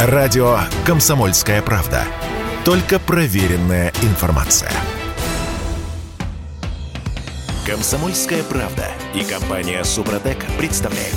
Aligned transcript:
Радио 0.00 0.60
«Комсомольская 0.86 1.60
правда». 1.60 2.04
Только 2.64 3.00
проверенная 3.00 3.92
информация. 4.02 4.70
«Комсомольская 7.66 8.44
правда» 8.44 8.86
и 9.12 9.24
компания 9.24 9.82
«Супротек» 9.82 10.38
представляют. 10.56 11.16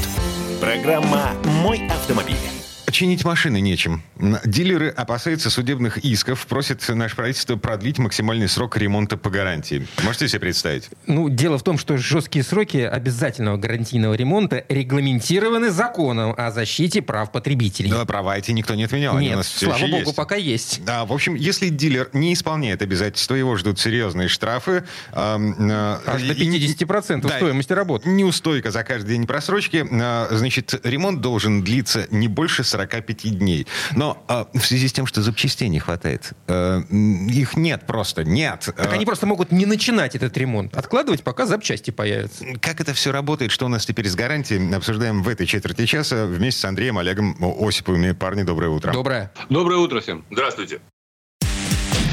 Программа 0.60 1.30
«Мой 1.62 1.88
автомобиль». 1.90 2.61
Чинить 3.02 3.26
машины 3.26 3.60
нечем. 3.62 4.04
Дилеры 4.46 4.90
опасаются 4.90 5.50
судебных 5.50 5.98
исков, 5.98 6.46
просят 6.46 6.88
наше 6.90 7.16
правительство 7.16 7.56
продлить 7.56 7.98
максимальный 7.98 8.48
срок 8.48 8.78
ремонта 8.78 9.18
по 9.18 9.32
гарантии. 9.32 9.88
Можете 10.04 10.28
себе 10.28 10.42
представить? 10.42 10.88
Ну, 11.08 11.28
дело 11.28 11.58
в 11.58 11.64
том, 11.64 11.80
что 11.80 11.98
жесткие 11.98 12.44
сроки 12.44 12.78
обязательного 12.78 13.58
гарантийного 13.58 14.14
ремонта 14.14 14.66
регламентированы 14.70 15.72
законом 15.72 16.36
о 16.38 16.52
защите 16.52 17.02
прав 17.02 17.32
потребителей. 17.32 17.90
Да, 17.90 18.06
права 18.06 18.38
эти 18.38 18.52
никто 18.52 18.76
не 18.76 18.84
отменял. 18.84 19.18
Нет, 19.18 19.44
слава 19.48 19.80
богу, 19.80 19.96
есть. 19.96 20.16
пока 20.16 20.36
есть. 20.36 20.86
Да, 20.86 21.04
в 21.06 21.12
общем, 21.12 21.34
если 21.34 21.70
дилер 21.70 22.08
не 22.14 22.36
исполняет 22.36 22.84
обязательства, 22.84 23.34
его 23.34 23.56
ждут 23.56 23.80
серьезные 23.80 24.28
штрафы. 24.28 24.84
Э, 25.12 25.40
э, 25.40 25.98
Аж 26.06 26.22
до 26.22 26.34
50% 26.34 27.22
да, 27.22 27.30
стоимости 27.30 27.74
работы. 27.74 28.08
Неустойка 28.08 28.70
за 28.70 28.84
каждый 28.84 29.16
день 29.16 29.26
просрочки. 29.26 29.88
Э, 29.90 30.28
значит, 30.38 30.80
ремонт 30.84 31.20
должен 31.22 31.64
длиться 31.64 32.06
не 32.12 32.28
больше 32.28 32.64
40 32.64 32.91
45 32.92 33.38
дней. 33.38 33.68
Но 33.96 34.24
э, 34.28 34.46
в 34.54 34.66
связи 34.66 34.88
с 34.88 34.94
тем, 34.94 35.06
что 35.06 35.22
запчастей 35.22 35.70
не 35.70 35.80
хватает, 35.80 36.34
э, 36.48 36.82
их 36.90 37.56
нет 37.56 37.86
просто, 37.88 38.24
нет. 38.24 38.70
Так 38.76 38.94
они 38.94 39.06
просто 39.06 39.26
могут 39.26 39.52
не 39.52 39.66
начинать 39.66 40.16
этот 40.16 40.38
ремонт, 40.38 40.76
откладывать, 40.76 41.24
пока 41.24 41.46
запчасти 41.46 41.92
появятся. 41.92 42.46
Как 42.60 42.82
это 42.82 42.94
все 42.94 43.12
работает, 43.12 43.52
что 43.52 43.66
у 43.66 43.70
нас 43.70 43.86
теперь 43.86 44.08
с 44.08 44.16
гарантией, 44.16 44.74
обсуждаем 44.74 45.24
в 45.24 45.30
этой 45.30 45.46
четверти 45.46 45.86
часа 45.86 46.26
вместе 46.26 46.62
с 46.62 46.66
Андреем 46.66 46.98
Олегом 46.98 47.38
Осиповыми. 47.42 48.12
Парни, 48.12 48.44
доброе 48.44 48.70
утро. 48.70 48.92
Доброе. 48.92 49.32
Доброе 49.50 49.78
утро 49.78 50.02
всем. 50.02 50.26
Здравствуйте. 50.32 50.82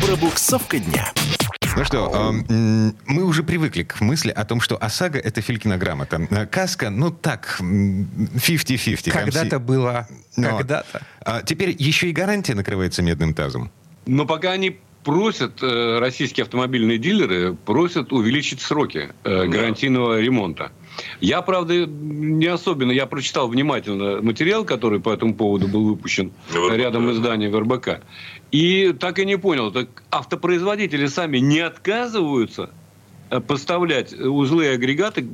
Пробуксовка 0.01 0.79
дня. 0.79 1.13
Ну 1.77 1.85
что, 1.85 2.33
э, 2.49 2.93
мы 3.07 3.25
уже 3.25 3.43
привыкли 3.43 3.83
к 3.83 4.01
мысли 4.01 4.31
о 4.31 4.45
том, 4.45 4.61
что 4.61 4.77
ОСАГО— 4.83 5.19
это 5.25 5.41
Филькина 5.41 5.79
грамота. 5.79 6.27
Э, 6.31 6.47
каска, 6.47 6.91
ну 6.91 7.11
так, 7.11 7.59
50-50. 7.61 9.11
Когда-то 9.11 9.59
было, 9.59 10.09
когда-то. 10.35 11.03
А 11.21 11.43
теперь 11.43 11.75
еще 11.79 12.09
и 12.09 12.13
гарантия 12.13 12.55
накрывается 12.55 13.03
медным 13.03 13.35
тазом. 13.35 13.71
Но 14.07 14.25
пока 14.25 14.53
они 14.53 14.79
просят, 15.09 15.63
э, 15.63 15.99
российские 16.01 16.45
автомобильные 16.45 16.99
дилеры 16.99 17.55
просят 17.55 18.13
увеличить 18.13 18.61
сроки 18.61 19.09
э, 19.25 19.47
гарантийного 19.47 20.21
ремонта. 20.21 20.71
Я, 21.19 21.41
правда, 21.41 21.87
не 21.87 22.45
особенно, 22.45 22.93
я 22.93 23.07
прочитал 23.07 23.49
внимательно 23.49 24.21
материал, 24.21 24.67
который 24.67 25.01
по 25.01 25.09
этому 25.09 25.35
поводу 25.35 25.67
был 25.67 25.87
выпущен 25.87 26.31
ВРБК. 26.51 26.77
рядом 26.77 27.11
издания 27.11 27.49
ВРБК. 27.49 28.03
И 28.53 28.93
так 28.93 29.19
и 29.19 29.25
не 29.25 29.39
понял, 29.39 29.73
так 29.73 29.89
автопроизводители 30.11 31.07
сами 31.07 31.39
не 31.39 31.61
отказываются 31.61 32.69
поставлять 33.47 34.13
узлы 34.13 34.67
и 34.67 34.69
агрегаты 34.69 35.27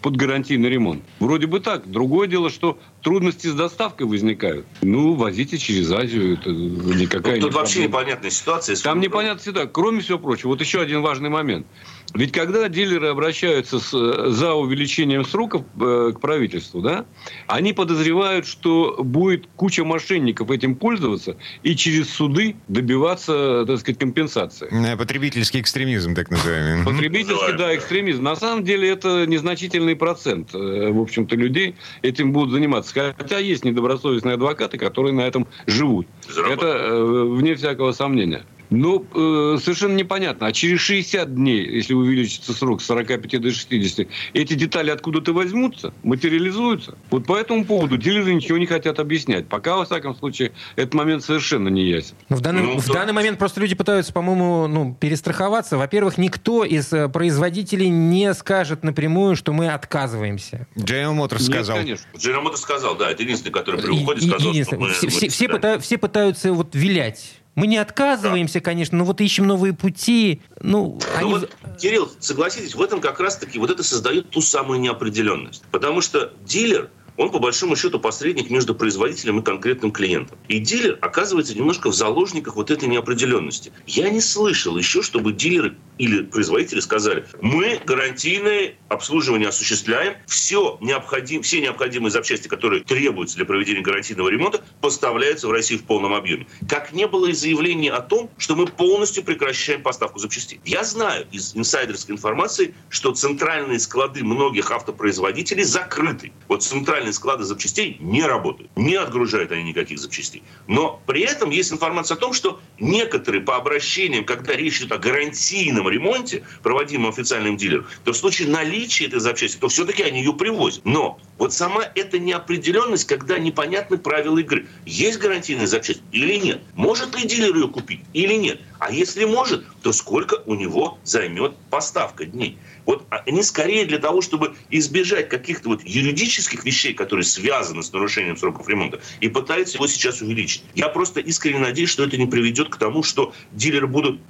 под 0.00 0.16
гарантийный 0.16 0.68
ремонт. 0.68 1.02
Вроде 1.20 1.46
бы 1.46 1.60
так. 1.60 1.90
Другое 1.90 2.28
дело, 2.28 2.50
что 2.50 2.78
трудности 3.02 3.46
с 3.46 3.54
доставкой 3.54 4.06
возникают. 4.06 4.66
Ну, 4.82 5.14
возите 5.14 5.58
через 5.58 5.90
Азию. 5.90 6.34
Это 6.34 6.50
никакая 6.50 7.36
ну, 7.36 7.42
Тут 7.42 7.52
не 7.52 7.58
вообще 7.58 7.84
непонятная 7.84 8.30
ситуация. 8.30 8.76
Там 8.76 9.00
непонятная 9.00 9.42
ситуация. 9.42 9.70
Кроме 9.70 10.00
всего 10.00 10.18
прочего, 10.18 10.50
вот 10.50 10.60
еще 10.60 10.80
один 10.80 11.02
важный 11.02 11.30
момент. 11.30 11.66
Ведь 12.14 12.30
когда 12.30 12.68
дилеры 12.68 13.08
обращаются 13.08 13.80
с, 13.80 13.90
за 13.90 14.54
увеличением 14.54 15.24
сроков 15.24 15.62
э, 15.80 16.12
к 16.14 16.20
правительству, 16.20 16.80
да, 16.80 17.04
они 17.48 17.72
подозревают, 17.72 18.46
что 18.46 19.02
будет 19.02 19.48
куча 19.56 19.84
мошенников 19.84 20.50
этим 20.52 20.76
пользоваться 20.76 21.36
и 21.64 21.74
через 21.74 22.10
суды 22.10 22.54
добиваться, 22.68 23.64
так 23.66 23.80
сказать, 23.80 23.98
компенсации. 23.98 24.68
Э, 24.70 24.96
потребительский 24.96 25.60
экстремизм, 25.60 26.14
так 26.14 26.30
называемый. 26.30 26.84
Потребительский, 26.84 27.58
да, 27.58 27.74
экстремизм. 27.74 28.22
На 28.22 28.36
самом 28.36 28.62
деле 28.62 28.88
это 28.88 29.26
незначительный 29.26 29.96
процент, 29.96 30.54
э, 30.54 30.90
в 30.92 31.00
общем-то, 31.00 31.34
людей 31.34 31.74
этим 32.02 32.32
будут 32.32 32.52
заниматься. 32.52 33.14
Хотя 33.18 33.38
есть 33.38 33.64
недобросовестные 33.64 34.34
адвокаты, 34.34 34.78
которые 34.78 35.14
на 35.14 35.22
этом 35.22 35.48
живут. 35.66 36.06
Это 36.28 36.66
э, 36.66 37.24
вне 37.24 37.56
всякого 37.56 37.90
сомнения. 37.90 38.44
Ну, 38.70 39.06
э, 39.14 39.58
совершенно 39.60 39.94
непонятно. 39.94 40.46
А 40.46 40.52
через 40.52 40.80
60 40.80 41.34
дней, 41.34 41.64
если 41.64 41.94
увеличится 41.94 42.52
срок 42.52 42.82
с 42.82 42.86
45 42.86 43.40
до 43.40 43.50
60, 43.50 44.08
эти 44.32 44.54
детали 44.54 44.90
откуда-то 44.90 45.32
возьмутся, 45.32 45.92
материализуются. 46.02 46.96
Вот 47.10 47.26
по 47.26 47.36
этому 47.36 47.64
поводу 47.64 47.96
дилеры 47.96 48.34
ничего 48.34 48.58
не 48.58 48.66
хотят 48.66 48.98
объяснять. 48.98 49.48
Пока, 49.48 49.76
во 49.76 49.84
всяком 49.84 50.16
случае, 50.16 50.52
этот 50.76 50.94
момент 50.94 51.22
совершенно 51.24 51.68
не 51.68 51.84
ясен. 51.84 52.14
В 52.28 52.40
данный, 52.40 52.62
ну, 52.62 52.78
в 52.78 52.86
данный 52.88 53.12
момент 53.12 53.38
просто 53.38 53.60
люди 53.60 53.74
пытаются, 53.74 54.12
по-моему, 54.12 54.66
ну, 54.66 54.96
перестраховаться. 54.98 55.76
Во-первых, 55.76 56.18
никто 56.18 56.64
из 56.64 56.92
э, 56.92 57.08
производителей 57.08 57.88
не 57.88 58.32
скажет 58.34 58.82
напрямую, 58.82 59.36
что 59.36 59.52
мы 59.52 59.68
отказываемся. 59.68 60.66
General 60.76 61.16
Motors 61.16 61.42
сказал. 61.42 61.76
Нет, 61.78 61.84
конечно. 61.84 62.08
General 62.14 62.44
Motors 62.44 62.58
сказал, 62.58 62.96
да. 62.96 63.10
Это 63.10 63.22
единственный, 63.22 63.52
который 63.52 63.80
при 63.80 63.90
уходе 63.90 64.26
сказал, 64.26 64.52
что 64.52 64.76
мы... 64.76 64.90
Все, 64.90 65.06
мы 65.06 65.10
все, 65.10 65.28
все, 65.28 65.48
пыта, 65.48 65.78
все 65.78 65.98
пытаются 65.98 66.52
вот 66.52 66.74
вилять 66.74 67.43
мы 67.54 67.66
не 67.66 67.76
отказываемся, 67.76 68.60
да. 68.60 68.64
конечно, 68.64 68.98
но 68.98 69.04
вот 69.04 69.20
ищем 69.20 69.46
новые 69.46 69.74
пути. 69.74 70.42
Ну, 70.60 70.98
ну 71.00 71.18
они... 71.18 71.30
вот, 71.32 71.50
Кирилл, 71.80 72.10
согласитесь, 72.18 72.74
в 72.74 72.82
этом 72.82 73.00
как 73.00 73.20
раз-таки 73.20 73.58
вот 73.58 73.70
это 73.70 73.82
создает 73.82 74.30
ту 74.30 74.40
самую 74.40 74.80
неопределенность. 74.80 75.62
Потому 75.70 76.00
что 76.00 76.32
дилер– 76.44 76.90
он 77.16 77.30
по 77.30 77.38
большому 77.38 77.76
счету 77.76 78.00
посредник 78.00 78.50
между 78.50 78.74
производителем 78.74 79.40
и 79.40 79.42
конкретным 79.42 79.92
клиентом. 79.92 80.38
И 80.48 80.58
дилер 80.58 80.98
оказывается 81.00 81.54
немножко 81.54 81.90
в 81.90 81.94
заложниках 81.94 82.56
вот 82.56 82.70
этой 82.70 82.88
неопределенности. 82.88 83.72
Я 83.86 84.10
не 84.10 84.20
слышал 84.20 84.76
еще, 84.76 85.02
чтобы 85.02 85.32
дилеры 85.32 85.76
или 85.98 86.22
производители 86.22 86.80
сказали, 86.80 87.26
мы 87.40 87.80
гарантийное 87.84 88.74
обслуживание 88.88 89.48
осуществляем, 89.48 90.14
все, 90.26 90.78
необходим, 90.80 91.42
все 91.42 91.60
необходимые 91.60 92.10
запчасти, 92.10 92.48
которые 92.48 92.82
требуются 92.82 93.36
для 93.36 93.44
проведения 93.44 93.80
гарантийного 93.80 94.28
ремонта, 94.28 94.64
поставляются 94.80 95.48
в 95.48 95.52
Россию 95.52 95.80
в 95.80 95.84
полном 95.84 96.14
объеме. 96.14 96.46
Как 96.68 96.92
не 96.92 97.06
было 97.06 97.26
и 97.26 97.32
заявления 97.32 97.92
о 97.92 98.00
том, 98.00 98.30
что 98.38 98.56
мы 98.56 98.66
полностью 98.66 99.24
прекращаем 99.24 99.82
поставку 99.82 100.18
запчастей. 100.18 100.60
Я 100.64 100.84
знаю 100.84 101.26
из 101.30 101.56
инсайдерской 101.56 102.14
информации, 102.14 102.74
что 102.88 103.12
центральные 103.12 103.78
склады 103.78 104.24
многих 104.24 104.70
автопроизводителей 104.70 105.64
закрыты. 105.64 106.32
Вот 106.48 106.62
центральные 106.62 107.12
склады 107.12 107.44
запчастей 107.44 107.96
не 108.00 108.22
работают. 108.22 108.70
Не 108.76 108.96
отгружают 108.96 109.52
они 109.52 109.62
никаких 109.62 109.98
запчастей. 109.98 110.42
Но 110.66 111.00
при 111.06 111.22
этом 111.22 111.50
есть 111.50 111.72
информация 111.72 112.16
о 112.16 112.18
том, 112.18 112.32
что 112.32 112.60
некоторые 112.78 113.42
по 113.42 113.56
обращениям, 113.56 114.24
когда 114.24 114.54
речь 114.54 114.80
идет 114.80 114.92
о 114.92 114.98
гарантийном 114.98 115.83
ремонте, 115.88 116.44
проводимом 116.62 117.10
официальным 117.10 117.56
дилером, 117.56 117.86
то 118.04 118.12
в 118.12 118.16
случае 118.16 118.48
наличия 118.48 119.06
этой 119.06 119.20
запчасти, 119.20 119.58
то 119.58 119.68
все-таки 119.68 120.02
они 120.02 120.20
ее 120.20 120.32
привозят. 120.32 120.84
Но 120.84 121.18
вот 121.38 121.52
сама 121.52 121.82
эта 121.94 122.18
неопределенность, 122.18 123.06
когда 123.06 123.38
непонятны 123.38 123.98
правила 123.98 124.38
игры. 124.38 124.66
Есть 124.86 125.18
гарантийная 125.18 125.66
запчасть 125.66 126.02
или 126.12 126.36
нет? 126.36 126.62
Может 126.74 127.16
ли 127.16 127.26
дилер 127.26 127.54
ее 127.54 127.68
купить 127.68 128.00
или 128.12 128.34
нет? 128.34 128.60
А 128.78 128.92
если 128.92 129.24
может, 129.24 129.64
то 129.82 129.92
сколько 129.92 130.42
у 130.46 130.54
него 130.54 130.98
займет 131.04 131.56
поставка 131.70 132.26
дней? 132.26 132.58
Вот 132.86 133.06
они 133.08 133.42
скорее 133.42 133.86
для 133.86 133.98
того, 133.98 134.20
чтобы 134.20 134.54
избежать 134.70 135.28
каких-то 135.28 135.70
вот 135.70 135.82
юридических 135.84 136.64
вещей, 136.64 136.92
которые 136.92 137.24
связаны 137.24 137.82
с 137.82 137.92
нарушением 137.92 138.36
сроков 138.36 138.68
ремонта, 138.68 139.00
и 139.20 139.28
пытаются 139.28 139.78
его 139.78 139.86
сейчас 139.86 140.20
увеличить. 140.20 140.64
Я 140.74 140.88
просто 140.88 141.20
искренне 141.20 141.60
надеюсь, 141.60 141.90
что 141.90 142.04
это 142.04 142.16
не 142.16 142.26
приведет 142.26 142.68
к 142.68 142.76
тому, 142.76 143.02
что 143.02 143.32
дилеры 143.52 143.86
будут 143.86 144.20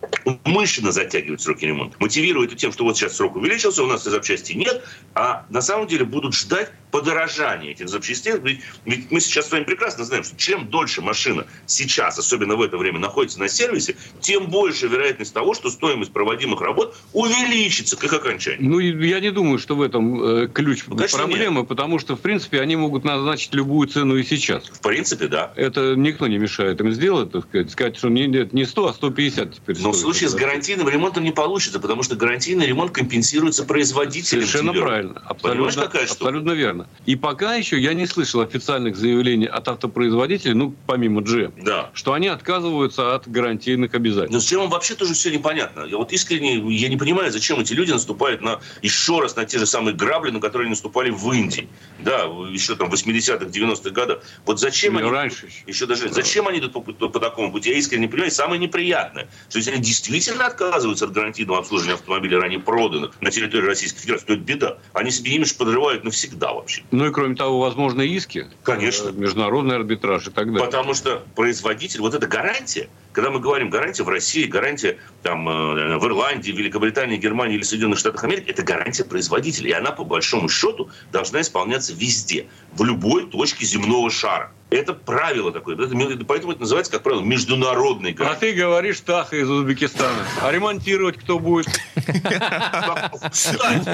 умышленно 0.45 0.93
затягивать 0.93 1.41
сроки 1.41 1.65
ремонта. 1.65 1.97
Мотивируя 2.01 2.47
это 2.47 2.55
тем, 2.55 2.73
что 2.73 2.85
вот 2.85 2.97
сейчас 2.97 3.17
срок 3.17 3.37
увеличился, 3.37 3.83
у 3.83 3.87
нас 3.87 4.07
и 4.07 4.11
запчасти 4.11 4.53
нет, 4.53 4.85
а 5.15 5.47
на 5.49 5.61
самом 5.61 5.87
деле 5.87 6.05
будут 6.05 6.35
ждать 6.35 6.71
подорожания 6.95 7.73
этих 7.73 7.89
запчастей. 7.89 8.35
Ведь, 8.41 8.61
ведь 8.85 9.11
мы 9.11 9.19
сейчас 9.19 9.49
с 9.49 9.51
вами 9.51 9.65
прекрасно 9.65 10.05
знаем, 10.05 10.23
что 10.23 10.37
чем 10.37 10.69
дольше 10.69 11.03
машина 11.03 11.45
сейчас, 11.67 12.21
особенно 12.21 12.55
в 12.55 12.63
это 12.63 12.79
время, 12.79 13.01
находится 13.01 13.41
на 13.41 13.49
сервисе, 13.49 13.97
тем 14.21 14.47
больше 14.47 14.87
вероятность 14.87 15.35
того, 15.35 15.55
что 15.55 15.71
стоимость 15.71 16.13
проводимых 16.13 16.61
работ 16.61 16.95
увеличится 17.13 17.97
к 17.97 18.05
их 18.05 18.13
окончанию. 18.13 18.71
Ну, 18.71 18.79
я 18.79 19.19
не 19.19 19.33
думаю, 19.33 19.59
что 19.59 19.75
в 19.75 19.83
этом 19.83 20.23
э, 20.23 20.47
ключ 20.47 20.85
ну, 20.87 20.97
проблемы, 20.97 21.61
нет. 21.61 21.69
потому 21.69 21.99
что, 21.99 22.15
в 22.15 22.21
принципе, 22.21 22.61
они 22.61 22.77
могут 22.77 23.03
назначить 23.03 23.55
любую 23.55 23.89
цену 23.89 24.15
и 24.15 24.23
сейчас. 24.23 24.63
В 24.67 24.81
принципе, 24.81 25.27
да. 25.27 25.53
Это 25.57 25.97
никто 25.97 26.29
не 26.29 26.39
мешает 26.39 26.81
им 26.81 26.93
сделать, 26.93 27.33
так 27.33 27.47
сказать, 27.49 27.73
сказать, 27.73 27.97
что 27.97 28.09
не, 28.09 28.29
не 28.29 28.65
100, 28.65 28.87
а 28.87 28.95
150 28.95 29.53
теперь. 29.53 29.79
Но 29.81 29.91
в 29.91 29.97
случае 29.97 30.29
с 30.29 30.35
гарантийным 30.35 30.89
ремонтом 30.89 31.25
не 31.25 31.33
получится, 31.33 31.81
потому 31.81 32.05
что 32.05 32.15
гарантийный 32.15 32.67
ремонт 32.67 32.93
компенсируется 32.93 33.65
производителем. 33.65 34.47
Совершенно 34.47 34.73
правильно. 34.73 35.21
Абсолютно, 35.27 35.83
какая 35.83 36.05
абсолютно 36.05 36.53
верно. 36.53 36.84
Совершенно. 36.85 37.05
И 37.07 37.17
пока 37.17 37.55
еще 37.55 37.79
я 37.79 37.93
не 37.93 38.07
слышал 38.07 38.41
официальных 38.41 38.97
заявлений 38.97 39.45
от 39.47 39.69
автопроизводителей, 39.69 40.55
ну, 40.55 40.75
помимо 40.87 41.21
GM, 41.21 41.53
Да. 41.63 41.91
что 41.93 42.13
они 42.15 42.29
отказываются 42.29 43.15
от 43.15 43.29
гарантийных 43.29 43.95
обязательств. 43.95 44.33
Но 44.33 44.39
зачем 44.41 44.63
им 44.63 44.71
вообще 44.71 44.95
тоже 44.95 45.13
все 45.13 45.31
непонятно? 45.31 45.85
Я 45.85 45.99
вот 45.99 46.13
искренне 46.13 46.55
я 46.75 46.89
не 46.89 46.97
понимаю, 46.97 47.31
зачем 47.31 47.61
эти 47.61 47.75
люди 47.75 47.93
наступают 47.93 48.41
на 48.41 48.61
еще 48.83 49.21
раз 49.21 49.37
на 49.37 49.45
те 49.45 49.59
же 49.59 49.67
самые 49.67 49.95
грабли, 49.95 50.31
на 50.31 50.41
которые 50.41 50.67
они 50.67 50.71
наступали 50.71 51.11
в 51.11 51.31
Индии. 51.33 51.69
Да, 51.99 52.23
еще 52.51 52.75
там 52.75 52.89
в 52.91 52.95
80-х, 52.95 53.45
90-х 53.47 53.91
годах. 53.91 54.23
Вот 54.47 54.59
зачем 54.59 54.95
Или 54.97 55.03
они... 55.05 55.13
раньше 55.13 55.47
еще. 55.47 55.63
Еще 55.67 55.87
даже... 55.87 56.09
Зачем 56.09 56.49
они 56.49 56.59
идут 56.59 56.73
по, 56.73 56.81
по- 56.81 57.09
по 57.09 57.21
такому 57.21 57.53
пути? 57.53 57.71
Я 57.71 57.77
искренне 57.77 58.03
не 58.07 58.09
понимаю. 58.09 58.31
И 58.31 58.35
самое 58.35 58.59
неприятное, 58.59 59.29
что 59.51 59.59
если 59.59 59.73
они 59.73 59.83
действительно 59.83 60.47
отказываются 60.47 61.05
от 61.05 61.13
гарантийного 61.13 61.59
обслуживания 61.59 61.95
автомобилей, 61.95 62.37
ранее 62.37 62.61
проданных 62.61 63.21
на 63.21 63.31
территории 63.31 63.67
Российской 63.67 64.01
Федерации, 64.01 64.27
то 64.27 64.33
это 64.33 64.43
беда. 64.43 64.79
Они 64.95 65.11
себе 65.11 65.33
имидж 65.33 65.55
подрывают 65.57 66.03
навсегда 66.05 66.53
вообще. 66.55 66.74
Ну 66.91 67.07
и 67.07 67.11
кроме 67.11 67.37
того, 67.37 67.61
возможны 67.61 68.07
иски. 68.07 68.47
Конечно. 68.63 69.09
Э, 69.09 69.13
Международный 69.13 69.77
арбитраж 69.77 70.27
и 70.27 70.31
так 70.31 70.47
далее. 70.47 70.65
Потому 70.65 70.95
что 70.95 71.23
производитель, 71.35 72.01
вот 72.01 72.15
эта 72.15 72.27
гарантия, 72.27 72.89
когда 73.13 73.31
мы 73.31 73.41
говорим 73.41 73.71
гарантия 73.71 74.03
в 74.03 74.09
России, 74.09 74.45
гарантия 74.45 74.99
там, 75.23 75.49
э, 75.49 75.99
в 75.99 76.07
Ирландии, 76.07 76.51
Великобритании, 76.51 77.17
Германии 77.17 77.57
или 77.57 77.63
Соединенных 77.63 77.99
Штатах 77.99 78.25
Америки, 78.25 78.51
это 78.51 78.63
гарантия 78.63 79.05
производителя. 79.05 79.71
И 79.71 79.73
она, 79.73 79.93
по 79.93 80.05
большому 80.05 80.49
счету, 80.49 80.91
должна 81.13 81.41
исполняться 81.41 81.93
везде, 81.95 82.47
в 82.73 82.85
любой 82.85 83.27
точке 83.27 83.65
земного 83.65 84.11
шара. 84.11 84.53
Это 84.75 84.93
правило 84.93 85.53
такое. 85.53 85.77
Поэтому 85.77 86.53
это 86.53 86.61
называется, 86.61 86.91
как 86.91 87.03
правило, 87.05 87.23
международный 87.23 88.11
А 88.11 88.15
гарантия. 88.15 88.41
ты 88.41 88.53
говоришь 88.55 88.99
Таха 89.01 89.37
из 89.37 89.49
Узбекистана. 89.49 90.27
А 90.43 90.51
ремонтировать 90.51 91.17
кто 91.17 91.39
будет? 91.39 91.69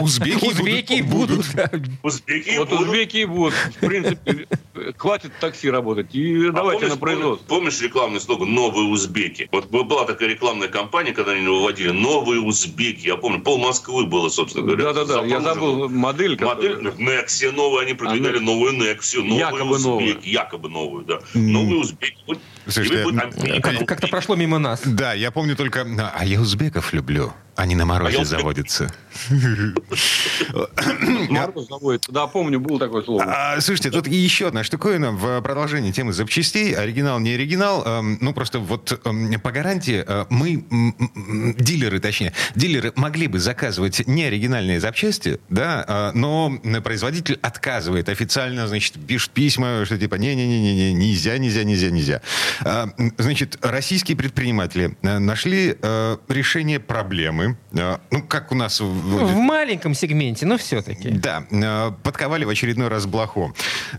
Узбеки, 0.01 0.47
Узбеки 0.47 1.03
будут. 1.03 1.45
узбеки 2.03 2.57
Вот 2.57 2.71
будут. 2.71 2.89
узбеки 2.89 3.17
и 3.19 3.25
будут. 3.27 3.55
В 3.55 3.87
принципе, 3.87 4.49
хватит 4.97 5.33
такси 5.39 5.69
работать. 5.71 6.15
И 6.15 6.47
А 6.49 6.53
давайте 6.53 6.87
на 6.87 6.97
производство. 6.97 7.47
Помнишь, 7.47 7.79
рекламный 7.83 8.21
слоган 8.21 8.53
«Новые 8.55 8.89
узбеки»? 8.89 9.51
Вот 9.53 9.67
была 9.71 10.07
такая 10.07 10.31
рекламная 10.31 10.69
кампания, 10.69 11.13
когда 11.13 11.33
они 11.33 11.45
его 11.45 11.57
выводили 11.59 11.91
«Новые 11.91 12.41
узбеки». 12.41 13.07
Я 13.07 13.17
помню, 13.17 13.43
пол 13.43 13.59
Москвы 13.59 14.07
было, 14.07 14.31
собственно 14.31 14.65
говоря. 14.65 14.93
Да-да-да, 14.95 15.27
я 15.27 15.41
забыл 15.41 15.91
модель. 15.91 16.43
Модель 16.43 16.79
Nexia 16.99 17.53
новую, 17.53 17.83
они 17.83 17.93
продвигали 17.93 18.39
А, 18.39 18.41
ну, 18.41 18.53
новую 18.53 18.73
Nexia, 18.79 19.23
новые 19.23 19.39
якобы 19.41 19.71
узбеки, 19.73 20.29
якобы 20.29 20.70
новую, 20.71 21.05
да. 21.05 21.19
Новые 21.35 21.81
узбеки. 21.81 22.17
Слушайте, 22.67 23.03
м, 23.03 23.09
Америка, 23.21 23.71
Как- 23.73 23.87
Как-то 23.89 24.09
прошло 24.09 24.37
мимо 24.37 24.59
нас. 24.59 24.81
Да, 24.85 25.13
я 25.15 25.31
помню 25.31 25.57
только... 25.57 25.87
А 26.15 26.25
я 26.25 26.41
узбеков 26.41 26.93
люблю. 26.93 27.33
Они 27.57 27.75
на 27.75 27.83
А 27.83 27.87
морозе 27.87 28.17
я 28.17 28.23
узбек- 28.23 28.27
заводятся. 28.39 28.91
Мороз 31.29 31.69
заводится. 31.69 32.13
Да, 32.13 32.27
помню, 32.27 32.61
было 32.61 32.79
такое 32.79 33.03
слово. 33.03 33.25
А, 33.27 33.61
слушайте, 33.61 33.91
тут 33.91 34.07
и 34.07 34.15
еще 34.15 34.49
одна 34.49 34.65
штуковина 34.65 35.13
в 35.13 35.41
продолжении 35.43 35.93
темы 35.93 36.13
запчастей. 36.13 36.75
Оригинал, 36.75 37.19
не 37.21 37.33
оригинал. 37.35 37.85
Эм, 37.87 38.19
ну, 38.21 38.33
просто 38.33 38.59
вот 38.61 38.99
эм, 39.05 39.39
по 39.41 39.51
гарантии 39.53 40.05
э, 40.07 40.27
мы, 40.31 40.65
дилеры, 41.59 42.01
точнее, 42.01 42.33
дилеры 42.55 42.93
могли 42.97 43.27
бы 43.27 43.39
заказывать 43.39 44.07
неоригинальные 44.07 44.81
запчасти, 44.81 45.41
да, 45.49 45.85
э, 46.15 46.17
но 46.17 46.53
производитель 46.83 47.39
отказывает 47.43 48.09
официально, 48.09 48.69
значит, 48.69 48.95
пишет 49.07 49.31
письма, 49.33 49.85
что 49.85 49.99
типа 49.99 50.15
не-не-не-не, 50.61 51.09
нельзя, 51.09 51.39
нельзя, 51.39 51.65
нельзя, 51.65 51.91
нельзя. 51.91 52.21
А, 52.65 52.89
Значит, 53.19 53.59
российские 53.63 54.17
предприниматели 54.17 54.97
э, 55.03 55.19
нашли 55.19 55.77
э, 55.81 56.17
решение 56.29 56.79
проблемы. 56.81 57.57
Э, 57.73 57.99
Ну, 58.11 58.23
как 58.23 58.53
у 58.53 58.55
нас... 58.55 58.81
в- 58.81 58.85
В 58.87 59.37
маленьком 59.37 59.95
сегменте, 59.95 60.47
но 60.47 60.59
все-таки. 60.59 61.11
да, 61.11 61.45
подковали 62.03 62.45
в 62.45 62.49
очередной 62.49 62.89
раз 62.89 63.07
блоху. 63.07 63.55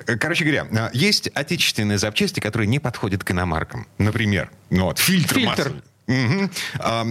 Короче 0.06 0.44
говоря, 0.46 0.90
есть 0.94 1.28
отечественные 1.34 1.98
запчасти, 1.98 2.40
которые 2.40 2.68
не 2.68 2.80
подходят 2.80 3.24
к 3.24 3.32
иномаркам. 3.32 3.88
Например, 3.98 4.52
ну 4.70 4.86
вот, 4.86 5.00
фильтр, 5.00 5.36
Фильтр. 5.36 5.50
масляный. 5.50 5.82
Мгм. 6.12 6.52
А, 6.80 7.06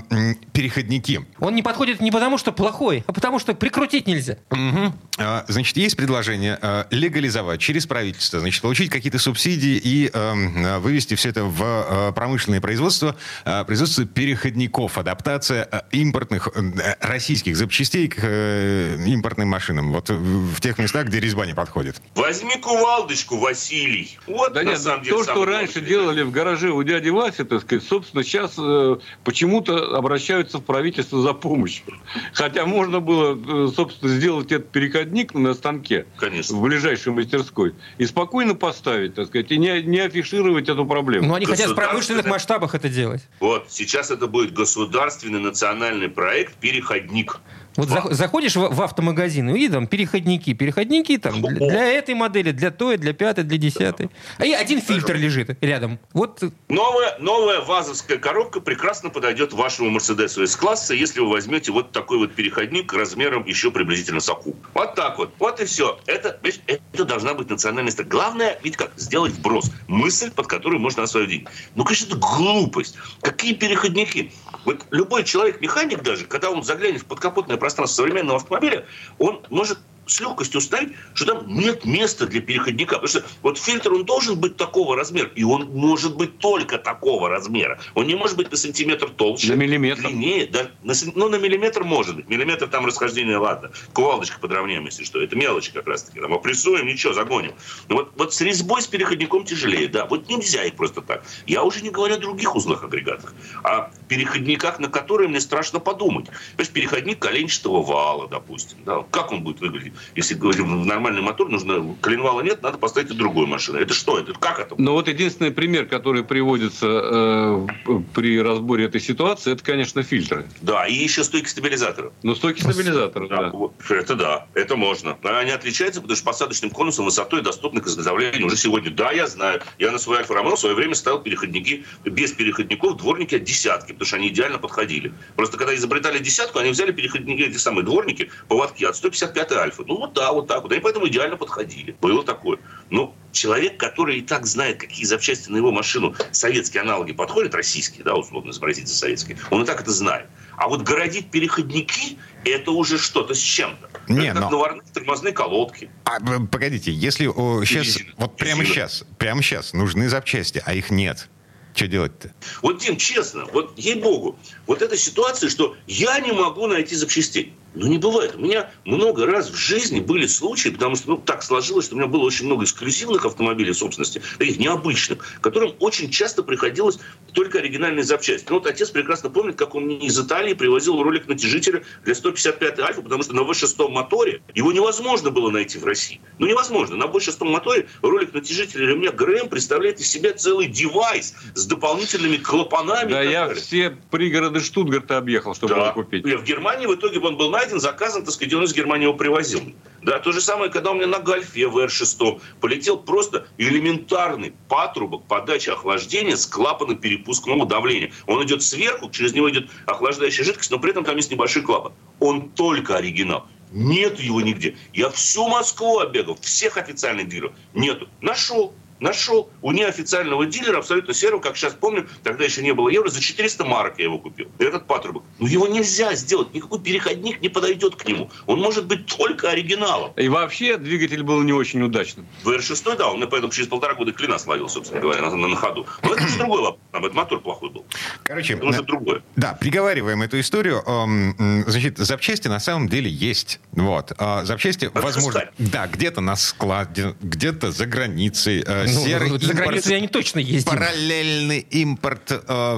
переходники. 0.52 1.25
Он 1.38 1.55
не 1.55 1.62
подходит 1.62 2.00
не 2.00 2.11
потому, 2.11 2.38
что 2.38 2.52
плохой, 2.52 3.05
а 3.06 3.12
потому, 3.12 3.38
что 3.38 3.55
прикрутить 3.55 4.06
нельзя. 4.06 4.37
Мгм. 4.50 4.94
А, 5.19 5.44
Значит, 5.49 5.76
есть 5.76 5.97
предложение 5.97 6.58
э, 6.61 6.85
легализовать 6.91 7.61
через 7.61 7.87
правительство, 7.87 8.41
значит, 8.41 8.61
получить 8.62 8.91
какие-то 8.91 9.19
субсидии 9.19 9.81
и 9.82 10.11
эм, 10.12 10.64
э, 10.64 10.79
вывести 10.79 11.14
все 11.14 11.31
это 11.31 11.44
в 11.44 11.62
э, 11.62 12.12
промышленное 12.12 12.61
производство, 12.61 13.17
э, 13.44 13.64
производство 13.64 14.05
переходников, 14.05 14.99
адаптация 14.99 15.69
э, 15.70 15.81
импортных 15.93 16.49
э, 16.55 16.94
российских 17.00 17.56
запчастей 17.56 18.08
к 18.08 18.19
э, 18.23 18.96
импортным 19.06 19.49
машинам. 19.49 19.93
Вот 19.93 20.11
в 20.11 20.61
тех 20.61 20.79
местах, 20.79 21.06
где 21.06 21.20
резьба 21.20 21.46
не 21.46 21.55
подходит. 21.55 22.00
Возьми 22.14 22.56
кувалдочку, 22.56 23.38
Василий. 23.38 24.19
Вот, 24.26 24.53
Да 24.53 24.62
на 24.62 24.70
нет, 24.70 24.81
самом 24.81 25.03
деле, 25.03 25.17
то, 25.17 25.25
что 25.25 25.44
раньше 25.44 25.81
делали 25.81 26.23
в 26.23 26.31
гараже 26.31 26.70
у 26.70 26.82
дяди 26.82 27.08
Васи, 27.08 27.44
так 27.44 27.62
сказать, 27.62 27.85
собственно, 27.85 28.23
сейчас 28.25 28.55
э, 28.58 28.89
почему-то 29.25 29.96
обращаются 29.96 30.58
в 30.58 30.64
правительство 30.64 31.20
за 31.20 31.32
помощью. 31.32 31.84
Хотя 32.32 32.66
можно 32.66 33.00
было, 33.00 33.37
э, 33.37 33.69
собственно, 33.75 34.12
сделать 34.12 34.52
этот 34.52 34.70
переходник 34.70 35.34
на 35.34 35.54
станке 35.54 36.06
Конечно. 36.16 36.56
в 36.56 36.62
ближайшей 36.62 37.12
мастерской 37.12 37.75
и 37.98 38.06
спокойно 38.06 38.54
поставить, 38.54 39.14
так 39.14 39.28
сказать, 39.28 39.50
и 39.50 39.58
не, 39.58 39.82
не 39.82 40.00
афишировать 40.00 40.69
эту 40.69 40.87
проблему. 40.87 41.26
Но 41.26 41.34
они 41.34 41.46
хотят 41.46 41.70
в 41.70 41.75
промышленных 41.75 42.26
масштабах 42.26 42.75
это 42.75 42.88
делать. 42.88 43.22
Вот, 43.40 43.66
сейчас 43.69 44.10
это 44.10 44.26
будет 44.26 44.52
государственный 44.52 45.40
национальный 45.40 46.08
проект 46.08 46.54
«Переходник». 46.54 47.40
Вот 47.76 47.88
зах- 47.88 48.12
заходишь 48.12 48.56
в, 48.56 48.75
в 48.75 48.82
автомагазин 48.82 49.55
и 49.55 49.69
там 49.69 49.87
переходники, 49.87 50.52
переходники 50.55 51.17
там 51.19 51.40
для, 51.40 51.69
для 51.69 51.84
этой 51.93 52.14
модели, 52.14 52.52
для 52.52 52.70
той, 52.70 52.96
для 52.96 53.12
пятой, 53.12 53.44
для 53.44 53.58
десятой. 53.58 54.11
А 54.38 54.44
и 54.44 54.52
один 54.52 54.81
фильтр 54.81 55.14
лежит 55.17 55.56
рядом. 55.62 55.99
Вот 56.12 56.43
Новая, 56.69 57.17
новая 57.19 57.61
вазовская 57.61 58.19
коробка 58.19 58.61
прекрасно 58.61 59.11
подойдет 59.11 59.52
вашему 59.52 59.90
Мерседесу 59.90 60.43
S-класса, 60.43 60.94
если 60.94 61.20
вы 61.20 61.31
возьмете 61.31 61.72
вот 61.72 61.93
такой 61.93 62.19
вот 62.19 62.34
переходник 62.34 62.93
размером 62.93 63.44
еще 63.44 63.70
приблизительно 63.70 64.20
с 64.20 64.28
аку. 64.28 64.56
Вот 64.75 64.94
так 64.94 65.19
вот. 65.19 65.32
Вот 65.38 65.61
и 65.61 65.64
все. 65.64 65.99
Это, 66.06 66.38
видишь, 66.43 66.61
это 66.67 67.05
должна 67.05 67.34
быть 67.34 67.50
национальная 67.50 67.93
стратегия. 67.93 68.17
Главное, 68.17 68.58
ведь 68.62 68.76
как, 68.76 68.93
сделать 68.96 69.32
вброс. 69.32 69.70
Мысль, 69.87 70.31
под 70.31 70.46
которую 70.46 70.81
можно 70.81 71.05
освоить 71.05 71.28
деньги. 71.28 71.49
Ну, 71.75 71.84
конечно, 71.84 72.06
это 72.06 72.17
глупость. 72.17 72.96
Какие 73.20 73.55
переходники? 73.55 74.32
Вот 74.64 74.84
любой 74.90 75.25
человек-механик 75.25 76.02
даже, 76.02 76.25
когда 76.25 76.50
он 76.50 76.62
заглянет 76.62 77.02
в 77.02 77.06
подкапотное 77.06 77.56
пространство 77.60 78.02
современного 78.02 78.38
автомобиля, 78.38 78.86
он 79.18 79.44
может 79.50 79.78
с 80.10 80.20
легкостью 80.20 80.58
установить, 80.58 80.92
что 81.14 81.26
там 81.26 81.46
нет 81.46 81.84
места 81.84 82.26
для 82.26 82.40
переходника. 82.40 82.96
Потому 82.98 83.08
что 83.08 83.24
вот 83.42 83.58
фильтр, 83.58 83.92
он 83.92 84.04
должен 84.04 84.38
быть 84.38 84.56
такого 84.56 84.96
размера, 84.96 85.30
и 85.34 85.44
он 85.44 85.70
может 85.72 86.16
быть 86.16 86.38
только 86.38 86.78
такого 86.78 87.28
размера. 87.28 87.78
Он 87.94 88.06
не 88.06 88.16
может 88.16 88.36
быть 88.36 88.50
на 88.50 88.56
сантиметр 88.56 89.08
толще, 89.08 89.54
На 89.54 89.56
миллиметр. 89.56 90.02
длиннее. 90.02 90.46
Да, 90.46 90.70
на, 90.82 90.94
ну, 91.14 91.28
на 91.28 91.36
миллиметр 91.36 91.84
может 91.84 92.16
быть. 92.16 92.28
Миллиметр 92.28 92.66
там 92.66 92.86
расхождение, 92.86 93.36
ладно. 93.36 93.70
Кувалдочка 93.92 94.40
подровняем, 94.40 94.84
если 94.86 95.04
что. 95.04 95.22
Это 95.22 95.36
мелочи 95.36 95.72
как 95.72 95.86
раз 95.86 96.02
таки. 96.02 96.20
Там 96.20 96.34
опрессуем, 96.34 96.86
ничего, 96.86 97.12
загоним. 97.12 97.52
Но 97.88 97.96
вот, 97.96 98.12
вот 98.16 98.34
с 98.34 98.40
резьбой, 98.40 98.82
с 98.82 98.86
переходником 98.86 99.44
тяжелее, 99.44 99.88
да. 99.88 100.06
Вот 100.06 100.28
нельзя 100.28 100.64
их 100.64 100.74
просто 100.74 101.02
так. 101.02 101.24
Я 101.46 101.62
уже 101.62 101.82
не 101.82 101.90
говорю 101.90 102.16
о 102.16 102.18
других 102.18 102.56
узлах 102.56 102.82
агрегатах, 102.82 103.32
а 103.62 103.90
переходниках, 104.08 104.81
на 104.81 104.88
которые 104.88 105.29
мне 105.29 105.40
страшно 105.40 105.79
подумать. 105.79 106.26
Понимаешь, 106.56 106.72
переходник 106.72 107.20
коленчатого 107.20 107.82
вала, 107.82 108.29
допустим. 108.29 108.79
Да? 108.84 109.05
Как 109.10 109.31
он 109.31 109.43
будет 109.43 109.60
выглядеть? 109.60 109.94
Если 110.14 110.34
говорим, 110.34 110.82
в 110.82 110.86
нормальный 110.86 111.22
мотор 111.22 111.48
нужно, 111.48 111.96
коленвала 112.00 112.40
нет, 112.42 112.62
надо 112.62 112.78
поставить 112.78 113.10
и 113.10 113.14
другую 113.14 113.46
машину. 113.46 113.78
Это 113.78 113.94
что? 113.94 114.19
Это 114.19 114.32
как 114.34 114.58
это? 114.58 114.74
Но 114.78 114.92
вот 114.92 115.08
единственный 115.08 115.50
пример, 115.50 115.86
который 115.86 116.24
приводится 116.24 116.86
э, 116.86 117.66
при 118.14 118.40
разборе 118.40 118.84
этой 118.86 119.00
ситуации, 119.00 119.52
это, 119.52 119.64
конечно, 119.64 120.02
фильтры. 120.02 120.46
Да, 120.60 120.86
и 120.86 120.94
еще 120.94 121.24
стойки 121.24 121.48
стабилизатора. 121.48 122.12
Но 122.22 122.34
стойки 122.34 122.60
стабилизатора, 122.60 123.28
Да, 123.28 123.36
да. 123.42 123.50
вот. 123.50 123.72
Это 123.88 124.14
да, 124.14 124.46
это 124.54 124.76
можно. 124.76 125.16
Но 125.22 125.36
Они 125.38 125.50
отличаются, 125.50 126.00
потому 126.00 126.16
что 126.16 126.24
посадочным 126.24 126.70
конусом 126.70 127.04
высотой 127.04 127.42
доступны 127.42 127.80
к 127.80 127.86
изготовлению 127.86 128.46
уже 128.46 128.56
сегодня. 128.56 128.90
Да, 128.90 129.12
я 129.12 129.26
знаю. 129.26 129.60
Я 129.78 129.90
на 129.90 129.98
свой 129.98 130.19
Альфа 130.19 130.34
Ромео 130.34 130.56
в 130.56 130.60
свое 130.60 130.74
время 130.74 130.94
ставил 130.94 131.20
переходники, 131.20 131.84
без 132.04 132.32
переходников 132.32 132.96
дворники 132.96 133.34
от 133.34 133.44
десятки, 133.44 133.92
потому 133.92 134.06
что 134.06 134.16
они 134.16 134.28
идеально 134.28 134.58
подходили. 134.58 135.12
Просто 135.36 135.56
когда 135.56 135.74
изобретали 135.74 136.19
десятку, 136.19 136.58
они 136.58 136.70
взяли 136.70 136.92
переходники, 136.92 137.42
эти 137.42 137.56
самые 137.56 137.84
дворники, 137.84 138.30
поводки 138.48 138.84
от 138.84 138.96
155 138.96 139.52
Альфа. 139.52 139.80
Ну 139.87 139.96
вот 139.96 140.13
да, 140.13 140.32
вот 140.32 140.46
так 140.46 140.63
вот. 140.63 140.72
Они 140.72 140.81
поэтому 140.81 141.08
идеально 141.08 141.37
подходили. 141.37 141.96
Было 142.01 142.25
такое. 142.25 142.58
Ну, 142.91 143.15
человек, 143.32 143.79
который 143.79 144.19
и 144.19 144.22
так 144.22 144.46
знает, 144.46 144.79
какие 144.79 145.05
запчасти 145.05 145.51
на 145.51 145.56
его 145.56 145.72
машину 145.72 146.15
советские 146.32 146.82
аналоги 146.82 147.13
подходят, 147.13 147.55
российские, 147.55 148.05
да, 148.05 148.15
условно 148.15 148.51
изобразить 148.51 148.89
за 148.89 148.96
советские, 148.96 149.39
он 149.51 149.63
и 149.63 149.67
так 149.67 149.81
это 149.81 149.91
знает. 149.91 150.27
А 150.56 150.69
вот 150.69 150.82
городить 150.82 151.31
переходники– 151.31 152.19
это 152.44 152.70
уже 152.72 152.99
что-то 152.99 153.34
с 153.34 153.41
чем-то. 153.41 153.89
Не, 154.08 154.27
это 154.27 154.34
как 154.34 154.43
но- 154.43 154.51
наварные 154.51 154.82
тормозные 154.93 155.32
колодки. 155.32 155.91
А, 156.05 156.19
э, 156.19 156.46
погодите, 156.51 156.93
если 156.93 157.27
сейчас, 157.65 157.87
резина. 157.87 158.13
вот 158.19 158.37
прямо 158.37 158.63
Резина. 158.63 158.75
сейчас, 158.75 159.05
прямо 159.19 159.43
сейчас 159.43 159.72
нужны 159.72 160.08
запчасти, 160.08 160.63
а 160.67 160.75
их 160.75 160.91
нет, 160.91 161.29
что 161.75 161.87
делать-то? 161.87 162.32
Вот, 162.63 162.79
Дим, 162.79 162.96
честно, 162.96 163.46
вот 163.46 163.79
ей-богу, 163.79 164.39
вот 164.67 164.82
эта 164.82 164.96
ситуация, 164.96 165.49
что 165.49 165.77
я 165.87 166.19
не 166.20 166.32
могу 166.32 166.67
найти 166.67 166.94
запчастей. 166.94 167.55
Ну, 167.74 167.86
не 167.86 167.98
бывает. 167.98 168.34
У 168.36 168.41
меня 168.41 168.70
много 168.84 169.27
раз 169.27 169.50
в 169.50 169.55
жизни 169.55 170.00
были 170.00 170.27
случаи, 170.27 170.70
потому 170.70 170.96
что 170.96 171.10
ну, 171.10 171.17
так 171.19 171.43
сложилось, 171.43 171.86
что 171.86 171.94
у 171.94 171.98
меня 171.98 172.08
было 172.08 172.22
очень 172.22 172.46
много 172.46 172.65
эксклюзивных 172.65 173.24
автомобилей 173.24 173.72
собственности, 173.72 174.22
таких 174.39 174.58
необычных, 174.58 175.19
которым 175.41 175.74
очень 175.79 176.10
часто 176.10 176.43
приходилось 176.43 176.98
только 177.32 177.58
оригинальные 177.58 178.03
запчасти. 178.03 178.46
Ну, 178.48 178.56
вот 178.56 178.67
отец 178.67 178.91
прекрасно 178.91 179.31
помнит, 179.31 179.56
как 179.56 179.74
он 179.74 179.84
мне 179.84 179.98
из 179.98 180.19
Италии 180.19 180.55
привозил 180.55 181.00
ролик 181.03 181.29
натяжителя 181.29 181.84
для 182.05 182.15
155 182.15 182.79
Альфа, 182.81 183.03
потому 183.03 183.22
что 183.22 183.34
на 183.34 183.41
V6 183.41 183.89
моторе 183.89 184.43
его 184.55 184.72
невозможно 184.72 185.31
было 185.31 185.50
найти 185.50 185.79
в 185.79 185.84
России. 185.84 186.20
Ну, 186.39 186.46
невозможно. 186.46 186.96
На 186.96 187.05
V6 187.05 187.44
моторе 187.44 187.86
ролик 188.03 188.34
натяжителя 188.34 188.86
ремня 188.86 189.12
ГРМ 189.12 189.48
представляет 189.48 190.00
из 190.00 190.08
себя 190.08 190.32
целый 190.32 190.67
девайс 190.67 191.34
с 191.55 191.67
дополнительными 191.67 192.36
клапанами. 192.36 193.10
Да, 193.10 193.22
я 193.22 193.55
все 193.55 193.96
пригороды 194.10 194.60
Штутгарта 194.60 195.19
объехал, 195.19 195.55
чтобы 195.55 195.74
Да. 195.74 195.82
его 195.82 195.93
купить. 195.93 196.24
В 196.24 196.43
Германии 196.43 196.86
в 196.86 196.94
итоге 196.94 197.20
он 197.20 197.36
был 197.36 197.50
найден, 197.60 197.81
заказан, 197.81 198.24
так 198.24 198.32
сказать, 198.32 198.55
он 198.55 198.64
из 198.64 198.74
Германии 198.74 199.05
его 199.05 199.14
привозил. 199.14 199.60
Да, 200.02 200.19
то 200.19 200.32
же 200.32 200.40
самое, 200.40 200.70
когда 200.70 200.93
у 200.93 200.94
меня 200.94 201.06
на 201.06 201.19
Гольфе 201.19 201.69
в 201.69 201.76
R6 201.76 202.40
полетел 202.60 202.98
просто 202.98 203.46
элементарный 203.58 204.55
патрубок 204.69 205.24
подачи 205.24 205.69
охлаждения 205.69 206.36
с 206.36 206.46
клапаном 206.46 206.96
перепускного 206.96 207.67
давления. 207.67 208.12
Он 208.26 208.43
идет 208.44 208.62
сверху, 208.62 209.10
через 209.10 209.34
него 209.34 209.50
идет 209.50 209.69
охлаждающая 209.86 210.44
жидкость, 210.44 210.70
но 210.70 210.79
при 210.79 210.93
этом 210.93 211.05
там 211.05 211.17
есть 211.17 211.31
небольшой 211.31 211.62
клапан. 211.62 211.93
Он 212.19 212.48
только 212.48 212.96
оригинал. 212.96 213.46
Нет 213.72 214.19
его 214.19 214.40
нигде. 214.40 214.76
Я 214.94 215.10
всю 215.10 215.46
Москву 215.46 216.00
оббегал, 216.00 216.36
всех 216.40 216.76
официальных 216.76 217.29
дилеров. 217.29 217.52
Нету. 217.74 218.08
Нашел. 218.20 218.74
Нашел 219.00 219.50
у 219.62 219.72
неофициального 219.72 220.46
дилера, 220.46 220.78
абсолютно 220.78 221.14
серого, 221.14 221.40
как 221.40 221.56
сейчас 221.56 221.72
помню, 221.74 222.06
тогда 222.22 222.44
еще 222.44 222.62
не 222.62 222.72
было 222.74 222.88
евро, 222.88 223.08
за 223.08 223.20
400 223.20 223.64
марок 223.64 223.94
я 223.98 224.04
его 224.04 224.19
купил. 224.19 224.48
Этот 224.58 224.86
патрубок. 224.86 225.24
Ну 225.38 225.46
его 225.46 225.66
нельзя 225.66 226.14
сделать, 226.14 226.52
никакой 226.54 226.80
переходник 226.80 227.40
не 227.40 227.48
подойдет 227.48 227.96
к 227.96 228.06
нему. 228.06 228.30
Он 228.46 228.60
может 228.60 228.86
быть 228.86 229.06
только 229.06 229.50
оригиналом. 229.50 230.12
И 230.16 230.28
вообще 230.28 230.76
двигатель 230.76 231.22
был 231.22 231.40
не 231.42 231.52
очень 231.52 231.80
удачным. 231.82 232.26
В 232.44 232.48
R6, 232.50 232.96
да, 232.96 233.08
он 233.08 233.16
мне 233.16 233.26
поэтому 233.26 233.52
через 233.52 233.69
полтора 233.69 233.94
года 233.94 234.12
клина 234.12 234.38
словил, 234.38 234.69
собственно 234.69 235.00
говоря, 235.00 235.22
на, 235.22 235.34
на- 235.36 235.48
на 235.48 235.56
ходу. 235.56 235.86
Но 236.02 236.14
это 236.14 236.26
же 236.28 236.36
другой 236.38 236.60
вопрос, 236.62 236.80
там, 236.92 237.04
это 237.06 237.14
мотор 237.14 237.40
плохой 237.40 237.70
был. 237.70 237.86
Короче, 238.22 238.54
Это 238.54 238.66
уже 238.66 238.82
другое. 238.82 239.22
Да, 239.36 239.54
приговариваем 239.54 240.22
эту 240.22 240.38
историю. 240.38 240.82
Эм, 240.86 241.64
Значит, 241.66 241.98
запчасти 241.98 242.48
на 242.48 242.60
самом 242.60 242.88
деле 242.88 243.10
есть. 243.10 243.60
Вот. 243.72 244.12
А 244.19 244.44
Запчасти, 244.44 244.90
возможно, 244.92 245.30
искать? 245.30 245.50
да, 245.58 245.86
где-то 245.86 246.20
на 246.20 246.36
складе, 246.36 247.14
где-то 247.20 247.70
за 247.72 247.86
границей. 247.86 248.62
Э, 248.91 249.19
Ну, 249.20 249.29
вот 249.31 249.43
за 249.43 249.55
границу 249.55 249.91
я 249.91 250.01
не 250.01 250.09
точно 250.09 250.39
ездил. 250.39 250.70
Параллельный 250.73 251.61
импорт, 251.70 252.32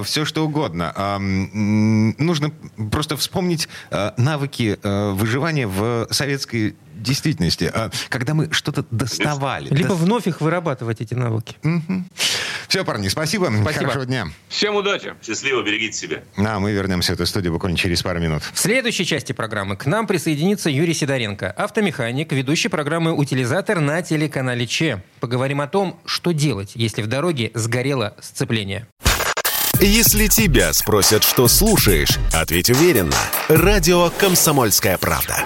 все 0.05 0.25
что 0.25 0.45
угодно. 0.45 0.93
М, 0.95 2.15
Нужно 2.17 2.51
просто 2.91 3.17
вспомнить 3.17 3.67
э, 3.91 4.11
навыки 4.17 4.77
э, 4.81 5.11
выживания 5.11 5.67
в 5.67 6.07
советской 6.11 6.75
действительности, 7.03 7.71
э, 7.73 7.89
когда 8.09 8.33
мы 8.33 8.51
что-то 8.51 8.85
доставали. 8.91 9.69
Либо 9.69 9.93
вновь 9.93 10.27
их 10.27 10.41
вырабатывать, 10.41 11.01
эти 11.01 11.13
навыки. 11.13 11.55
Все, 12.67 12.83
парни, 12.83 13.07
спасибо. 13.07 13.51
Спасибо. 13.61 13.85
Хорошего 13.85 14.05
дня. 14.05 14.27
Всем 14.47 14.75
удачи! 14.75 15.13
Счастливо, 15.21 15.61
берегите 15.61 15.95
себя. 15.95 16.23
А 16.37 16.59
мы 16.59 16.71
вернемся 16.71 17.11
в 17.11 17.15
эту 17.15 17.25
студию 17.25 17.53
буквально 17.53 17.77
через 17.77 18.01
пару 18.01 18.19
минут. 18.19 18.41
В 18.51 18.57
следующей 18.57 19.05
части 19.05 19.31
программы 19.31 19.75
к 19.75 19.85
нам 19.85 20.07
присоединится 20.07 20.69
Юрий 20.69 20.93
Сидоренко, 20.93 21.51
автомеханик, 21.51 22.31
ведущий 22.31 22.69
программы 22.69 23.13
«Утилизатор» 23.13 23.79
на 23.79 24.01
телеканале 24.01 24.65
ЧЕ. 24.65 25.03
Поговорим 25.19 25.61
о 25.61 25.67
том, 25.67 25.99
что 26.05 26.31
делать, 26.31 26.71
если 26.75 27.01
в 27.01 27.07
дороге 27.07 27.51
сгорело 27.53 28.15
сцепление. 28.19 28.87
Если 29.79 30.27
тебя 30.27 30.71
спросят, 30.71 31.23
что 31.23 31.47
слушаешь, 31.47 32.17
ответь 32.31 32.69
уверенно. 32.69 33.17
Радио 33.49 34.09
«Комсомольская 34.11 34.97
правда». 34.97 35.43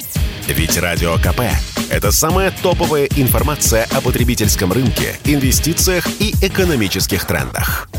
Ведь 0.48 0.78
Радио 0.78 1.16
КП– 1.16 1.42
это 1.90 2.12
самая 2.12 2.52
топовая 2.52 3.06
информация 3.16 3.86
о 3.92 4.02
потребительском 4.02 4.72
рынке, 4.72 5.18
инвестициях 5.24 6.08
и 6.20 6.36
экономических 6.42 7.26
трендах. 7.26 7.90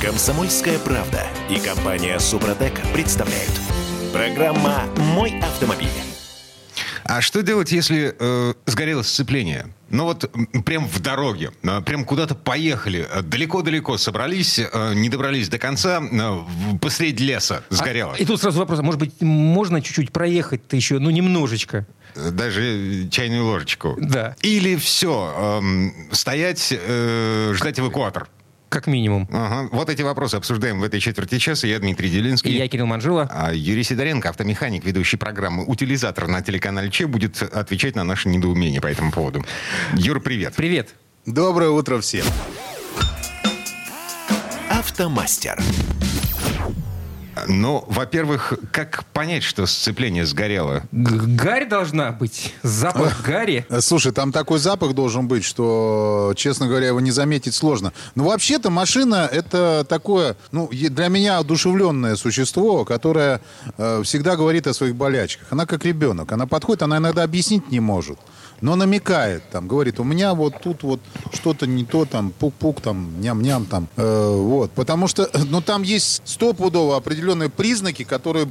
«Комсомольская 0.00 0.78
правда» 0.78 1.26
и 1.50 1.58
компания 1.58 2.18
«Супротек» 2.18 2.74
представляют. 2.92 3.52
Программа 4.12 4.84
«Мой 4.98 5.40
автомобиль». 5.40 5.88
А 7.04 7.20
что 7.20 7.42
делать, 7.42 7.70
если 7.72 8.14
э, 8.18 8.54
сгорело 8.66 9.02
сцепление? 9.02 9.66
Ну 9.94 10.06
вот 10.06 10.28
прям 10.64 10.88
в 10.88 11.00
дороге, 11.00 11.52
э, 11.62 11.80
прям 11.82 12.04
куда-то 12.04 12.34
поехали, 12.34 13.06
э, 13.08 13.22
далеко-далеко 13.22 13.96
собрались, 13.96 14.58
э, 14.58 14.94
не 14.94 15.08
добрались 15.08 15.48
до 15.48 15.58
конца, 15.58 16.02
э, 16.02 16.78
посреди 16.80 17.24
леса 17.24 17.62
сгорело. 17.70 18.12
А, 18.12 18.16
и 18.16 18.24
тут 18.24 18.40
сразу 18.40 18.58
вопрос, 18.58 18.80
а 18.80 18.82
может 18.82 18.98
быть, 18.98 19.20
можно 19.20 19.80
чуть-чуть 19.80 20.10
проехать-то 20.10 20.74
еще, 20.74 20.98
ну, 20.98 21.10
немножечко? 21.10 21.86
Э, 22.16 22.30
Даже 22.32 23.08
чайную 23.08 23.44
ложечку. 23.44 23.96
Да. 24.00 24.34
Или 24.42 24.74
все, 24.74 25.62
стоять, 26.10 26.72
э, 26.76 27.52
ждать 27.54 27.78
эвакуатор. 27.78 28.26
Как 28.74 28.88
минимум. 28.88 29.28
Ага. 29.30 29.68
Вот 29.70 29.88
эти 29.88 30.02
вопросы 30.02 30.34
обсуждаем 30.34 30.80
в 30.80 30.82
этой 30.82 30.98
четверти 30.98 31.38
часа. 31.38 31.68
Я 31.68 31.78
Дмитрий 31.78 32.10
Делинский. 32.10 32.50
И 32.50 32.56
я, 32.56 32.66
Кирилл 32.66 32.86
Манжула. 32.86 33.30
А 33.30 33.54
Юрий 33.54 33.84
Сидоренко, 33.84 34.30
автомеханик, 34.30 34.84
ведущий 34.84 35.16
программы 35.16 35.64
«Утилизатор» 35.64 36.26
на 36.26 36.42
телеканале 36.42 36.90
Че, 36.90 37.06
будет 37.06 37.40
отвечать 37.40 37.94
на 37.94 38.02
наши 38.02 38.28
недоумения 38.28 38.80
по 38.80 38.88
этому 38.88 39.12
поводу. 39.12 39.44
Юр, 39.92 40.20
привет. 40.20 40.54
Привет. 40.56 40.96
Доброе 41.24 41.70
утро 41.70 42.00
всем. 42.00 42.26
Автомастер. 44.68 45.62
Ну, 47.48 47.84
во-первых, 47.88 48.54
как 48.70 49.04
понять, 49.12 49.42
что 49.42 49.66
сцепление 49.66 50.24
сгорело? 50.26 50.82
Гарь 50.92 51.68
должна 51.68 52.12
быть. 52.12 52.54
Запах 52.62 53.22
гари. 53.22 53.66
Э, 53.68 53.80
Слушай, 53.80 54.12
там 54.12 54.32
такой 54.32 54.58
запах 54.58 54.94
должен 54.94 55.28
быть, 55.28 55.44
что, 55.44 56.32
честно 56.36 56.66
говоря, 56.66 56.88
его 56.88 57.00
не 57.00 57.10
заметить 57.10 57.54
сложно. 57.54 57.92
Но 58.14 58.24
вообще-то 58.24 58.70
машина 58.70 59.28
это 59.30 59.84
такое, 59.88 60.36
ну, 60.52 60.68
для 60.70 61.08
меня 61.08 61.38
одушевленное 61.38 62.16
существо, 62.16 62.84
которое 62.84 63.40
э, 63.78 64.02
всегда 64.04 64.36
говорит 64.36 64.66
о 64.66 64.74
своих 64.74 64.94
болячках. 64.94 65.46
Она 65.50 65.66
как 65.66 65.84
ребенок. 65.84 66.32
Она 66.32 66.46
подходит, 66.46 66.82
она 66.82 66.98
иногда 66.98 67.22
объяснить 67.22 67.70
не 67.70 67.80
может. 67.80 68.18
Но 68.60 68.76
намекает, 68.76 69.42
там, 69.50 69.68
говорит, 69.68 70.00
у 70.00 70.04
меня 70.04 70.34
вот 70.34 70.60
тут 70.62 70.82
вот 70.82 71.00
что-то 71.32 71.66
не 71.66 71.84
то, 71.84 72.04
там, 72.04 72.32
пук-пук, 72.38 72.80
там, 72.80 73.20
ням-ням, 73.20 73.66
там, 73.66 73.88
э, 73.96 74.34
вот. 74.36 74.70
Потому 74.72 75.06
что, 75.08 75.30
ну, 75.50 75.60
там 75.60 75.82
есть 75.82 76.22
стопудово 76.24 76.96
определенные 76.96 77.50
признаки, 77.50 78.04
которые 78.04 78.48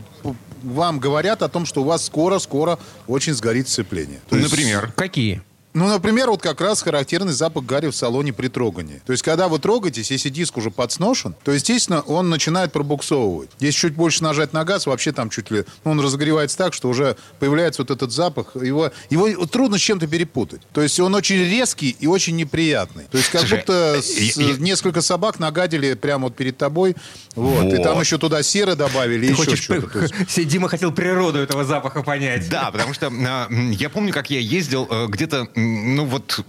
вам 0.64 1.00
говорят 1.00 1.42
о 1.42 1.50
том, 1.50 1.66
что 1.66 1.82
у 1.82 1.86
вас 1.86 2.06
скоро-скоро 2.06 2.80
очень 3.08 3.34
сгорит 3.34 3.68
сцепление. 3.68 4.22
То 4.30 4.38
есть- 4.38 4.50
Например? 4.52 4.92
Какие? 4.96 5.42
Ну, 5.74 5.88
например, 5.88 6.30
вот 6.30 6.42
как 6.42 6.62
раз 6.62 6.82
характерный 6.82 7.34
запах 7.34 7.64
гари 7.66 7.88
в 7.88 7.96
салоне 7.96 8.32
при 8.34 8.48
трогании. 8.48 9.02
То 9.06 9.12
есть, 9.12 9.24
когда 9.24 9.48
вы 9.48 9.60
трогаетесь, 9.60 10.12
если 10.12 10.30
диск 10.30 10.58
уже 10.58 10.70
подсношен, 10.72 11.36
то, 11.44 11.52
естественно, 11.52 12.02
он 12.02 12.30
начинает 12.30 12.72
пробуксовывать. 12.72 13.50
Если 13.60 13.80
чуть 13.80 13.96
больше 13.96 14.24
нажать 14.24 14.54
на 14.54 14.64
газ, 14.66 14.86
вообще 14.86 15.12
там 15.12 15.30
чуть 15.30 15.50
ли... 15.52 15.66
Ну, 15.84 15.92
он 15.92 16.00
разогревается 16.00 16.58
так, 16.58 16.74
что 16.74 16.90
уже 16.90 17.16
появляется 17.40 17.82
вот 17.82 17.92
этот 17.92 18.12
запах. 18.12 18.56
Его, 18.56 18.92
его 19.10 19.46
трудно 19.48 19.78
с 19.78 19.82
чем-то 19.82 20.08
перепутать. 20.08 20.62
То 20.74 20.82
есть, 20.82 21.00
он 21.00 21.16
очень 21.16 21.38
резкий 21.44 21.96
и 22.00 22.08
очень 22.08 22.36
неприятный. 22.36 23.06
То 23.12 23.18
есть, 23.18 23.30
как 23.30 23.42
Слушай, 23.42 23.60
будто 23.60 23.96
я- 23.96 24.02
с- 24.02 24.38
я- 24.38 24.58
несколько 24.58 25.02
собак 25.02 25.40
нагадили 25.40 25.94
прямо 25.96 26.26
вот 26.26 26.36
перед 26.36 26.58
тобой. 26.58 26.96
Вот. 27.36 27.74
И 27.74 27.78
там 27.82 27.96
Вот. 27.96 28.04
еще 28.06 28.18
туда 28.18 28.44
серы 28.44 28.76
добавили, 28.76 29.28
Ты 29.28 29.34
еще 29.34 29.44
хочешь... 29.46 29.64
что-то. 29.64 30.00
Есть- 30.00 30.48
Дима 30.54 30.70
хотел 30.70 30.92
природу 30.92 31.40
этого 31.40 31.64
запаха 31.66 32.04
понять. 32.04 32.48
Да, 32.50 32.70
потому 32.72 32.94
что 32.94 33.08
м, 33.08 33.72
я 33.72 33.90
помню, 33.90 34.14
как 34.14 34.30
я 34.30 34.40
ездил 34.40 34.88
э, 34.90 35.08
где-то, 35.08 35.48
ну 35.64 36.06
вот, 36.06 36.40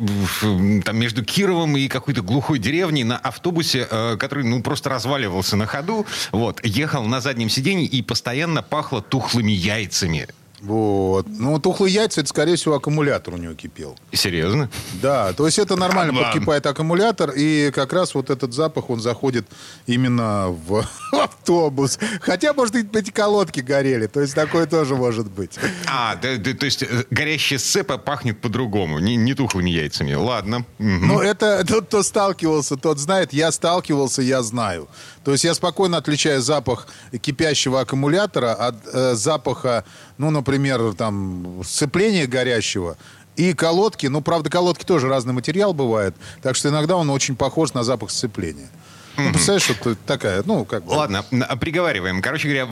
там 0.85 0.97
между 0.97 1.25
Кировом 1.25 1.76
и 1.76 1.88
какой-то 1.88 2.23
глухой 2.23 2.59
деревней 2.59 3.04
на 3.04 3.16
автобусе, 3.16 3.87
э, 3.90 4.16
который, 4.18 4.44
ну, 4.44 4.62
просто 4.62 4.90
разваливался 4.90 5.56
на 5.56 5.66
ходу. 5.66 6.06
Вот, 6.33 6.64
ехал 6.64 7.04
на 7.04 7.21
заднем 7.21 7.49
сиденье 7.49 7.87
и 7.87 8.02
постоянно 8.02 8.62
пахло 8.62 9.02
тухлыми 9.02 9.52
яйцами. 9.52 10.28
Вот. 10.64 11.26
Ну, 11.28 11.59
тухлые 11.59 11.92
яйца, 11.94 12.21
это, 12.21 12.30
скорее 12.30 12.56
всего, 12.56 12.75
аккумулятор 12.75 13.35
у 13.35 13.37
него 13.37 13.54
кипел. 13.54 13.99
Серьезно? 14.12 14.71
Да, 15.02 15.33
то 15.35 15.44
есть 15.44 15.59
это 15.59 15.76
нормально 15.76 16.12
Ладно. 16.14 16.33
подкипает 16.33 16.64
аккумулятор, 16.66 17.33
и 17.37 17.71
как 17.71 17.92
раз 17.92 18.14
вот 18.14 18.30
этот 18.30 18.54
запах, 18.54 18.88
он 18.88 19.00
заходит 19.00 19.47
именно 19.87 20.49
в 20.49 20.87
автобус. 21.12 21.99
Хотя, 22.21 22.54
может 22.54 22.75
быть, 22.75 22.94
эти 22.94 23.11
колодки 23.11 23.61
горели, 23.61 24.06
то 24.06 24.21
есть 24.21 24.35
такое 24.35 24.66
тоже 24.66 24.97
может 24.97 25.30
быть. 25.30 25.59
А, 25.87 26.16
да, 26.16 26.37
да, 26.37 26.54
то 26.54 26.64
есть 26.64 26.83
э, 26.83 27.04
горящая 27.11 27.59
сцепа 27.59 27.99
пахнет 27.99 28.40
по-другому, 28.40 28.99
не, 29.00 29.16
не 29.16 29.35
тухлыми 29.35 29.68
яйцами. 29.71 30.14
Ладно. 30.14 30.64
Мгм. 30.78 31.09
Ну, 31.09 31.21
это 31.21 31.64
тот, 31.66 31.87
кто 31.87 32.02
сталкивался, 32.02 32.76
тот 32.76 32.99
знает. 32.99 33.33
Я 33.35 33.52
сталкивался, 33.52 34.23
я 34.23 34.42
знаю. 34.42 34.88
То 35.25 35.33
есть 35.33 35.44
я 35.44 35.54
спокойно 35.54 35.99
отличаю 35.99 36.40
запах 36.42 36.87
кипящего 37.21 37.80
аккумулятора 37.80 38.52
от 38.54 38.76
э, 38.92 39.14
запаха, 39.14 39.85
ну, 40.18 40.30
например, 40.30 40.94
там, 40.94 41.62
сцепления 41.64 42.26
горящего. 42.26 42.97
И 43.37 43.52
колодки, 43.52 44.06
ну, 44.06 44.21
правда, 44.21 44.49
колодки 44.49 44.85
тоже 44.85 45.09
разный 45.09 45.33
материал 45.33 45.75
бывает, 45.75 46.14
так 46.40 46.54
что 46.54 46.68
иногда 46.68 46.97
он 46.97 47.11
очень 47.11 47.35
похож 47.35 47.75
на 47.75 47.83
запах 47.83 48.11
сцепления. 48.11 48.68
Ну, 49.16 49.30
представляешь, 49.30 49.71
вот 49.85 49.99
такая, 50.06 50.42
ну, 50.44 50.64
как 50.64 50.85
бы... 50.85 50.92
Ладно, 50.92 51.25
приговариваем. 51.61 52.21
Короче 52.23 52.49
говоря, 52.49 52.68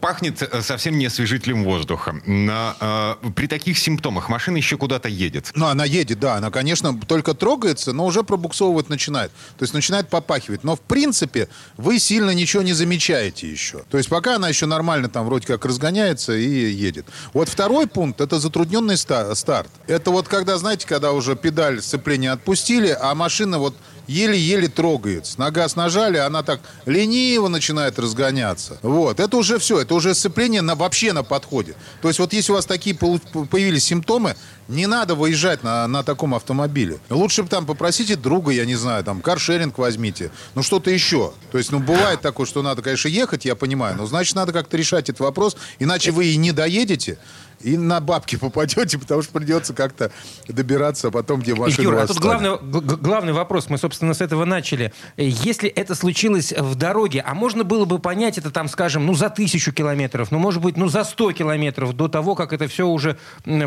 пахнет 0.00 0.42
э, 0.42 0.62
совсем 0.62 0.98
не 0.98 1.06
освежителем 1.06 1.64
воздуха. 1.64 2.14
На, 2.26 2.76
э, 3.22 3.30
при 3.34 3.46
таких 3.46 3.78
симптомах 3.78 4.28
машина 4.28 4.58
еще 4.58 4.76
куда-то 4.76 5.08
едет. 5.08 5.50
Ну, 5.54 5.66
она 5.66 5.84
едет, 5.84 6.20
да, 6.20 6.36
она, 6.36 6.50
конечно, 6.50 6.98
только 7.00 7.34
трогается, 7.34 7.92
но 7.92 8.06
уже 8.06 8.22
пробуксовывать 8.22 8.88
начинает. 8.88 9.30
То 9.58 9.62
есть 9.62 9.74
начинает 9.74 10.08
попахивать. 10.08 10.64
Но, 10.64 10.76
в 10.76 10.80
принципе, 10.80 11.48
вы 11.76 11.98
сильно 11.98 12.30
ничего 12.30 12.62
не 12.62 12.72
замечаете 12.72 13.48
еще. 13.50 13.84
То 13.90 13.98
есть 13.98 14.08
пока 14.08 14.36
она 14.36 14.48
еще 14.48 14.66
нормально 14.66 15.08
там 15.08 15.26
вроде 15.26 15.46
как 15.46 15.64
разгоняется 15.64 16.34
и 16.34 16.48
едет. 16.70 17.06
Вот 17.32 17.48
второй 17.48 17.86
пункт– 17.86 18.20
это 18.22 18.38
затрудненный 18.38 18.96
ста- 18.96 19.34
старт. 19.34 19.70
Это 19.86 20.10
вот 20.10 20.28
когда, 20.28 20.58
знаете, 20.58 20.86
когда 20.86 21.12
уже 21.12 21.36
педаль 21.36 21.80
сцепления 21.80 22.32
отпустили, 22.32 22.96
а 22.98 23.14
машина 23.14 23.58
вот 23.58 23.76
еле-еле 24.12 24.68
трогается. 24.68 25.38
На 25.40 25.50
газ 25.50 25.76
нажали, 25.76 26.18
она 26.18 26.42
так 26.42 26.60
лениво 26.86 27.48
начинает 27.48 27.98
разгоняться. 27.98 28.78
Вот. 28.82 29.20
Это 29.20 29.36
уже 29.36 29.58
все. 29.58 29.80
Это 29.80 29.94
уже 29.94 30.14
сцепление 30.14 30.62
на, 30.62 30.74
вообще 30.74 31.12
на 31.12 31.22
подходе. 31.22 31.74
То 32.00 32.08
есть 32.08 32.20
вот 32.20 32.32
если 32.32 32.52
у 32.52 32.54
вас 32.54 32.66
такие 32.66 32.94
появились 32.94 33.84
симптомы, 33.84 34.36
не 34.68 34.86
надо 34.86 35.14
выезжать 35.14 35.62
на, 35.62 35.86
на 35.86 36.02
таком 36.02 36.34
автомобиле. 36.34 36.98
Лучше 37.10 37.42
бы 37.42 37.48
там 37.48 37.66
попросите 37.66 38.16
друга, 38.16 38.52
я 38.52 38.64
не 38.64 38.76
знаю, 38.76 39.04
там 39.04 39.20
каршеринг 39.20 39.78
возьмите. 39.78 40.30
Ну 40.54 40.62
что-то 40.62 40.90
еще. 40.90 41.32
То 41.50 41.58
есть, 41.58 41.72
ну 41.72 41.80
бывает 41.80 42.20
такое, 42.20 42.46
что 42.46 42.62
надо, 42.62 42.82
конечно, 42.82 43.08
ехать, 43.08 43.44
я 43.44 43.54
понимаю. 43.54 43.96
Но 43.96 44.06
значит, 44.06 44.34
надо 44.34 44.52
как-то 44.52 44.76
решать 44.76 45.08
этот 45.08 45.20
вопрос. 45.20 45.56
Иначе 45.78 46.10
вы 46.10 46.26
и 46.26 46.36
не 46.36 46.52
доедете, 46.52 47.18
и 47.62 47.76
на 47.76 48.00
бабки 48.00 48.36
попадете, 48.36 48.98
потому 48.98 49.22
что 49.22 49.32
придется 49.32 49.74
как-то 49.74 50.10
добираться 50.48 51.10
потом, 51.10 51.40
где 51.40 51.54
машина 51.54 51.82
Юра, 51.82 52.02
а 52.02 52.06
тут 52.06 52.18
главный, 52.18 52.58
главный 52.60 53.32
вопрос, 53.32 53.68
мы, 53.68 53.78
собственно, 53.78 54.14
с 54.14 54.20
этого 54.20 54.44
начали. 54.44 54.92
Э, 55.16 55.24
Если 55.26 55.68
это 55.68 55.94
случилось 55.94 56.52
в 56.52 56.74
дороге, 56.74 57.22
а 57.26 57.34
можно 57.34 57.64
было 57.64 57.84
бы 57.84 57.98
понять 57.98 58.38
это 58.38 58.50
там, 58.50 58.68
скажем, 58.68 59.06
ну, 59.06 59.14
за 59.14 59.30
тысячу 59.30 59.72
километров, 59.72 60.30
ну, 60.30 60.38
может 60.38 60.62
быть, 60.62 60.76
ну, 60.76 60.88
за 60.88 61.04
сто 61.04 61.32
километров 61.32 61.94
до 61.94 62.08
того, 62.08 62.34
как 62.34 62.52
это 62.52 62.68
все 62.68 62.86
уже 62.86 63.16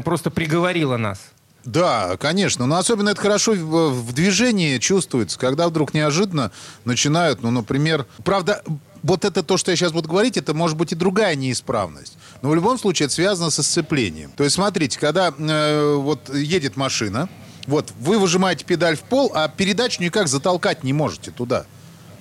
просто 0.03 0.29
приговорило 0.29 0.97
нас? 0.97 1.19
Да, 1.65 2.15
конечно. 2.17 2.67
Но 2.67 2.77
особенно 2.77 3.09
это 3.09 3.21
хорошо 3.21 3.53
в, 3.53 4.13
движении 4.13 4.77
чувствуется, 4.77 5.37
когда 5.39 5.67
вдруг 5.67 5.93
неожиданно 5.93 6.51
начинают, 6.85 7.41
ну, 7.41 7.51
например... 7.51 8.05
Правда, 8.23 8.63
вот 9.01 9.25
это 9.25 9.43
то, 9.43 9.57
что 9.57 9.71
я 9.71 9.77
сейчас 9.77 9.91
буду 9.91 10.07
говорить, 10.07 10.37
это 10.37 10.53
может 10.53 10.77
быть 10.77 10.91
и 10.91 10.95
другая 10.95 11.35
неисправность. 11.35 12.17
Но 12.41 12.49
в 12.49 12.55
любом 12.55 12.77
случае 12.79 13.05
это 13.05 13.15
связано 13.15 13.49
со 13.49 13.63
сцеплением. 13.63 14.31
То 14.35 14.43
есть, 14.43 14.55
смотрите, 14.55 14.99
когда 14.99 15.33
э, 15.37 15.95
вот 15.95 16.33
едет 16.33 16.75
машина, 16.75 17.29
вот 17.67 17.91
вы 17.99 18.19
выжимаете 18.19 18.65
педаль 18.65 18.95
в 18.95 19.01
пол, 19.01 19.31
а 19.33 19.47
передачу 19.47 20.01
никак 20.01 20.27
затолкать 20.27 20.83
не 20.83 20.93
можете 20.93 21.31
туда. 21.31 21.65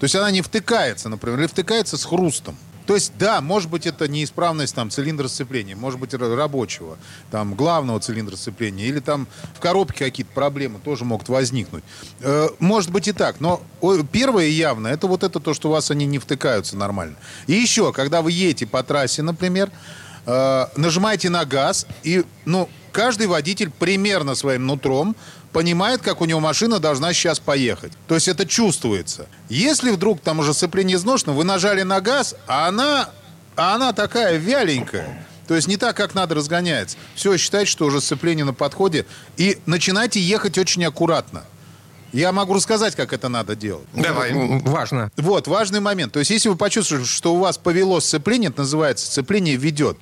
То 0.01 0.05
есть 0.05 0.17
она 0.17 0.31
не 0.31 0.43
втыкается, 0.43 1.09
например, 1.09 1.41
или 1.41 1.47
втыкается 1.47 1.97
с 1.97 2.05
хрустом. 2.05 2.57
То 2.87 2.95
есть, 2.95 3.13
да, 3.19 3.41
может 3.41 3.71
быть, 3.71 3.87
это 3.87 4.09
неисправность 4.09 4.75
там, 4.75 4.91
цилиндра 4.91 5.29
сцепления, 5.29 5.75
может 5.75 5.99
быть, 5.99 6.13
рабочего, 6.15 6.99
там, 7.31 7.55
главного 7.55 8.01
цилиндра 8.01 8.37
сцепления, 8.37 8.87
или 8.87 9.01
там 9.01 9.27
в 9.55 9.61
коробке 9.61 10.05
какие-то 10.05 10.33
проблемы 10.33 10.79
тоже 10.79 11.05
могут 11.05 11.29
возникнуть. 11.29 11.85
Э, 12.21 12.49
может 12.59 12.91
быть 12.91 13.09
и 13.09 13.13
так, 13.13 13.41
но 13.41 13.63
первое 14.13 14.47
явно, 14.47 14.89
это 14.89 15.07
вот 15.07 15.23
это 15.23 15.41
то, 15.41 15.55
что 15.55 15.69
у 15.69 15.73
вас 15.73 15.91
они 15.91 16.05
не 16.07 16.19
втыкаются 16.19 16.77
нормально. 16.77 17.17
И 17.47 17.55
еще, 17.55 17.93
когда 17.93 18.21
вы 18.21 18.33
едете 18.33 18.67
по 18.67 18.83
трассе, 18.83 19.23
например, 19.23 19.71
э, 20.27 20.67
нажимаете 20.77 21.31
на 21.31 21.45
газ, 21.45 21.87
и, 22.03 22.25
ну, 22.45 22.69
каждый 22.93 23.27
водитель 23.27 23.71
примерно 23.71 24.35
своим 24.35 24.67
нутром 24.67 25.17
понимает, 25.55 26.03
как 26.03 26.21
у 26.21 26.25
него 26.25 26.41
машина 26.41 26.81
должна 26.81 27.15
сейчас 27.15 27.39
поехать. 27.39 27.93
То 28.09 28.17
есть 28.17 28.27
это 28.27 28.45
чувствуется. 28.45 29.29
Если 29.49 29.93
вдруг 29.93 30.21
там 30.21 30.41
уже 30.41 30.53
сцепление 30.53 30.97
изношено, 30.97 31.33
вы 31.33 31.45
нажали 31.45 31.83
на 31.83 32.01
газ, 32.01 32.35
а 32.49 32.67
она, 32.67 33.09
а 33.57 33.77
она 33.77 33.93
такая 33.93 34.37
вяленькая, 34.37 35.25
то 35.47 35.55
есть 35.55 35.69
не 35.69 35.77
так, 35.77 35.97
как 35.97 36.15
надо 36.15 36.35
разгоняется. 36.35 36.97
Все, 37.15 37.37
считайте, 37.37 37.71
что 37.71 37.87
уже 37.87 38.01
сцепление 38.01 38.45
на 38.45 38.53
подходе. 38.53 39.07
И 39.37 39.59
начинайте 39.65 40.21
ехать 40.21 40.59
очень 40.59 40.85
аккуратно. 40.85 41.45
Я 42.13 42.33
могу 42.33 42.55
рассказать, 42.55 42.97
как 42.97 43.13
это 43.13 43.29
надо 43.29 43.55
делать. 43.55 43.87
Давай. 43.93 44.33
Важно. 44.33 45.11
Вот, 45.17 45.47
важный 45.47 45.81
момент. 45.81 46.13
То 46.13 46.19
есть, 46.19 46.31
если 46.31 46.49
вы 46.49 46.57
почувствуете, 46.57 47.07
что 47.07 47.35
у 47.35 47.39
вас 47.39 47.59
повело 47.59 48.01
сцепление, 48.01 48.51
это 48.51 48.63
называется 48.63 49.07
сцепление 49.07 49.57
ведет. 49.57 49.99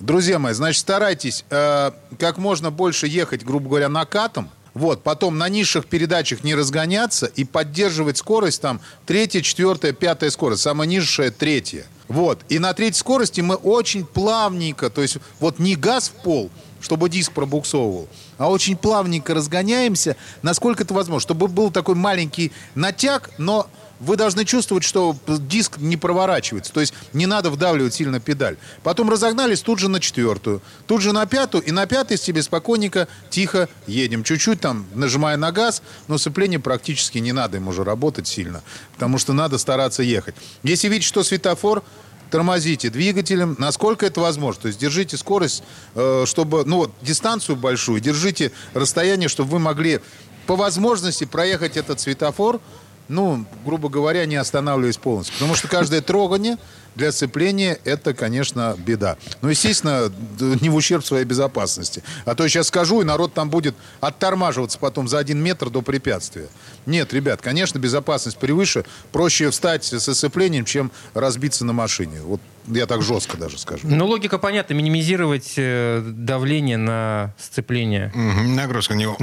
Друзья 0.00 0.38
мои, 0.38 0.54
значит, 0.54 0.80
старайтесь 0.80 1.44
э, 1.50 1.90
как 2.18 2.38
можно 2.38 2.70
больше 2.70 3.08
ехать, 3.08 3.44
грубо 3.44 3.68
говоря, 3.68 3.88
накатом. 3.88 4.48
Вот, 4.78 5.02
потом 5.02 5.38
на 5.38 5.48
низших 5.48 5.86
передачах 5.86 6.44
не 6.44 6.54
разгоняться 6.54 7.26
и 7.26 7.42
поддерживать 7.42 8.16
скорость 8.16 8.62
там 8.62 8.80
третья, 9.06 9.40
четвертая, 9.40 9.92
пятая 9.92 10.30
скорость. 10.30 10.62
Самая 10.62 10.86
низшая 10.86 11.32
третья. 11.32 11.84
Вот. 12.06 12.38
И 12.48 12.60
на 12.60 12.72
третьей 12.74 13.00
скорости 13.00 13.40
мы 13.40 13.56
очень 13.56 14.06
плавненько, 14.06 14.88
то 14.88 15.02
есть 15.02 15.16
вот 15.40 15.58
не 15.58 15.74
газ 15.74 16.10
в 16.10 16.22
пол, 16.22 16.48
чтобы 16.80 17.10
диск 17.10 17.32
пробуксовывал, 17.32 18.08
а 18.38 18.48
очень 18.48 18.76
плавненько 18.76 19.34
разгоняемся, 19.34 20.14
насколько 20.42 20.84
это 20.84 20.94
возможно, 20.94 21.22
чтобы 21.22 21.48
был 21.48 21.72
такой 21.72 21.96
маленький 21.96 22.52
натяг, 22.76 23.30
но 23.36 23.68
вы 24.00 24.16
должны 24.16 24.44
чувствовать, 24.44 24.84
что 24.84 25.16
диск 25.26 25.78
не 25.78 25.96
проворачивается. 25.96 26.72
То 26.72 26.80
есть 26.80 26.94
не 27.12 27.26
надо 27.26 27.50
вдавливать 27.50 27.94
сильно 27.94 28.20
педаль. 28.20 28.56
Потом 28.82 29.10
разогнались 29.10 29.60
тут 29.60 29.78
же 29.78 29.88
на 29.88 30.00
четвертую, 30.00 30.62
тут 30.86 31.02
же 31.02 31.12
на 31.12 31.26
пятую, 31.26 31.64
и 31.64 31.70
на 31.70 31.86
пятой 31.86 32.18
себе 32.18 32.42
спокойненько, 32.42 33.08
тихо 33.30 33.68
едем. 33.86 34.24
Чуть-чуть 34.24 34.60
там 34.60 34.86
нажимая 34.94 35.36
на 35.36 35.52
газ, 35.52 35.82
но 36.06 36.18
сцепление 36.18 36.60
практически 36.60 37.18
не 37.18 37.32
надо 37.32 37.56
им 37.56 37.68
уже 37.68 37.84
работать 37.84 38.26
сильно, 38.26 38.62
потому 38.94 39.18
что 39.18 39.32
надо 39.32 39.58
стараться 39.58 40.02
ехать. 40.02 40.34
Если 40.62 40.88
видите, 40.88 41.08
что 41.08 41.22
светофор, 41.22 41.82
тормозите 42.30 42.90
двигателем, 42.90 43.56
насколько 43.58 44.06
это 44.06 44.20
возможно. 44.20 44.62
То 44.62 44.68
есть 44.68 44.78
держите 44.78 45.16
скорость, 45.16 45.62
э, 45.94 46.24
чтобы, 46.26 46.64
ну 46.64 46.76
вот, 46.76 46.92
дистанцию 47.02 47.56
большую, 47.56 48.00
держите 48.00 48.52
расстояние, 48.74 49.28
чтобы 49.28 49.50
вы 49.50 49.58
могли 49.58 50.00
по 50.46 50.56
возможности 50.56 51.24
проехать 51.24 51.76
этот 51.76 52.00
светофор, 52.00 52.60
ну, 53.08 53.44
грубо 53.64 53.88
говоря, 53.88 54.24
не 54.26 54.36
останавливаясь 54.36 54.98
полностью. 54.98 55.34
Потому 55.34 55.54
что 55.54 55.68
каждое 55.68 56.00
трогание 56.00 56.58
для 56.98 57.12
сцепления 57.12 57.78
это, 57.84 58.12
конечно, 58.12 58.76
беда. 58.76 59.16
Но, 59.40 59.48
естественно, 59.48 60.12
не 60.60 60.68
в 60.68 60.74
ущерб 60.74 61.04
своей 61.04 61.24
безопасности. 61.24 62.02
А 62.26 62.34
то 62.34 62.42
я 62.42 62.48
сейчас 62.50 62.66
скажу, 62.68 63.00
и 63.00 63.04
народ 63.04 63.32
там 63.32 63.48
будет 63.48 63.74
оттормаживаться 64.00 64.78
потом 64.78 65.08
за 65.08 65.18
один 65.18 65.38
метр 65.42 65.70
до 65.70 65.80
препятствия. 65.80 66.48
Нет, 66.86 67.12
ребят, 67.14 67.40
конечно, 67.40 67.78
безопасность 67.78 68.36
превыше. 68.38 68.84
Проще 69.12 69.48
встать 69.50 69.84
со 69.84 70.14
сцеплением, 70.14 70.64
чем 70.64 70.90
разбиться 71.14 71.64
на 71.64 71.72
машине. 71.72 72.20
Вот 72.24 72.40
я 72.66 72.86
так 72.86 73.00
жестко 73.02 73.36
даже 73.38 73.58
скажу. 73.58 73.82
Ну, 73.88 74.06
логика 74.06 74.36
понятна. 74.38 74.74
Минимизировать 74.74 75.54
э, 75.56 76.02
давление 76.04 76.76
на 76.76 77.32
сцепление. 77.38 78.12
Мгм, 78.14 78.54
Нагрузка 78.56 78.94
на 78.94 78.98
него. 78.98 79.16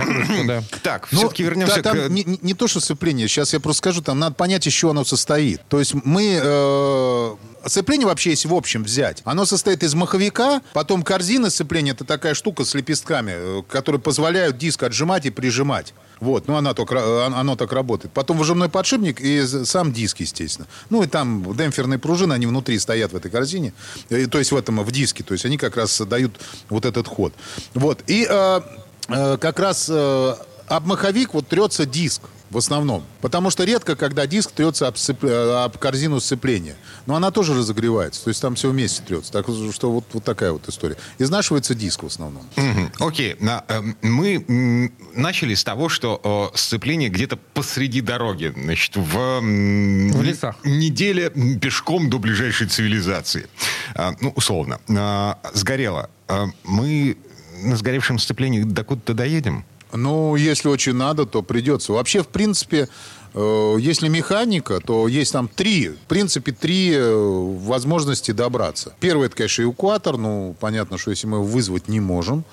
да. 0.47 0.63
Так, 0.81 1.07
Ну, 1.11 1.19
все-таки 1.19 1.43
вернемся 1.43 1.75
та- 1.81 1.91
там 1.93 1.97
к... 1.97 2.09
не, 2.09 2.23
не- 2.23 2.39
не 2.41 2.53
то, 2.53 2.67
что 2.67 2.79
сцепление. 2.79 3.27
Сейчас 3.27 3.53
я 3.53 3.59
просто 3.59 3.79
скажу, 3.79 4.01
там 4.01 4.17
надо 4.19 4.33
понять, 4.35 4.65
из 4.65 4.73
чего 4.73 4.91
оно 4.91 5.03
состоит. 5.05 5.61
То 5.67 5.79
есть 5.79 5.93
мы... 5.93 6.39
э, 6.41 7.35
Сцепление 7.65 8.05
вообще, 8.05 8.29
если 8.31 8.47
в 8.47 8.53
общем 8.53 8.83
взять, 8.83 9.21
оно 9.25 9.45
состоит 9.45 9.81
из 9.81 9.95
маховика, 9.95 10.61
потом 10.73 11.01
корзина 11.01 11.49
сцепления, 11.49 11.93
это 11.93 12.03
такая 12.05 12.35
штука 12.35 12.63
с 12.63 12.75
лепестками, 12.75 13.31
э, 13.33 13.63
которые 13.67 13.99
позволяют 13.99 14.57
диск 14.57 14.83
отжимать 14.83 15.25
и 15.25 15.31
прижимать. 15.31 15.93
Вот, 16.19 16.47
ну 16.47 16.55
она 16.55 16.75
так, 16.75 16.91
ра- 16.91 17.33
оно 17.33 17.55
так 17.55 17.73
работает. 17.73 18.13
Потом 18.13 18.37
выжимной 18.37 18.69
подшипник 18.69 19.19
и 19.19 19.45
сам 19.65 19.91
диск, 19.91 20.19
естественно. 20.19 20.67
Ну 20.91 21.01
и 21.01 21.07
там 21.07 21.55
демпферные 21.57 21.97
пружины, 21.97 22.33
они 22.33 22.45
внутри 22.45 22.77
стоят 22.77 23.13
в 23.13 23.15
этой 23.15 23.31
корзине, 23.31 23.73
э, 24.09 24.27
то 24.27 24.37
есть 24.37 24.51
в 24.51 24.55
этом, 24.55 24.83
в 24.83 24.91
диске, 24.91 25.23
то 25.23 25.33
есть 25.33 25.45
они 25.45 25.57
как 25.57 25.75
раз 25.75 25.99
дают 26.01 26.39
вот 26.69 26.85
этот 26.85 27.07
ход. 27.07 27.33
Вот, 27.73 28.03
и 28.05 28.27
э, 28.29 28.61
э, 29.09 29.37
как 29.37 29.59
раз 29.59 29.87
э, 29.89 30.35
об 30.67 30.85
маховик 30.85 31.33
вот 31.33 31.47
трется 31.47 31.87
диск 31.87 32.21
в 32.49 32.57
основном. 32.57 33.03
Потому 33.21 33.49
что 33.49 33.63
редко, 33.63 33.95
когда 33.95 34.27
диск 34.27 34.51
трется 34.51 34.87
об, 34.87 34.95
сцеп- 34.95 35.27
э, 35.27 35.63
об 35.63 35.77
корзину 35.77 36.19
сцепления. 36.19 36.75
Но 37.05 37.15
она 37.15 37.31
тоже 37.31 37.53
разогревается. 37.53 38.23
То 38.23 38.29
есть 38.29 38.41
там 38.41 38.55
все 38.55 38.69
вместе 38.69 39.01
трется. 39.03 39.31
Так 39.31 39.45
что 39.73 39.91
вот, 39.91 40.05
вот 40.13 40.23
такая 40.23 40.51
вот 40.51 40.67
история. 40.69 40.97
Изнашивается 41.19 41.75
диск 41.75 42.03
в 42.03 42.07
основном. 42.07 42.47
Мгм. 42.55 42.91
Окей, 42.99 43.35
э, 43.39 43.81
мы 44.01 44.91
начали 45.13 45.53
с 45.55 45.63
того, 45.63 45.89
что 45.89 46.51
сцепление 46.55 47.09
где-то 47.09 47.37
посреди 47.53 48.01
дороги, 48.01 48.53
значит, 48.55 48.95
в, 48.95 49.39
В 49.41 50.21
лесах. 50.21 50.55
неделя 50.63 51.29
пешком 51.59 52.09
до 52.09 52.19
ближайшей 52.19 52.67
цивилизации. 52.67 53.47
А, 53.95 54.13
ну, 54.21 54.31
условно. 54.35 54.79
А, 54.89 55.39
сгорело. 55.53 56.09
А, 56.27 56.47
мы 56.63 57.17
на 57.61 57.77
сгоревшем 57.77 58.19
сцеплении 58.19 58.63
докуда-то 58.63 59.13
доедем? 59.13 59.65
Ну, 59.93 60.35
если 60.35 60.67
очень 60.67 60.93
надо, 60.93 61.25
то 61.25 61.41
придется. 61.41 61.93
Вообще, 61.93 62.23
в 62.23 62.27
принципе, 62.27 62.89
э, 63.33 63.75
если 63.79 64.07
механика, 64.07 64.79
то 64.79 65.07
есть 65.07 65.31
там 65.31 65.47
три, 65.47 65.89
в 65.89 66.07
принципе, 66.07 66.51
три 66.51 66.93
э, 66.93 67.13
возможности 67.13 68.31
добраться. 68.31 68.93
Первый, 68.99 69.27
это, 69.27 69.37
конечно, 69.37 69.63
эвакуатор. 69.63 70.17
Ну, 70.17 70.55
понятно, 70.59 70.97
что 70.97 71.11
если 71.11 71.27
мы 71.27 71.37
его 71.37 71.45
вызвать 71.45 71.87
не 71.87 71.99
можем, 71.99 72.43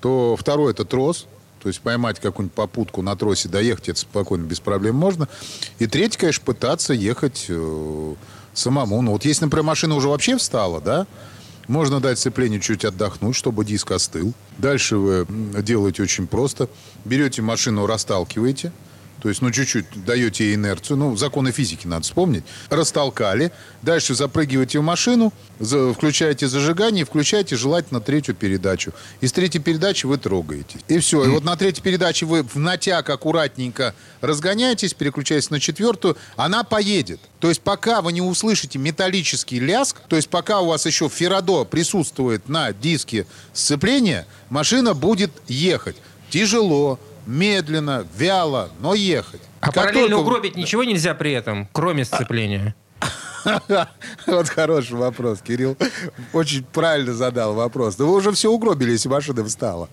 то 0.00 0.36
второй, 0.38 0.72
это 0.72 0.84
трос. 0.84 1.26
То 1.62 1.68
есть 1.68 1.80
поймать 1.80 2.18
какую-нибудь 2.20 2.54
попутку 2.54 3.02
на 3.02 3.14
тросе, 3.16 3.48
доехать 3.48 3.90
это 3.90 4.00
спокойно, 4.00 4.44
без 4.44 4.60
проблем 4.60 4.96
можно. 4.96 5.28
И 5.78 5.86
третье, 5.86 6.18
конечно, 6.18 6.42
пытаться 6.44 6.94
ехать 6.94 7.46
э, 7.48 8.14
самому. 8.54 9.02
Ну 9.02 9.12
вот 9.12 9.24
если, 9.24 9.44
например, 9.44 9.64
машина 9.64 9.94
уже 9.94 10.08
вообще 10.08 10.36
встала, 10.38 10.80
да, 10.80 11.06
можно 11.68 12.00
дать 12.00 12.18
сцеплению 12.18 12.60
чуть 12.60 12.84
отдохнуть, 12.84 13.36
чтобы 13.36 13.64
диск 13.64 13.92
остыл. 13.92 14.32
Дальше 14.58 14.96
вы 14.96 15.26
делаете 15.62 16.02
очень 16.02 16.26
просто. 16.26 16.68
Берете 17.04 17.42
машину, 17.42 17.86
расталкиваете– 17.86 18.72
то 19.20 19.28
есть, 19.28 19.42
ну, 19.42 19.50
чуть-чуть 19.50 19.86
даете 20.04 20.44
ей 20.44 20.54
инерцию. 20.54 20.96
Ну, 20.96 21.16
законы 21.16 21.52
физики 21.52 21.86
надо 21.86 22.04
вспомнить. 22.04 22.44
Растолкали. 22.70 23.52
Дальше 23.82 24.14
запрыгиваете 24.14 24.78
в 24.78 24.82
машину, 24.82 25.32
за, 25.58 25.92
включаете 25.92 26.48
зажигание 26.48 27.04
включаете 27.04 27.56
желательно 27.56 28.00
третью 28.00 28.34
передачу. 28.34 28.92
Из 29.20 29.32
третьей 29.32 29.60
передачи 29.60 30.06
вы 30.06 30.16
трогаете. 30.16 30.78
И 30.88 30.98
все. 30.98 31.24
И 31.24 31.28
вот 31.28 31.44
на 31.44 31.56
третьей 31.56 31.82
передаче 31.82 32.24
вы 32.24 32.42
в 32.42 32.56
натяг 32.56 33.10
аккуратненько 33.10 33.94
разгоняетесь, 34.20 34.94
переключаетесь 34.94 35.50
на 35.50 35.60
четвертую, 35.60 36.16
она 36.36 36.64
поедет. 36.64 37.20
То 37.40 37.48
есть 37.48 37.60
пока 37.60 38.00
вы 38.00 38.12
не 38.12 38.22
услышите 38.22 38.78
металлический 38.78 39.60
ляск, 39.60 39.96
то 40.08 40.16
есть 40.16 40.28
пока 40.28 40.60
у 40.60 40.66
вас 40.66 40.86
еще 40.86 41.08
феррадо 41.08 41.64
присутствует 41.64 42.48
на 42.48 42.72
диске 42.72 43.26
сцепления, 43.52 44.26
машина 44.48 44.94
будет 44.94 45.30
ехать. 45.48 45.96
Тяжело, 46.30 47.00
медленно, 47.30 48.06
вяло, 48.16 48.70
но 48.80 48.94
ехать. 48.94 49.40
А 49.60 49.66
Как 49.66 49.74
параллельно 49.74 50.08
только- 50.16 50.22
угробить 50.22 50.56
ничего 50.56 50.84
нельзя 50.84 51.14
при 51.14 51.32
этом, 51.32 51.68
кроме 51.72 52.04
сцепления? 52.04 52.74
Вот 54.26 54.48
хороший 54.50 54.96
вопрос, 54.98 55.40
Кирилл. 55.40 55.74
Очень 56.34 56.62
правильно 56.62 57.14
задал 57.14 57.54
вопрос. 57.54 57.96
Да 57.96 58.04
вы 58.04 58.12
уже 58.16 58.32
все 58.32 58.50
угробили, 58.50 58.90
если 58.92 59.08
машина 59.08 59.42
встала. 59.46 59.88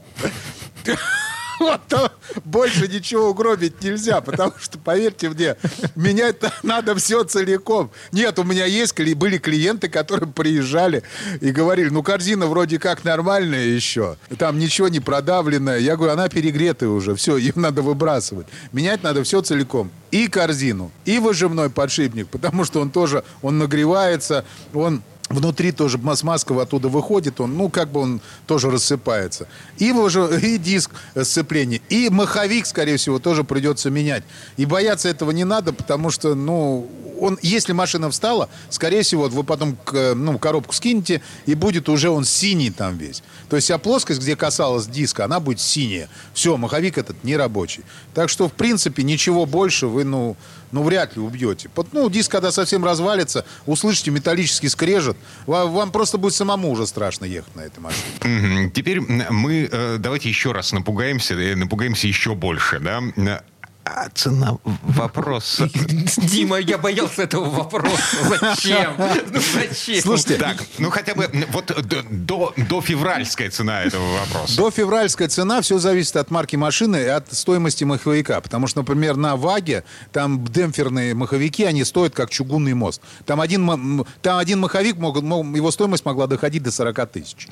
То 1.88 2.12
больше 2.46 2.88
ничего 2.88 3.30
угробить 3.30 3.82
нельзя, 3.82 4.22
потому 4.22 4.54
что, 4.60 4.78
поверьте 4.78 5.30
мне, 5.30 5.56
менять 5.96 6.38
надо 6.64 6.96
все 6.96 7.24
целиком. 7.24 7.92
Нет, 8.12 8.40
у 8.40 8.44
меня 8.44 8.66
есть, 8.66 8.98
были 9.16 9.38
клиенты, 9.38 9.90
которые 9.90 10.32
приезжали 10.32 11.04
и 11.42 11.52
говорили, 11.52 11.90
ну, 11.90 12.04
корзина 12.04 12.48
вроде 12.48 12.80
как 12.80 13.04
нормальная 13.04 13.66
еще, 13.66 14.18
там 14.38 14.60
ничего 14.60 14.88
не 14.88 15.00
продавленное. 15.00 15.80
Я 15.80 15.96
говорю, 15.96 16.14
она 16.14 16.30
перегретая 16.30 16.90
уже, 16.90 17.16
все, 17.16 17.38
ее 17.38 17.54
надо 17.56 17.82
выбрасывать. 17.82 18.48
Менять 18.72 19.04
надо 19.04 19.24
все 19.24 19.42
целиком. 19.42 19.92
И 20.12 20.28
корзину, 20.28 20.92
и 21.04 21.20
выжимной 21.20 21.70
подшипник, 21.70 22.30
потому 22.30 22.64
что 22.64 22.80
он 22.80 22.92
тоже, 22.92 23.24
он 23.42 23.58
нагревается, 23.58 24.46
он 24.74 25.02
Внутри 25.30 25.72
тоже 25.74 25.98
маска 25.98 26.62
оттуда 26.62 26.88
выходит, 26.88 27.42
он, 27.42 27.58
ну, 27.58 27.70
как 27.70 27.92
бы 27.92 28.00
он 28.00 28.22
тоже 28.46 28.72
рассыпается. 28.72 29.48
И, 29.78 29.92
уже, 29.92 30.40
и 30.42 30.58
диск 30.58 30.92
сцепления, 31.22 31.82
и 31.90 32.10
маховик, 32.10 32.66
скорее 32.66 32.98
всего, 32.98 33.20
тоже 33.20 33.44
придется 33.44 33.90
менять. 33.90 34.24
И 34.56 34.66
бояться 34.66 35.10
этого 35.10 35.32
не 35.32 35.44
надо, 35.44 35.74
потому 35.74 36.12
что, 36.12 36.34
ну, 36.34 36.90
он, 37.20 37.38
если 37.42 37.74
машина 37.74 38.10
встала, 38.10 38.50
скорее 38.70 39.02
всего, 39.02 39.24
вот 39.24 39.34
вы 39.34 39.44
потом 39.44 39.78
ну, 39.92 40.38
коробку 40.38 40.74
скинете, 40.74 41.22
и 41.46 41.56
будет 41.56 41.90
уже 41.90 42.10
он 42.10 42.24
синий 42.24 42.70
там 42.70 42.98
весь. 42.98 43.24
То 43.50 43.56
есть 43.56 43.66
вся 43.66 43.78
плоскость, 43.78 44.22
где 44.22 44.36
касалась 44.36 44.88
диска, 44.88 45.26
она 45.26 45.40
будет 45.40 45.60
синяя. 45.60 46.10
Все, 46.34 46.56
маховик 46.58 46.98
этот 46.98 47.24
не 47.24 47.36
рабочий. 47.36 47.84
Так 48.14 48.30
что, 48.30 48.48
в 48.48 48.54
принципе, 48.54 49.04
ничего 49.04 49.46
больше 49.46 49.88
вы, 49.88 50.04
ну, 50.04 50.38
ну 50.72 50.84
вряд 50.84 51.16
ли 51.16 51.22
убьете. 51.22 51.70
Ну, 51.92 52.10
диск, 52.10 52.32
когда 52.32 52.52
совсем 52.52 52.84
развалится, 52.84 53.46
услышите 53.66 54.12
металлический 54.12 54.70
скрежет, 54.70 55.18
вам, 55.46 55.72
вам 55.72 55.92
просто 55.92 56.18
будет 56.18 56.34
самому 56.34 56.72
уже 56.72 56.88
страшно 56.88 57.26
ехать 57.26 57.56
на 57.56 57.62
этой 57.62 57.80
машине. 57.80 58.72
Теперь 58.74 59.02
мы 59.02 59.70
э, 59.72 59.98
давайте 60.00 60.30
еще 60.30 60.52
раз 60.52 60.72
напугаемся, 60.72 61.34
э, 61.36 61.56
напугаемся 61.56 62.08
еще 62.08 62.36
больше, 62.36 62.80
да? 62.80 63.42
А 63.90 64.10
цена 64.14 64.58
вопроса. 64.84 65.70
Дима, 66.18 66.58
я 66.58 66.78
боялся 66.78 67.24
этого 67.24 67.50
вопроса. 67.50 67.98
Зачем? 68.40 68.94
Ну 68.98 69.40
зачем? 69.54 70.02
Слушайте, 70.02 70.36
Так, 70.36 70.58
ну 70.78 70.90
хотя 70.90 71.16
бы 71.16 71.30
вот 71.52 71.72
до, 72.12 72.54
до, 72.58 72.82
февральская 72.82 73.50
цена 73.50 73.84
этого 73.84 74.04
вопроса. 74.20 74.58
До 74.58 74.72
февральская 74.72 75.30
цена 75.30 75.62
все 75.62 75.80
зависит 75.80 76.18
от 76.18 76.32
марки 76.32 76.58
машины 76.58 76.98
и 76.98 77.06
от 77.08 77.32
стоимости 77.32 77.86
маховика. 77.86 78.42
Потому 78.42 78.68
что, 78.68 78.82
например, 78.82 79.16
на 79.16 79.36
ВАГе 79.38 79.86
там 80.12 80.44
демпферные 80.44 81.14
маховики, 81.14 81.64
они 81.64 81.86
стоят 81.86 82.14
как 82.14 82.30
чугунный 82.30 82.74
мост. 82.74 83.02
Там 83.26 83.40
один, 83.40 84.06
там 84.22 84.38
один 84.38 84.60
маховик, 84.60 84.98
мог, 84.98 85.16
его 85.24 85.72
стоимость 85.72 86.04
могла 86.04 86.28
доходить 86.28 86.64
до 86.64 86.72
40 86.72 87.06
тысяч. 87.12 87.48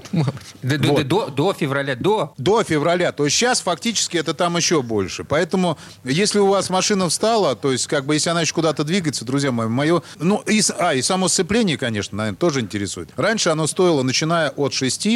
До- 0.61 0.77
до- 0.77 0.87
Вот. 0.89 1.07
До 1.07 1.27
до 1.27 1.53
февраля, 1.53 1.95
до. 1.95 2.33
До 2.37 2.63
февраля. 2.63 3.11
То 3.13 3.23
есть 3.25 3.37
сейчас 3.37 3.61
фактически 3.61 4.17
это 4.17 4.33
там 4.33 4.57
еще 4.57 4.81
больше. 4.81 5.23
Поэтому, 5.23 5.77
если 6.03 6.24
у 6.33 6.47
вас 6.47 6.69
машина 6.69 7.07
встала, 7.09 7.55
то 7.55 7.71
есть 7.71 7.87
как 7.87 8.05
бы 8.05 8.15
если 8.15 8.29
она 8.29 8.41
еще 8.41 8.53
куда-то 8.53 8.83
двигается, 8.83 9.23
друзья 9.25 9.51
мои, 9.51 9.67
мое... 9.67 10.01
Ну, 10.19 10.41
и, 10.45 10.61
а, 10.77 10.93
и 10.93 11.01
само 11.01 11.27
сцепление, 11.27 11.77
конечно, 11.77 12.17
наверное, 12.17 12.37
тоже 12.37 12.59
интересует. 12.59 13.09
Раньше 13.15 13.49
оно 13.49 13.67
стоило, 13.67 14.03
начиная 14.03 14.49
от 14.49 14.73
6, 14.73 15.07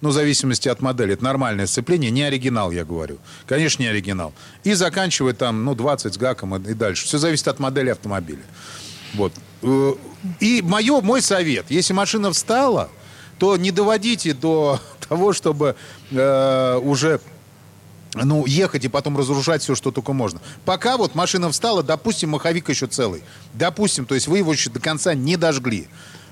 ну, 0.00 0.10
в 0.10 0.12
зависимости 0.12 0.68
от 0.68 0.80
модели, 0.80 1.14
это 1.14 1.24
нормальное 1.24 1.66
сцепление, 1.66 2.10
не 2.10 2.22
оригинал, 2.22 2.70
я 2.70 2.84
говорю. 2.84 3.18
Конечно, 3.46 3.82
не 3.82 3.88
оригинал. 3.88 4.32
И 4.64 4.74
заканчивая 4.74 5.32
там, 5.32 5.64
ну, 5.64 5.74
20 5.74 6.14
с 6.14 6.16
гаком 6.16 6.54
и 6.56 6.68
и 6.68 6.74
дальше. 6.74 7.06
Все 7.06 7.18
зависит 7.18 7.48
от 7.48 7.58
модели 7.58 7.90
автомобиля. 7.90 8.42
Вот. 9.14 9.32
Э, 9.62 9.92
И 10.40 10.62
мое, 10.62 11.00
мой 11.00 11.22
совет, 11.22 11.66
если 11.70 11.94
машина 11.94 12.30
встала, 12.32 12.90
то 13.38 13.56
не 13.56 13.70
доводите 13.70 14.34
до 14.34 14.80
того, 15.08 15.32
чтобы 15.32 15.76
э, 16.10 16.80
уже 16.82 17.20
ну, 18.24 18.46
ехать 18.46 18.84
и 18.84 18.88
потом 18.88 19.16
разрушать 19.16 19.62
все, 19.62 19.74
что 19.74 19.90
только 19.90 20.12
можно. 20.12 20.40
Пока 20.64 20.96
вот 20.96 21.14
машина 21.14 21.50
встала, 21.50 21.82
допустим, 21.82 22.30
маховик 22.30 22.68
еще 22.68 22.86
целый. 22.86 23.22
Допустим, 23.54 24.06
то 24.06 24.14
есть 24.14 24.28
вы 24.28 24.38
его 24.38 24.52
еще 24.52 24.70
до 24.70 24.80
конца 24.80 25.14
не 25.14 25.36
дожгли. 25.36 25.88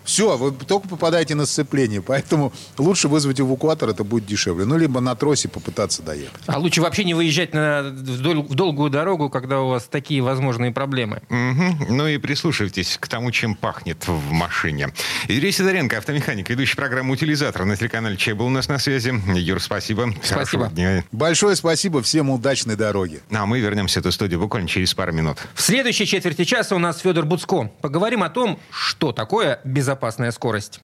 Все, 0.06 0.36
вы 0.36 0.52
только 0.52 0.88
попадаете 0.88 1.34
на 1.34 1.44
сцепление. 1.46 2.00
Поэтому 2.00 2.52
лучше 2.78 3.08
вызвать 3.08 3.40
эвакуатор, 3.40 3.90
это 3.90 4.04
будет 4.04 4.24
дешевле. 4.24 4.64
Ну, 4.64 4.78
либо 4.78 5.00
на 5.00 5.14
тросе 5.16 5.48
попытаться 5.48 6.02
доехать. 6.02 6.40
А 6.46 6.58
лучше 6.58 6.80
вообще 6.80 7.04
не 7.04 7.14
выезжать 7.14 7.52
на, 7.52 7.82
в, 7.82 8.20
дол- 8.22 8.42
в 8.44 8.54
долгую 8.54 8.90
дорогу, 8.90 9.28
когда 9.28 9.60
у 9.60 9.68
вас 9.68 9.84
такие 9.84 10.22
возможные 10.22 10.70
проблемы. 10.72 11.22
Мгм. 11.28 11.86
Ну 11.88 12.06
и 12.06 12.18
прислушивайтесь 12.18 12.96
к 12.98 13.08
тому, 13.08 13.30
чем 13.32 13.54
пахнет 13.54 14.06
в 14.06 14.30
машине. 14.32 14.92
Юрий 15.28 15.52
Сидоренко, 15.52 15.98
автомеханик, 15.98 16.48
ведущий 16.48 16.76
программу 16.76 17.12
«Утилизатор» 17.12 17.64
на 17.64 17.76
телеканале 17.76 18.16
«Чай» 18.16 18.34
был 18.34 18.46
у 18.46 18.50
нас 18.50 18.68
на 18.68 18.78
связи. 18.78 19.12
Юр, 19.36 19.60
спасибо. 19.60 20.14
Хорошего 20.28 20.68
дня. 20.68 21.04
Большое 21.10 21.56
спасибо, 21.56 22.00
всем 22.02 22.30
удачной 22.30 22.76
дороги. 22.76 23.20
Ну, 23.30 23.40
а 23.40 23.46
мы 23.46 23.58
вернемся 23.60 24.00
в 24.00 24.04
эту 24.04 24.12
студию 24.12 24.40
буквально 24.40 24.68
через 24.68 24.94
пару 24.94 25.12
минут. 25.12 25.38
В 25.54 25.62
следующей 25.62 26.06
четверти 26.06 26.44
часа 26.44 26.76
у 26.76 26.78
нас 26.78 27.00
Федор 27.00 27.24
Буцко. 27.24 27.70
Поговорим 27.80 28.22
о 28.22 28.30
том, 28.30 28.60
что 28.70 29.12
такое 29.12 29.60
безопасная 29.96 30.30
скорость. 30.30 30.80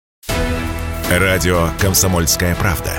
Радио 1.10 1.68
«Комсомольская 1.78 2.54
правда». 2.54 2.92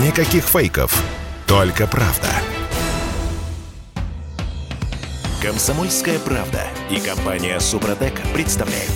Никаких 0.00 0.44
фейков, 0.44 1.02
только 1.46 1.88
правда. 1.88 2.28
«Комсомольская 5.42 6.18
правда» 6.20 6.62
и 6.90 7.00
компания 7.00 7.58
«Супротек» 7.58 8.14
представляют. 8.32 8.92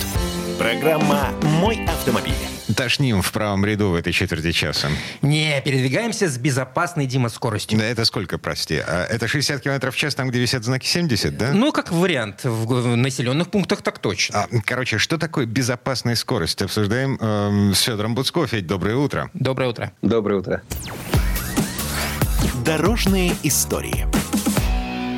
Программа 0.57 1.31
«Мой 1.41 1.85
автомобиль». 1.85 2.52
Тошним 2.75 3.21
в 3.21 3.31
правом 3.31 3.65
ряду 3.65 3.89
в 3.89 3.95
этой 3.95 4.13
четверти 4.13 4.51
часа. 4.51 4.89
Не, 5.21 5.61
передвигаемся 5.61 6.27
с 6.27 6.37
безопасной, 6.37 7.05
Дима, 7.05 7.29
скоростью. 7.29 7.77
Да 7.77 7.85
это 7.85 8.05
сколько, 8.05 8.37
прости? 8.37 8.77
А 8.77 9.05
это 9.05 9.27
60 9.27 9.61
км 9.61 9.91
в 9.91 9.95
час 9.95 10.15
там, 10.15 10.29
где 10.29 10.39
висят 10.39 10.63
знаки 10.63 10.85
70, 10.85 11.37
да? 11.37 11.51
Ну, 11.53 11.71
как 11.71 11.91
вариант, 11.91 12.41
в, 12.43 12.95
населенных 12.95 13.49
пунктах 13.49 13.81
так 13.81 13.99
точно. 13.99 14.43
А, 14.43 14.47
короче, 14.65 14.97
что 14.97 15.17
такое 15.17 15.45
безопасная 15.45 16.15
скорость? 16.15 16.61
Обсуждаем 16.61 17.17
эм, 17.19 17.73
с 17.73 17.81
Федором 17.81 18.15
Буцко. 18.15 18.45
Федь, 18.47 18.67
доброе 18.67 18.95
утро. 18.95 19.29
Доброе 19.33 19.69
утро. 19.69 19.91
Доброе 20.01 20.39
утро. 20.39 20.61
Дорожные 22.65 23.35
истории. 23.43 24.07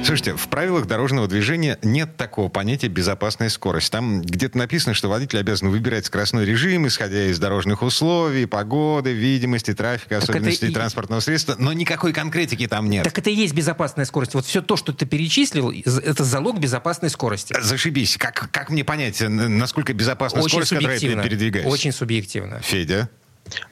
Слушайте, 0.05 0.35
в 0.35 0.47
правилах 0.49 0.85
дорожного 0.85 1.27
движения 1.27 1.79
нет 1.81 2.15
такого 2.15 2.47
понятия 2.47 2.87
безопасная 2.89 3.49
скорость. 3.49 3.91
Там 3.91 4.21
где-то 4.21 4.55
написано, 4.55 4.93
что 4.93 5.09
водитель 5.09 5.39
обязан 5.39 5.69
выбирать 5.69 6.05
скоростной 6.05 6.45
режим, 6.45 6.85
исходя 6.85 7.25
из 7.25 7.39
дорожных 7.39 7.81
условий, 7.81 8.45
погоды, 8.45 9.13
видимости, 9.13 9.73
трафика, 9.73 10.15
это 10.15 10.25
особенностей 10.25 10.67
и- 10.67 10.71
транспортного 10.71 11.21
средства, 11.21 11.55
но 11.57 11.73
никакой 11.73 12.13
конкретики 12.13 12.67
там 12.67 12.87
нет. 12.87 13.03
Так 13.03 13.17
это 13.17 13.31
и 13.31 13.33
есть 13.35 13.55
безопасная 13.55 14.05
скорость. 14.05 14.35
Вот 14.35 14.45
все 14.45 14.61
то, 14.61 14.77
что 14.77 14.93
ты 14.93 15.07
перечислил, 15.07 15.71
это 15.71 16.23
залог 16.23 16.59
безопасной 16.59 17.09
скорости. 17.09 17.55
Зашибись. 17.59 18.17
Как, 18.17 18.49
как 18.51 18.69
мне 18.69 18.83
понять, 18.83 19.19
насколько 19.21 19.91
безопасна 19.93 20.39
Очень 20.39 20.49
скорость, 20.49 20.69
которая 20.69 20.95
ты 20.97 20.99
субъективно. 20.99 21.23
передвигаешься? 21.23 21.69
Очень 21.71 21.91
субъективно. 21.91 22.59
Федя? 22.61 23.09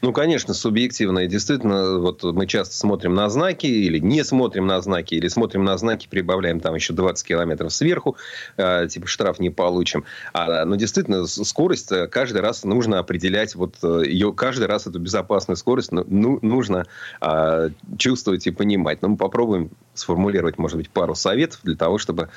Ну, 0.02 0.14
конечно, 0.14 0.54
субъективно. 0.54 1.20
И 1.20 1.28
действительно, 1.28 1.98
вот 1.98 2.24
мы 2.24 2.46
часто 2.46 2.76
смотрим 2.76 3.16
на 3.16 3.30
знаки 3.30 3.66
или 3.66 4.00
не 4.00 4.24
смотрим 4.24 4.68
на 4.68 4.80
знаки, 4.82 5.16
или 5.16 5.28
смотрим 5.28 5.64
на 5.64 5.78
знаки, 5.78 6.08
прибавляем 6.08 6.60
там 6.60 6.76
еще 6.76 6.94
20 6.94 7.26
километров 7.26 7.74
сверху, 7.74 8.16
э, 8.58 8.88
типа 8.88 9.08
штраф 9.08 9.40
не 9.40 9.50
получим. 9.50 10.06
А, 10.34 10.66
но 10.66 10.76
действительно, 10.76 11.26
скорость 11.26 11.92
э, 11.92 12.08
каждый 12.08 12.42
раз 12.42 12.64
нужно 12.64 13.00
определять, 13.00 13.56
вот 13.56 13.76
э, 13.84 14.04
ее 14.06 14.32
каждый 14.34 14.68
раз 14.68 14.86
эту 14.86 15.00
безопасную 15.00 15.58
скорость 15.58 15.92
ну, 15.92 16.06
ну, 16.08 16.40
нужно 16.42 16.86
э, 17.22 17.70
чувствовать 17.98 18.46
и 18.46 18.52
понимать. 18.52 19.02
Но 19.02 19.10
мы 19.10 19.18
попробуем 19.18 19.72
сформулировать, 19.96 20.58
может 20.58 20.78
быть, 20.78 20.90
пару 20.90 21.16
советов 21.16 21.62
для 21.64 21.76
того, 21.76 21.98
чтобы 21.98 22.30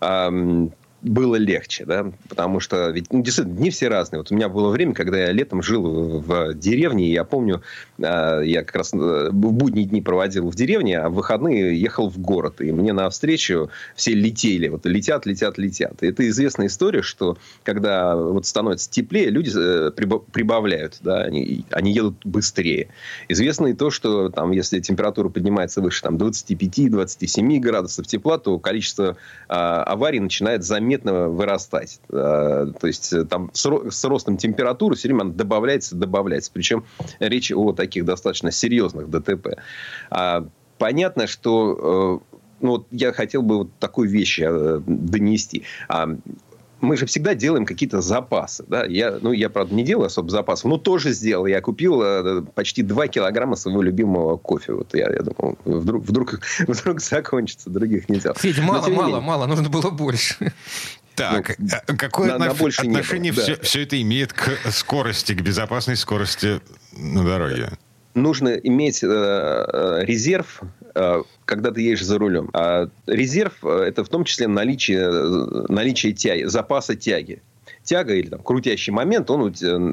э, 0.00 0.68
было 1.02 1.36
легче, 1.36 1.84
да, 1.84 2.12
потому 2.28 2.60
что 2.60 2.90
ведь 2.90 3.12
ну, 3.12 3.22
действительно 3.22 3.56
дни 3.56 3.70
все 3.70 3.88
разные. 3.88 4.20
Вот 4.20 4.30
у 4.30 4.34
меня 4.34 4.48
было 4.48 4.70
время, 4.70 4.94
когда 4.94 5.18
я 5.18 5.32
летом 5.32 5.62
жил 5.62 6.20
в 6.20 6.54
деревне, 6.54 7.08
и 7.08 7.12
я 7.12 7.24
помню, 7.24 7.62
а, 8.00 8.40
я 8.40 8.62
как 8.62 8.76
раз 8.76 8.94
э, 8.94 8.96
в 9.30 9.32
будние 9.32 9.86
дни 9.86 10.00
проводил 10.00 10.48
в 10.48 10.54
деревне, 10.54 10.98
а 10.98 11.08
в 11.08 11.14
выходные 11.14 11.78
ехал 11.80 12.08
в 12.08 12.18
город, 12.18 12.60
и 12.60 12.70
мне 12.70 12.92
навстречу 12.92 13.70
все 13.96 14.14
летели, 14.14 14.68
вот 14.68 14.86
летят, 14.86 15.26
летят, 15.26 15.58
летят. 15.58 16.02
И 16.02 16.06
это 16.06 16.28
известная 16.28 16.68
история, 16.68 17.02
что 17.02 17.36
когда 17.64 18.14
вот 18.16 18.46
становится 18.46 18.88
теплее, 18.88 19.28
люди 19.30 19.50
э, 19.54 19.90
прибавляют, 19.90 20.98
да, 21.00 21.22
они, 21.22 21.64
они 21.70 21.92
едут 21.92 22.24
быстрее. 22.24 22.88
Известно 23.28 23.66
и 23.68 23.74
то, 23.74 23.90
что 23.90 24.28
там, 24.28 24.52
если 24.52 24.78
температура 24.78 25.28
поднимается 25.28 25.80
выше 25.80 26.02
там 26.02 26.16
25-27 26.16 27.58
градусов 27.58 28.06
тепла, 28.06 28.38
то 28.38 28.58
количество 28.60 29.16
а, 29.48 29.82
аварий 29.82 30.20
начинает 30.20 30.62
заметно 30.62 30.91
заметно 30.92 31.28
вырастать. 31.28 32.00
Э, 32.10 32.66
то 32.78 32.86
есть 32.86 33.12
э, 33.12 33.24
там 33.24 33.50
с 33.52 34.04
ростом 34.04 34.36
температуры 34.36 34.96
все 34.96 35.08
время 35.08 35.24
добавляется, 35.24 35.96
добавляется. 35.96 36.50
Причем 36.52 36.84
речь 37.18 37.52
о 37.52 37.72
таких 37.72 38.04
достаточно 38.04 38.50
серьезных 38.50 39.08
ДТП. 39.08 39.58
А, 40.10 40.46
понятно, 40.78 41.26
что 41.26 42.20
э, 42.30 42.36
ну, 42.60 42.70
вот 42.70 42.86
я 42.90 43.12
хотел 43.12 43.42
бы 43.42 43.58
вот 43.58 43.70
такую 43.78 44.08
вещь 44.08 44.40
донести. 44.40 45.64
Мы 46.82 46.96
же 46.96 47.06
всегда 47.06 47.34
делаем 47.34 47.64
какие-то 47.64 48.00
запасы. 48.00 48.64
Да? 48.66 48.84
Я, 48.84 49.18
ну, 49.20 49.32
я, 49.32 49.48
правда, 49.48 49.74
не 49.74 49.84
делаю 49.84 50.06
особо 50.06 50.30
запасов, 50.30 50.64
но 50.66 50.78
тоже 50.78 51.12
сделал. 51.12 51.46
Я 51.46 51.60
купил 51.60 52.02
э, 52.02 52.42
почти 52.42 52.82
2 52.82 53.06
килограмма 53.06 53.56
своего 53.56 53.82
любимого 53.82 54.36
кофе. 54.36 54.72
Вот 54.74 54.94
я, 54.94 55.08
я 55.10 55.20
думал, 55.22 55.56
вдруг, 55.64 56.04
вдруг, 56.04 56.40
вдруг 56.66 57.00
закончится, 57.00 57.70
других 57.70 58.08
не 58.08 58.18
делал. 58.18 58.36
Федя, 58.36 58.62
мало, 58.62 58.88
мало, 58.88 59.06
менее... 59.06 59.20
мало, 59.20 59.46
нужно 59.46 59.68
было 59.68 59.90
больше. 59.90 60.52
Так, 61.14 61.56
ну, 61.58 61.68
а 61.86 61.94
какое 61.94 62.28
на, 62.28 62.34
отнош... 62.36 62.52
на 62.52 62.58
больше 62.58 62.80
отношение 62.80 63.32
все, 63.32 63.56
да. 63.56 63.62
все 63.62 63.82
это 63.82 64.00
имеет 64.00 64.32
к 64.32 64.48
скорости, 64.70 65.34
к 65.34 65.42
безопасной 65.42 65.96
скорости 65.96 66.62
на 66.96 67.22
дороге? 67.22 67.68
Нужно 68.14 68.48
иметь 68.54 69.04
э, 69.04 69.06
э 69.06 70.04
резерв 70.06 70.62
Э, 70.62 70.81
когда 71.44 71.70
ты 71.70 71.80
едешь 71.80 72.04
за 72.04 72.18
рулем. 72.18 72.50
А 72.52 72.88
резерв 73.06 73.64
э,– 73.64 73.68
это 73.88 74.04
в 74.04 74.08
том 74.08 74.24
числе 74.24 74.48
наличие, 74.48 75.00
э, 75.00 75.66
наличие 75.68 76.12
тяги, 76.12 76.44
запаса 76.44 76.96
тяги 76.96 77.42
тяга 77.84 78.14
или 78.14 78.28
там, 78.28 78.40
крутящий 78.40 78.92
момент, 78.92 79.30
он 79.30 79.52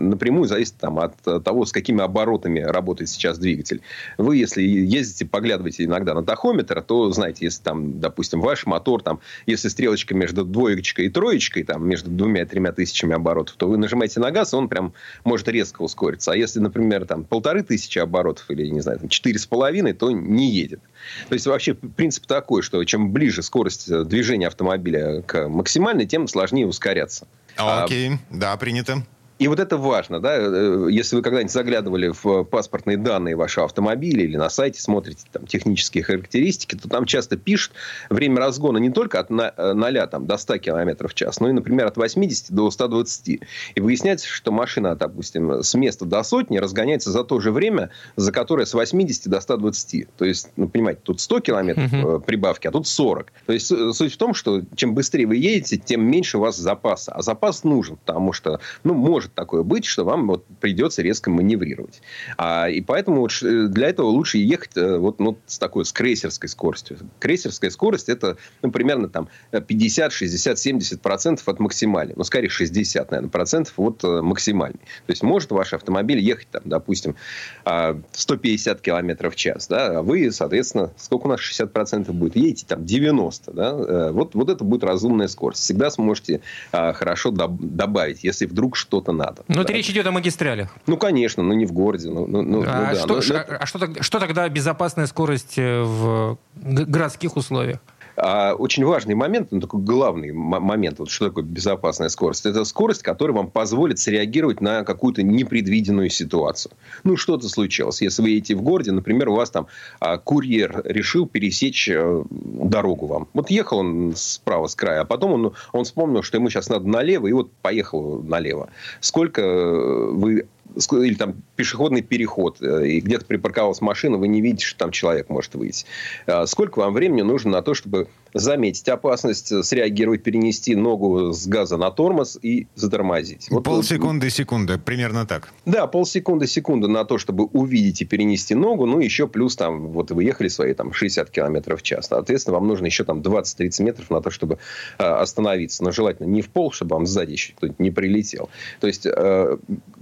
напрямую 0.10 0.48
зависит 0.48 0.76
там, 0.76 1.00
от 1.00 1.16
того, 1.44 1.66
с 1.66 1.72
какими 1.72 2.02
оборотами 2.02 2.60
работает 2.60 3.10
сейчас 3.10 3.38
двигатель. 3.38 3.82
Вы, 4.18 4.38
если 4.38 4.62
ездите, 4.62 5.26
поглядываете 5.26 5.86
иногда 5.86 6.14
на 6.14 6.24
тахометр, 6.24 6.82
то 6.82 7.12
знаете, 7.12 7.46
если 7.46 7.64
там, 7.64 8.00
допустим, 8.00 8.42
ваш 8.42 8.66
мотор, 8.66 9.02
там, 9.02 9.20
если 9.46 9.68
стрелочка 9.70 10.16
между 10.16 10.46
двоечкой 10.46 11.06
и 11.06 11.10
троечкой, 11.10 11.64
там, 11.64 11.88
между 11.88 12.10
двумя 12.10 12.44
и 12.44 12.46
тремя 12.46 12.72
тысячами 12.72 13.16
оборотов, 13.16 13.56
то 13.56 13.68
вы 13.68 13.78
нажимаете 13.78 14.20
на 14.20 14.32
газ, 14.32 14.54
он 14.54 14.70
прям 14.70 14.94
может 15.24 15.48
резко 15.48 15.82
ускориться. 15.82 16.32
А 16.32 16.36
если, 16.36 16.60
например, 16.60 17.06
там, 17.06 17.24
полторы 17.24 17.64
тысячи 17.64 18.00
оборотов 18.00 18.46
или, 18.50 18.68
не 18.68 18.82
знаю, 18.82 19.00
четыре 19.10 19.40
с 19.40 19.46
половиной, 19.46 19.94
то 19.94 20.12
не 20.12 20.50
едет. 20.50 20.82
То 21.28 21.34
есть, 21.34 21.48
вообще 21.48 21.74
принцип 21.74 22.26
такой, 22.26 22.62
что 22.62 22.84
чем 22.84 23.12
ближе 23.12 23.42
скорость 23.42 23.92
движения 24.08 24.48
автомобиля 24.48 25.22
к 25.22 25.48
максимальной, 25.48 26.06
тем 26.06 26.28
сложнее 26.28 26.68
ускоряться. 26.68 27.28
А, 27.60 27.84
Окей, 27.84 28.20
да, 28.30 28.56
принято. 28.58 29.04
И 29.40 29.48
вот 29.48 29.58
это 29.62 29.78
важно, 29.78 30.20
да, 30.20 30.36
э, 30.36 30.88
если 30.92 31.16
вы 31.16 31.22
когда-нибудь 31.22 31.52
заглядывали 31.52 32.12
в 32.12 32.44
паспортные 32.44 32.98
данные 32.98 33.38
вашего 33.38 33.66
автомобиля 33.66 34.26
или 34.26 34.36
на 34.36 34.50
сайте 34.50 34.82
смотрите 34.82 35.24
там 35.32 35.48
технические 35.48 36.04
характеристики, 36.04 36.76
то 36.76 36.90
там 36.90 37.06
часто 37.06 37.38
пишут 37.38 37.72
время 38.10 38.40
разгона 38.40 38.80
не 38.80 38.90
только 38.90 39.18
от 39.18 39.30
0 39.30 39.50
э, 39.56 40.08
там, 40.08 40.28
до 40.28 40.36
100 40.36 40.58
км 40.58 41.08
в 41.08 41.14
час, 41.14 41.40
но 41.40 41.48
и, 41.48 41.54
например, 41.54 41.88
от 41.88 41.96
80 41.96 42.52
до 42.52 42.70
120. 42.70 43.30
И 43.76 43.80
выясняется, 43.80 44.28
что 44.28 44.52
машина, 44.52 44.98
допустим, 44.98 45.64
с 45.64 45.74
места 45.74 46.04
до 46.04 46.22
сотни 46.24 46.58
разгоняется 46.58 47.10
за 47.10 47.24
то 47.24 47.40
же 47.40 47.54
время, 47.54 47.92
за 48.18 48.34
которое 48.34 48.66
с 48.66 48.74
80 48.74 49.30
до 49.30 49.40
120. 49.40 50.08
То 50.18 50.26
есть, 50.26 50.50
ну, 50.58 50.68
понимаете, 50.68 51.00
тут 51.02 51.22
100 51.22 51.40
километров 51.40 52.26
прибавки, 52.26 52.68
а 52.68 52.72
тут 52.72 52.88
40. 52.88 53.32
То 53.46 53.54
есть, 53.54 53.68
суть 53.68 54.14
в 54.14 54.18
том, 54.18 54.34
что 54.34 54.64
чем 54.76 54.94
быстрее 54.94 55.28
вы 55.28 55.38
едете, 55.38 55.78
тем 55.78 56.04
меньше 56.04 56.40
у 56.40 56.42
вас 56.42 56.58
запаса. 56.58 57.14
А 57.14 57.22
запас 57.22 57.64
нужен, 57.64 57.96
потому 57.96 58.34
что, 58.34 58.60
ну, 58.84 58.94
может 58.94 59.29
может 59.30 59.34
такое 59.36 59.64
быть, 59.64 59.86
что 59.86 60.04
вам 60.06 60.28
вот 60.28 60.46
придется 60.60 61.02
резко 61.02 61.30
маневрировать. 61.30 62.02
А, 62.38 62.70
и 62.70 62.82
поэтому 62.82 63.22
вот 63.22 63.32
э, 63.44 63.68
для 63.68 63.90
этого 63.90 64.08
лучше 64.08 64.38
ехать 64.38 64.76
э, 64.76 64.98
вот 64.98 65.20
ну, 65.20 65.38
с 65.46 65.58
такой, 65.58 65.86
с 65.86 65.92
крейсерской 65.92 66.50
скоростью. 66.50 66.98
Крейсерская 67.20 67.70
скорость 67.70 68.10
это 68.10 68.38
ну, 68.62 68.72
примерно 68.72 69.10
там 69.10 69.30
50, 69.52 70.12
60, 70.12 70.58
70 70.58 71.02
процентов 71.02 71.48
от 71.48 71.60
максимальной. 71.60 72.14
Ну, 72.16 72.24
скорее 72.24 72.50
60, 72.50 73.12
наверное, 73.12 73.30
процентов 73.30 73.74
от 73.78 74.04
э, 74.04 74.22
максимальной. 74.22 74.80
То 74.80 75.12
есть, 75.12 75.24
может 75.24 75.52
ваш 75.52 75.74
автомобиль 75.74 76.20
ехать, 76.20 76.48
там, 76.52 76.62
допустим, 76.66 77.16
150 77.64 78.78
а, 78.78 78.82
километров 78.82 79.34
в 79.34 79.36
час, 79.36 79.68
да, 79.68 80.00
а 80.00 80.02
вы, 80.02 80.32
соответственно, 80.32 80.92
сколько 80.98 81.28
у 81.28 81.30
нас 81.30 81.40
60 81.40 81.72
процентов 81.72 82.16
будет? 82.16 82.36
Едете 82.36 82.66
там 82.68 82.86
90, 82.86 83.52
да, 83.52 84.12
вот, 84.12 84.36
вот 84.36 84.50
это 84.50 84.64
будет 84.64 84.84
разумная 84.84 85.28
скорость. 85.28 85.64
Всегда 85.64 85.90
сможете 85.90 86.42
а, 86.72 86.94
хорошо 86.94 87.32
добавить, 87.32 88.24
если 88.24 88.46
вдруг 88.46 88.76
что-то 88.76 89.12
надо. 89.20 89.44
Ну, 89.48 89.62
это 89.62 89.74
речь 89.74 89.90
идет 89.90 90.08
о 90.08 90.12
магистралях. 90.12 90.70
Ну, 90.88 90.98
конечно, 90.98 91.44
но 91.44 91.54
не 91.54 91.66
в 91.66 91.72
городе. 91.72 92.10
Ну, 92.10 92.26
ну, 92.26 92.42
ну, 92.42 92.64
а, 92.66 92.94
ну, 93.08 93.22
что, 93.22 93.34
но, 93.34 93.40
а, 93.40 93.58
а 93.62 93.66
что, 93.66 94.02
что 94.02 94.20
тогда 94.20 94.50
безопасная 94.50 95.06
скорость 95.06 95.58
э, 95.58 95.82
в 95.82 96.38
городских 96.56 97.36
условиях? 97.38 97.80
А 98.22 98.54
очень 98.54 98.84
важный 98.84 99.16
момент, 99.16 99.52
ну, 99.52 99.62
такой 99.62 99.82
главный 99.82 100.32
момент, 100.32 101.00
вот 101.00 101.10
что 101.10 101.28
такое 101.28 101.44
безопасная 101.44 102.10
скорость, 102.10 102.46
это 102.46 102.66
скорость, 102.66 103.02
которая 103.02 103.36
вам 103.36 103.50
позволит 103.50 104.00
среагировать 104.00 104.60
на 104.60 104.84
какую-то 104.84 105.24
непредвиденную 105.24 106.10
ситуацию. 106.10 106.74
Ну, 107.04 107.16
что-то 107.16 107.48
случилось. 107.48 108.02
Если 108.02 108.22
вы 108.22 108.32
едете 108.32 108.56
в 108.56 108.62
городе, 108.62 108.92
например, 108.92 109.30
у 109.30 109.36
вас 109.36 109.52
там 109.52 109.68
а, 110.00 110.18
курьер 110.18 110.82
решил 110.84 111.28
пересечь 111.28 111.90
а, 111.90 112.24
дорогу 112.30 113.08
вам. 113.08 113.28
Вот 113.34 113.50
ехал 113.50 113.80
он 113.80 114.14
справа, 114.16 114.68
с 114.68 114.76
края, 114.76 115.02
а 115.02 115.06
потом 115.06 115.34
он, 115.34 115.54
он 115.72 115.86
вспомнил, 115.86 116.22
что 116.22 116.38
ему 116.38 116.50
сейчас 116.50 116.70
надо 116.70 116.88
налево, 116.88 117.28
и 117.28 117.34
вот 117.34 117.52
поехал 117.62 118.22
налево. 118.22 118.70
Сколько 119.00 119.42
э, 119.42 120.12
вы 120.12 120.46
или 120.76 121.16
там 121.16 121.36
пешеходный 121.56 122.02
переход, 122.02 122.62
э, 122.62 122.88
и 122.88 123.00
где-то 123.00 123.26
припарковалась 123.26 123.82
машина, 123.82 124.18
вы 124.18 124.28
не 124.28 124.42
видите, 124.42 124.66
что 124.66 124.80
там 124.80 124.92
человек 124.92 125.30
может 125.30 125.56
выйти. 125.56 125.86
А 126.26 126.46
сколько 126.46 126.80
вам 126.80 126.94
времени 126.94 127.22
нужно 127.22 127.52
на 127.52 127.62
то, 127.62 127.74
чтобы 127.74 128.08
заметить 128.34 128.88
опасность, 128.90 129.66
среагировать, 129.66 130.24
перенести 130.24 130.76
ногу 130.76 131.32
с 131.32 131.48
газа 131.48 131.78
на 131.78 131.92
тормоз 131.92 132.38
и 132.42 132.68
затормозить? 132.76 133.48
Вот, 133.50 133.64
полсекунды, 133.64 134.30
секунды, 134.30 134.78
примерно 134.78 135.26
так. 135.26 135.50
Да, 135.66 135.88
полсекунды, 135.88 136.48
секунды 136.48 136.88
на 136.88 137.06
то, 137.06 137.18
чтобы 137.18 137.46
увидеть 137.46 138.02
и 138.02 138.06
перенести 138.06 138.56
ногу, 138.56 138.86
ну, 138.86 139.00
еще 139.00 139.28
плюс 139.28 139.56
там, 139.56 139.88
вот 139.88 140.12
вы 140.12 140.24
ехали 140.24 140.48
свои 140.48 140.74
там 140.74 140.94
60 140.94 141.30
километров 141.30 141.80
в 141.80 141.84
час. 141.84 142.08
Соответственно, 142.08 142.56
вам 142.58 142.68
нужно 142.68 142.86
еще 142.86 143.04
там 143.04 143.22
20-30 143.22 143.84
метров 143.84 144.10
на 144.10 144.22
то, 144.22 144.30
чтобы 144.30 144.60
э, 144.98 145.04
остановиться. 145.04 145.84
Но 145.84 145.92
желательно 145.92 146.28
не 146.28 146.42
в 146.42 146.50
пол, 146.50 146.72
чтобы 146.72 146.96
вам 146.96 147.06
сзади 147.06 147.32
еще 147.32 147.54
кто-нибудь 147.54 147.80
не 147.80 147.92
прилетел. 147.92 148.50
То 148.80 148.88
есть, 148.88 149.06
э, 149.06 149.58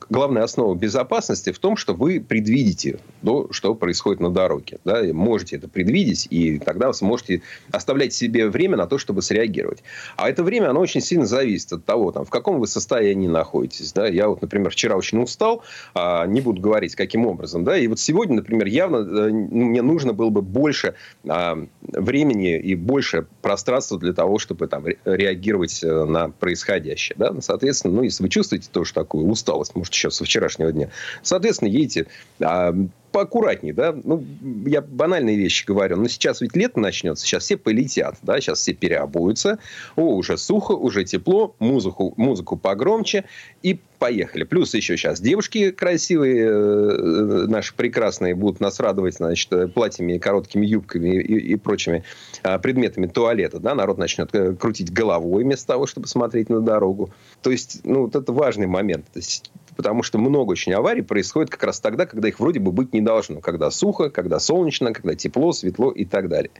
главная 0.09 0.43
основа 0.43 0.75
безопасности 0.75 1.51
в 1.51 1.59
том, 1.59 1.77
что 1.77 1.93
вы 1.93 2.19
предвидите 2.19 2.99
то, 3.23 3.47
что 3.51 3.75
происходит 3.75 4.21
на 4.21 4.29
дороге. 4.29 4.79
Да? 4.85 5.01
Можете 5.13 5.57
это 5.57 5.67
предвидеть, 5.67 6.27
и 6.29 6.59
тогда 6.59 6.87
вы 6.87 6.93
сможете 6.93 7.41
оставлять 7.71 8.13
себе 8.17 8.49
время 8.49 8.77
на 8.77 8.87
то, 8.87 8.97
чтобы 8.97 9.21
среагировать. 9.21 9.83
А 10.15 10.29
это 10.29 10.43
время, 10.43 10.69
оно 10.69 10.79
очень 10.79 11.01
сильно 11.01 11.25
зависит 11.25 11.71
от 11.71 11.85
того, 11.85 12.11
там, 12.11 12.25
в 12.25 12.29
каком 12.29 12.59
вы 12.59 12.67
состоянии 12.67 13.27
находитесь. 13.27 13.93
Да? 13.93 14.07
Я 14.07 14.27
вот, 14.27 14.41
например, 14.41 14.71
вчера 14.71 14.95
очень 14.95 15.21
устал, 15.21 15.63
а, 15.93 16.25
не 16.25 16.41
буду 16.41 16.61
говорить, 16.61 16.95
каким 16.95 17.25
образом. 17.25 17.63
Да? 17.63 17.77
И 17.77 17.87
вот 17.87 17.99
сегодня, 17.99 18.37
например, 18.37 18.67
явно 18.67 18.97
э, 18.97 19.29
мне 19.31 19.81
нужно 19.81 20.13
было 20.13 20.29
бы 20.29 20.41
больше 20.41 20.95
а, 21.27 21.57
времени 21.81 22.57
и 22.57 22.75
больше 22.75 23.27
пространства 23.41 23.99
для 23.99 24.13
того, 24.13 24.39
чтобы 24.39 24.67
там, 24.67 24.85
реагировать 25.05 25.83
э, 25.83 26.05
на 26.05 26.29
происходящее. 26.29 27.15
Да? 27.17 27.33
Соответственно, 27.41 27.95
ну, 27.95 28.01
если 28.03 28.23
вы 28.23 28.29
чувствуете 28.29 28.69
тоже 28.71 28.93
такую 28.93 29.27
усталость, 29.27 29.75
может, 29.75 29.93
еще 29.93 30.11
со 30.11 30.23
вчерашнего 30.23 30.71
дня, 30.71 30.89
соответственно, 31.21 31.69
едете 31.69 32.07
а, 32.39 32.73
поаккуратнее, 33.17 33.73
да. 33.73 33.95
Ну, 34.03 34.23
я 34.67 34.79
банальные 34.79 35.37
вещи 35.37 35.65
говорю. 35.65 35.97
Но 35.97 36.07
сейчас 36.07 36.39
ведь 36.39 36.55
лето 36.55 36.79
начнется, 36.79 37.25
сейчас 37.25 37.45
все 37.45 37.57
полетят, 37.57 38.15
да, 38.21 38.39
сейчас 38.39 38.59
все 38.59 38.73
переобуются. 38.73 39.57
О, 39.95 40.15
уже 40.15 40.37
сухо, 40.37 40.73
уже 40.73 41.03
тепло, 41.03 41.55
музыку, 41.57 42.13
музыку 42.15 42.57
погромче 42.57 43.25
и 43.63 43.79
поехали. 43.97 44.43
Плюс 44.43 44.75
еще 44.75 44.97
сейчас 44.97 45.19
девушки 45.19 45.71
красивые, 45.71 46.45
э, 46.45 47.47
наши 47.47 47.73
прекрасные, 47.73 48.35
будут 48.35 48.59
нас 48.59 48.79
радовать, 48.79 49.15
значит, 49.15 49.73
платьями, 49.73 50.19
короткими 50.19 50.67
юбками 50.67 51.19
и, 51.19 51.53
и 51.53 51.55
прочими 51.55 52.03
а, 52.43 52.59
предметами 52.59 53.07
туалета, 53.07 53.59
да, 53.59 53.73
народ 53.73 53.97
начнет 53.97 54.29
э, 54.35 54.53
крутить 54.53 54.93
головой 54.93 55.43
вместо 55.43 55.65
того, 55.65 55.87
чтобы 55.87 56.07
смотреть 56.07 56.49
на 56.49 56.61
дорогу. 56.61 57.09
То 57.41 57.49
есть, 57.49 57.81
ну, 57.83 58.03
вот 58.03 58.15
это 58.15 58.31
важный 58.31 58.67
момент. 58.67 59.07
То 59.11 59.17
есть, 59.17 59.49
потому 59.77 60.03
что 60.03 60.17
много 60.17 60.51
очень 60.51 60.73
аварий 60.73 61.03
происходит 61.03 61.49
как 61.49 61.63
раз 61.63 61.79
тогда, 61.79 62.05
когда 62.05 62.27
их 62.27 62.39
вроде 62.39 62.59
бы 62.59 62.71
быть 62.71 62.93
не 62.93 63.01
должно. 63.01 63.39
Когда 63.39 63.71
сухо, 63.71 64.09
когда 64.09 64.39
солнечно, 64.39 64.91
когда 64.91 65.15
тепло, 65.15 65.53
светло 65.53 65.91
и 65.91 66.03
так 66.03 66.27
далее. 66.27 66.51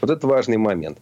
Вот 0.00 0.10
это 0.10 0.26
важный 0.28 0.58
момент. 0.58 0.98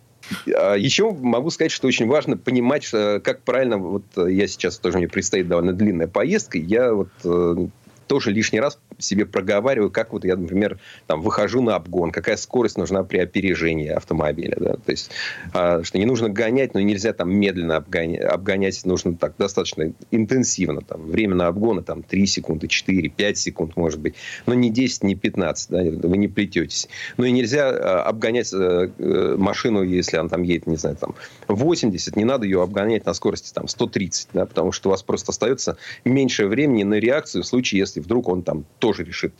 А 0.54 0.74
еще 0.74 1.12
могу 1.12 1.50
сказать, 1.50 1.72
что 1.72 1.87
очень 1.87 2.06
важно 2.06 2.38
понимать, 2.38 2.88
как 2.88 3.42
правильно, 3.42 3.76
вот 3.76 4.04
я 4.16 4.46
сейчас 4.46 4.78
тоже 4.78 4.98
мне 4.98 5.08
предстоит 5.08 5.48
довольно 5.48 5.74
длинная 5.74 6.08
поездка, 6.08 6.56
я 6.56 6.94
вот 6.94 7.10
э, 7.24 7.66
тоже 8.06 8.30
лишний 8.30 8.60
раз 8.60 8.78
себе 8.98 9.26
проговариваю, 9.26 9.90
как 9.90 10.12
вот 10.12 10.24
я, 10.24 10.37
например, 10.37 10.78
там, 11.07 11.22
выхожу 11.22 11.62
на 11.62 11.76
обгон, 11.76 12.11
какая 12.11 12.37
скорость 12.37 12.78
нужна 12.78 13.02
при 13.04 13.18
опережении 13.18 13.88
автомобиля. 13.88 14.57
Да? 14.59 14.72
То 14.74 14.90
есть, 14.90 15.11
а, 15.52 15.83
что 15.83 15.98
не 15.98 16.07
нужно 16.07 16.28
гонять, 16.28 16.74
но 16.74 16.80
нельзя 16.80 17.12
там 17.12 17.35
медленно 17.35 17.76
обгонять, 17.76 18.22
обгонять 18.22 18.85
нужно 18.85 19.16
так 19.16 19.35
достаточно 19.38 19.92
интенсивно. 20.11 20.80
Там, 20.80 21.07
время 21.07 21.35
на 21.35 21.46
обгоны 21.46 21.83
там, 21.83 22.02
3 22.02 22.26
секунды, 22.26 22.68
4, 22.68 23.09
5 23.09 23.38
секунд, 23.38 23.76
может 23.76 24.00
быть. 24.00 24.14
Но 24.46 24.54
не 24.54 24.70
10, 24.70 25.04
не 25.04 25.14
15, 25.14 25.70
да? 25.70 26.09
вы 26.09 26.16
не 26.16 26.28
плететесь. 26.28 26.88
Ну 27.16 27.24
и 27.24 27.30
нельзя 27.30 27.70
а, 27.70 28.02
обгонять 28.04 28.52
а, 28.52 29.37
машину, 29.37 29.83
если 29.83 30.16
она 30.16 30.28
там 30.28 30.42
едет, 30.42 30.66
не 30.66 30.76
знаю, 30.76 30.96
там 30.96 31.14
80, 31.48 32.16
не 32.16 32.24
надо 32.24 32.44
ее 32.44 32.62
обгонять 32.62 33.07
на 33.07 33.14
скорости 33.14 33.52
там 33.52 33.68
130, 33.68 34.28
да? 34.33 34.46
потому 34.46 34.72
что 34.72 34.88
у 34.88 34.92
вас 34.92 35.02
просто 35.02 35.30
остается 35.30 35.76
меньше 36.04 36.46
времени 36.46 36.83
на 36.85 36.94
реакцию 36.94 37.42
в 37.42 37.46
случае, 37.46 37.80
если 37.80 38.00
вдруг 38.00 38.28
он 38.28 38.42
там 38.42 38.64
тоже 38.85 39.03
решит 39.03 39.33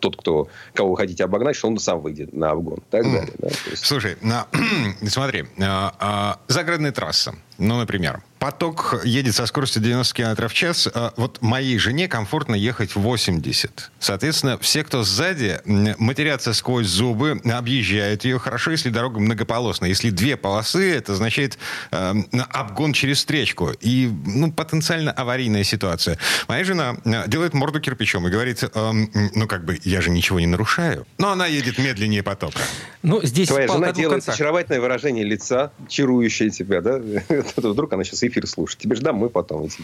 тот, 0.00 0.16
кто, 0.16 0.48
кого 0.72 0.92
вы 0.92 0.96
хотите 0.96 1.24
обогнать, 1.24 1.54
что 1.56 1.68
он 1.68 1.78
сам 1.78 2.00
выйдет 2.00 2.32
на 2.32 2.52
обгон. 2.52 2.78
Так 2.90 3.02
далее, 3.02 3.34
да? 3.38 3.48
есть... 3.70 3.84
Слушай, 3.84 4.16
на... 4.22 4.46
смотри, 5.06 5.44
а, 5.60 5.94
а, 6.00 6.40
загородная 6.48 6.90
трасса, 6.90 7.34
ну, 7.58 7.78
например, 7.78 8.22
поток 8.42 9.02
едет 9.04 9.36
со 9.36 9.46
скоростью 9.46 9.80
90 9.82 10.14
км 10.14 10.48
в 10.48 10.52
час. 10.52 10.88
А, 10.92 11.12
вот 11.16 11.40
моей 11.42 11.78
жене 11.78 12.08
комфортно 12.08 12.56
ехать 12.56 12.96
80. 12.96 13.92
Соответственно, 14.00 14.58
все, 14.58 14.82
кто 14.82 15.04
сзади, 15.04 15.60
матерятся 15.64 16.52
сквозь 16.52 16.88
зубы, 16.88 17.40
объезжают 17.44 18.24
ее. 18.24 18.40
Хорошо, 18.40 18.72
если 18.72 18.88
дорога 18.88 19.20
многополосная. 19.20 19.90
Если 19.90 20.10
две 20.10 20.36
полосы, 20.36 20.92
это 20.92 21.12
означает 21.12 21.56
э, 21.92 22.14
обгон 22.50 22.94
через 22.94 23.18
встречку. 23.18 23.70
И 23.80 24.10
ну, 24.26 24.50
потенциально 24.50 25.12
аварийная 25.12 25.62
ситуация. 25.62 26.18
Моя 26.48 26.64
жена 26.64 26.96
э, 27.04 27.28
делает 27.28 27.54
морду 27.54 27.78
кирпичом 27.78 28.26
и 28.26 28.30
говорит, 28.30 28.64
э, 28.64 28.92
ну, 29.34 29.46
как 29.46 29.64
бы, 29.64 29.78
я 29.84 30.00
же 30.00 30.10
ничего 30.10 30.40
не 30.40 30.48
нарушаю. 30.48 31.06
Но 31.16 31.30
она 31.30 31.46
едет 31.46 31.78
медленнее 31.78 32.24
потока. 32.24 32.58
Ну, 33.04 33.22
здесь 33.22 33.46
Твоя 33.46 33.68
жена 33.68 33.92
делает 33.92 34.28
очаровательное 34.28 34.80
выражение 34.80 35.24
лица, 35.24 35.70
чарующее 35.88 36.50
тебя, 36.50 36.80
да? 36.80 37.00
Вдруг 37.56 37.92
она 37.92 38.04
сейчас 38.04 38.22
эфир 38.22 38.46
слушать. 38.46 38.78
Тебе 38.78 38.96
же 38.96 39.02
домой 39.02 39.30
потом. 39.30 39.68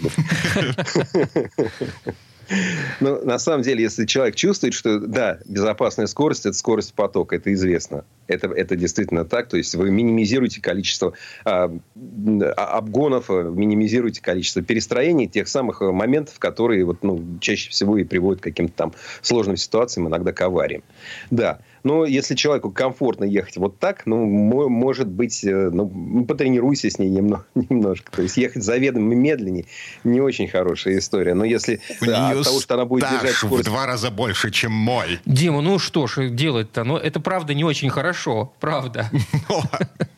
Ну, 3.00 3.24
на 3.24 3.38
самом 3.38 3.62
деле, 3.62 3.82
если 3.82 4.06
человек 4.06 4.34
чувствует, 4.34 4.74
что, 4.74 4.98
да, 4.98 5.38
безопасная 5.46 6.06
скорость– 6.06 6.46
это 6.46 6.56
скорость 6.56 6.94
потока, 6.94 7.37
это 7.37 7.52
известно. 7.52 8.04
Это, 8.26 8.48
это 8.48 8.76
действительно 8.76 9.24
так. 9.24 9.48
То 9.48 9.56
есть, 9.56 9.74
вы 9.74 9.90
минимизируете 9.90 10.61
количество 10.61 11.12
а, 11.44 11.70
обгонов, 12.56 13.28
минимизируете 13.28 14.20
количество 14.20 14.62
перестроений, 14.62 15.26
тех 15.26 15.48
самых 15.48 15.80
моментов, 15.80 16.38
которые 16.38 16.84
вот, 16.84 17.02
ну, 17.02 17.38
чаще 17.40 17.70
всего 17.70 17.98
и 17.98 18.04
приводят 18.04 18.40
к 18.40 18.44
каким-то 18.44 18.74
там 18.74 18.92
сложным 19.22 19.56
ситуациям, 19.56 20.08
иногда 20.08 20.32
к 20.32 20.40
авариям. 20.40 20.82
Да. 21.30 21.61
Но 21.84 22.04
если 22.04 22.34
человеку 22.34 22.70
комфортно 22.70 23.24
ехать 23.24 23.56
вот 23.56 23.78
так, 23.78 24.04
ну, 24.06 24.26
может 24.26 25.08
быть, 25.08 25.44
э, 25.44 25.70
ну, 25.70 26.24
потренируйся 26.24 26.90
с 26.90 26.98
ней 26.98 27.08
немного, 27.08 27.46
немножко. 27.54 28.11
То 28.12 28.22
есть 28.22 28.37
ехать 28.37 28.62
заведомо 28.62 29.14
медленнее 29.14 29.66
не 30.04 30.20
очень 30.20 30.48
хорошая 30.48 30.98
история. 30.98 31.34
Но 31.34 31.44
если 31.44 31.80
У 32.00 32.06
да, 32.06 32.34
от 32.40 32.46
того, 32.46 32.61
что 32.61 32.74
она 32.74 32.85
будет 32.85 33.09
держать 33.11 33.35
скорость... 33.35 33.68
в 33.68 33.70
два 33.70 33.87
раза 33.87 34.11
больше, 34.11 34.51
чем 34.51 34.72
мой. 34.72 35.20
Дима, 35.24 35.61
ну 35.61 35.79
что 35.79 36.07
ж 36.07 36.31
делать-то? 36.31 36.85
Ну, 36.85 36.96
это 36.96 37.20
правда 37.20 37.55
не 37.55 37.64
очень 37.64 37.90
хорошо. 37.90 38.53
Правда. 38.61 39.11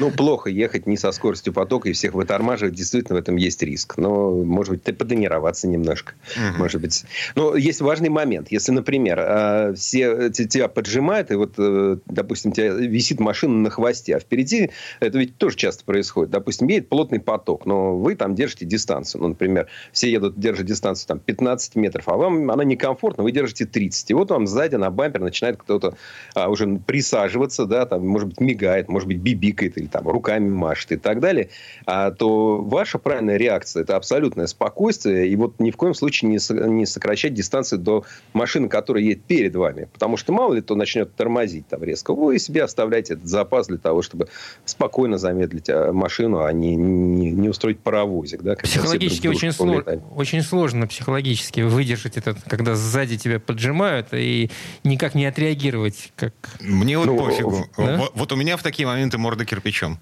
Ну, 0.00 0.10
плохо 0.10 0.48
ехать 0.48 0.86
не 0.86 0.96
со 0.96 1.12
скоростью 1.12 1.52
потока 1.52 1.90
и 1.90 1.92
всех 1.92 2.14
вытормаживать. 2.14 2.74
Действительно, 2.74 3.18
в 3.18 3.22
этом 3.22 3.36
есть 3.36 3.62
риск. 3.62 3.98
Но, 3.98 4.30
может 4.30 4.72
быть, 4.72 4.96
потренироваться 4.96 5.68
немножко. 5.68 6.14
Угу. 6.36 6.58
Может 6.58 6.80
быть. 6.80 7.04
Но 7.34 7.54
есть 7.54 7.82
важный 7.82 8.08
момент. 8.08 8.48
Если, 8.50 8.72
например, 8.72 9.18
а, 9.20 9.74
все 9.74 10.30
тебя 10.30 10.68
поджимают, 10.68 11.30
и 11.30 11.34
вот, 11.34 11.54
э, 11.58 11.98
допустим, 12.06 12.52
тебя 12.52 12.70
висит 12.70 13.20
машина 13.20 13.54
на 13.58 13.70
хвосте, 13.70 14.16
а 14.16 14.20
впереди, 14.20 14.70
это 15.00 15.18
ведь 15.18 15.36
тоже 15.36 15.56
часто 15.56 15.84
происходит. 15.84 16.30
Допустим, 16.30 16.68
едет 16.68 16.88
плотный 16.88 17.20
поток, 17.20 17.66
но 17.66 17.96
вы 17.96 18.14
там 18.14 18.34
держите 18.34 18.64
дистанцию. 18.64 19.20
Ну, 19.20 19.28
например, 19.28 19.68
все 19.92 20.10
едут, 20.10 20.40
держат 20.40 20.64
дистанцию 20.64 21.08
там 21.08 21.18
15 21.18 21.76
метров, 21.76 22.08
а 22.08 22.16
вам 22.16 22.50
она 22.50 22.64
некомфортна, 22.64 23.22
вы 23.22 23.32
держите 23.32 23.66
30. 23.66 24.10
И 24.10 24.14
вот 24.14 24.30
вам 24.30 24.46
сзади 24.46 24.76
на 24.76 24.90
бампер 24.90 25.20
начинает 25.20 25.58
кто-то 25.58 25.94
а, 26.34 26.48
уже 26.48 26.66
присаживаться, 26.86 27.66
да, 27.66 27.84
там, 27.84 28.06
может 28.06 28.28
быть, 28.28 28.40
мигает, 28.40 28.88
может 28.88 29.06
быть, 29.06 29.18
бибикает 29.18 29.76
или 29.76 29.89
там 29.90 30.08
руками 30.08 30.48
машет 30.48 30.92
и 30.92 30.96
так 30.96 31.20
далее, 31.20 31.50
а, 31.86 32.10
то 32.10 32.58
ваша 32.58 32.98
правильная 32.98 33.36
реакция– 33.36 33.82
это 33.84 33.96
абсолютное 33.96 34.46
спокойствие. 34.46 35.28
И 35.28 35.36
вот 35.36 35.58
ни 35.58 35.70
в 35.70 35.76
коем 35.76 35.94
случае 35.94 36.30
не, 36.30 36.68
не 36.68 36.86
сокращать 36.86 37.34
дистанцию 37.34 37.80
до 37.80 38.04
машины, 38.32 38.68
которая 38.68 39.02
едет 39.02 39.24
перед 39.24 39.54
вами. 39.54 39.88
Потому 39.92 40.16
что 40.16 40.32
мало 40.32 40.54
ли 40.54 40.62
кто 40.62 40.74
начнет 40.74 41.14
тормозить 41.14 41.66
там 41.68 41.82
резко. 41.82 42.14
Вы 42.14 42.38
себе 42.38 42.62
оставляете 42.62 43.14
этот 43.14 43.26
запас 43.26 43.66
для 43.66 43.78
того, 43.78 44.02
чтобы 44.02 44.28
спокойно 44.64 45.18
замедлить 45.18 45.68
а, 45.68 45.92
машину, 45.92 46.42
а 46.44 46.52
не, 46.52 46.76
не, 46.76 47.32
не 47.32 47.48
устроить 47.48 47.80
паровозик. 47.80 48.42
Да, 48.42 48.54
психологически 48.54 49.26
очень, 49.26 49.52
сло... 49.52 49.82
очень 50.14 50.42
сложно 50.42 50.86
психологически 50.86 51.60
выдержать 51.60 52.16
это, 52.16 52.36
когда 52.46 52.74
сзади 52.74 53.18
тебя 53.18 53.40
поджимают 53.40 54.08
и 54.12 54.50
никак 54.84 55.14
не 55.14 55.26
отреагировать. 55.26 56.12
Как... 56.16 56.34
Мне 56.60 56.98
вот 56.98 57.06
ну, 57.06 57.16
пофигу. 57.18 57.66
Да? 57.76 57.96
Вот, 57.96 58.12
вот 58.14 58.32
у 58.32 58.36
меня 58.36 58.56
в 58.56 58.62
такие 58.62 58.86
моменты 58.86 59.18
морда 59.18 59.44
кирпичом 59.44 59.79
чем? 59.80 59.98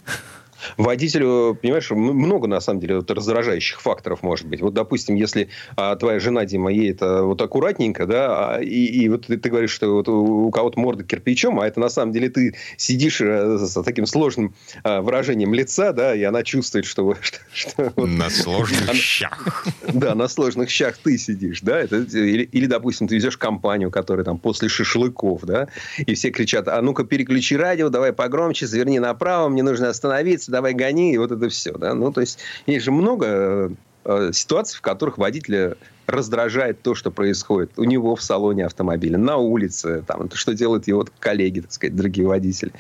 Водителю, 0.77 1.59
понимаешь, 1.61 1.91
много 1.91 2.47
на 2.47 2.61
самом 2.61 2.81
деле 2.81 2.97
вот, 2.97 3.11
раздражающих 3.11 3.81
факторов 3.81 4.23
может 4.23 4.47
быть. 4.47 4.61
Вот, 4.61 4.75
допустим, 4.75 5.15
если 5.15 5.49
а, 5.77 5.97
твоя 5.97 6.21
жена, 6.21 6.45
Дима, 6.45 6.73
едет 6.73 7.03
а, 7.03 7.23
вот 7.23 7.41
аккуратненько, 7.41 8.07
да, 8.07 8.57
а, 8.57 8.61
и, 8.61 8.87
и 8.87 9.09
вот 9.09 9.27
ты, 9.27 9.37
ты 9.37 9.51
говоришь, 9.51 9.71
что 9.71 9.93
вот 9.95 10.09
у, 10.09 10.51
кого-то 10.51 10.79
морда 10.81 11.05
кирпичом, 11.05 11.61
а 11.61 11.67
это 11.67 11.81
на 11.81 11.89
самом 11.89 12.13
деле 12.13 12.31
ты 12.31 12.55
сидишь 12.77 13.21
а, 13.21 13.59
с 13.59 13.83
таким 13.83 14.07
сложным 14.07 14.55
а, 14.83 15.01
выражением 15.01 15.55
лица, 15.55 15.93
да, 15.93 16.15
и 16.15 16.23
она 16.23 16.43
чувствует, 16.43 16.85
что... 16.85 17.17
что, 17.21 17.39
что 17.53 17.93
на 17.97 18.31
сложных 18.31 18.83
она, 18.83 18.95
щах. 18.95 19.67
Да, 19.93 20.15
на 20.15 20.29
сложных 20.29 20.71
щах 20.71 20.99
ты 20.99 21.19
сидишь, 21.19 21.61
да, 21.61 21.79
это, 21.79 21.97
или, 21.97 22.43
или, 22.45 22.67
допустим, 22.67 23.09
ты 23.09 23.17
везешь 23.17 23.37
компанию, 23.37 23.91
которая 23.91 24.25
там 24.25 24.39
после 24.39 24.69
шашлыков, 24.69 25.43
да, 25.43 25.69
и 25.99 26.15
все 26.15 26.31
кричат, 26.31 26.69
а 26.69 26.81
ну-ка 26.83 27.05
переключи 27.05 27.57
радио, 27.57 27.89
давай 27.89 28.13
погромче, 28.13 28.67
заверни 28.67 28.99
направо, 28.99 29.49
мне 29.49 29.63
нужно 29.63 29.89
остановиться, 29.89 30.48
давай 30.51 30.75
гони, 30.75 31.13
и 31.13 31.19
вот 31.19 31.33
это 31.33 31.49
все. 31.49 31.73
Да? 31.73 31.95
Ну, 31.95 32.13
то 32.13 32.21
есть, 32.21 32.39
есть 32.67 32.85
же 32.85 32.93
много 32.93 33.73
э, 34.05 34.31
ситуаций, 34.33 34.79
в 34.79 34.81
которых 34.81 35.19
водители 35.19 35.77
раздражает 36.09 36.83
то, 36.83 36.95
что 36.95 37.11
происходит 37.11 37.73
у 37.77 37.85
него 37.85 38.17
в 38.17 38.23
салоне 38.23 38.67
автомобиля, 38.67 39.19
на 39.19 39.37
улице, 39.37 40.03
там, 40.07 40.29
что 40.33 40.55
делают 40.55 40.87
его 40.89 41.07
коллеги, 41.21 41.61
так 41.61 41.73
сказать, 41.73 41.95
дорогие 41.95 42.27
водители. 42.27 42.73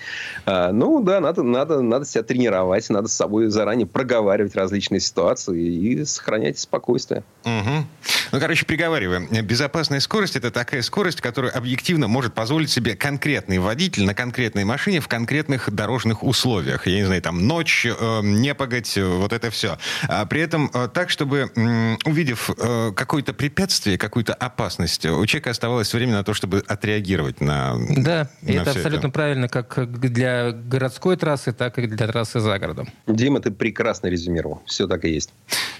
А, 0.46 0.72
ну, 0.72 1.02
да, 1.02 1.20
надо, 1.20 1.42
надо, 1.42 1.82
надо 1.82 2.04
себя 2.06 2.22
тренировать, 2.22 2.88
надо 2.90 3.08
с 3.08 3.12
собой 3.12 3.48
заранее 3.48 3.86
проговаривать 3.86 4.56
различные 4.56 5.00
ситуации 5.00 5.62
и 5.62 6.04
сохранять 6.04 6.58
спокойствие. 6.58 7.22
Угу. 7.44 7.86
Ну, 8.32 8.40
короче, 8.40 8.66
приговариваем. 8.66 9.28
Безопасная 9.44 10.00
скорость– 10.00 10.36
это 10.36 10.50
такая 10.50 10.82
скорость, 10.82 11.20
которую 11.20 11.56
объективно 11.56 12.08
может 12.08 12.34
позволить 12.34 12.70
себе 12.70 12.94
конкретный 12.94 13.58
водитель 13.58 14.04
на 14.04 14.14
конкретной 14.14 14.64
машине 14.64 15.00
в 15.00 15.08
конкретных 15.08 15.70
дорожных 15.70 16.22
условиях. 16.22 16.86
Я 16.86 16.96
не 16.96 17.04
знаю, 17.04 17.22
там, 17.22 17.46
ночь, 17.46 17.86
э, 17.86 18.20
непогодь, 18.22 18.96
вот 18.96 19.32
это 19.32 19.50
все. 19.50 19.78
А 20.08 20.26
при 20.26 20.40
этом 20.40 20.70
э, 20.72 20.88
так, 20.92 21.10
чтобы, 21.10 21.50
э, 21.54 21.96
увидев 22.04 22.50
э, 22.56 22.92
какой 22.94 23.17
какое-то 23.18 23.34
препятствие, 23.34 23.98
какую-то 23.98 24.32
опасность, 24.32 25.04
у 25.04 25.26
человека 25.26 25.50
оставалось 25.50 25.92
время 25.92 26.12
на 26.12 26.22
то, 26.22 26.34
чтобы 26.34 26.62
отреагировать 26.68 27.40
на 27.40 27.74
Да, 27.96 28.30
на 28.42 28.50
это 28.50 28.70
абсолютно 28.70 29.10
правильно 29.10 29.48
как 29.48 29.90
для 29.90 30.52
городской 30.52 31.16
трассы, 31.16 31.52
так 31.52 31.80
и 31.80 31.88
для 31.88 32.06
трассы 32.06 32.38
за 32.38 32.56
городом. 32.60 32.88
Дима, 33.08 33.40
ты 33.40 33.50
прекрасно 33.50 34.06
резюмировал. 34.06 34.62
Все 34.66 34.86
так 34.86 35.04
и 35.04 35.10
есть. 35.10 35.30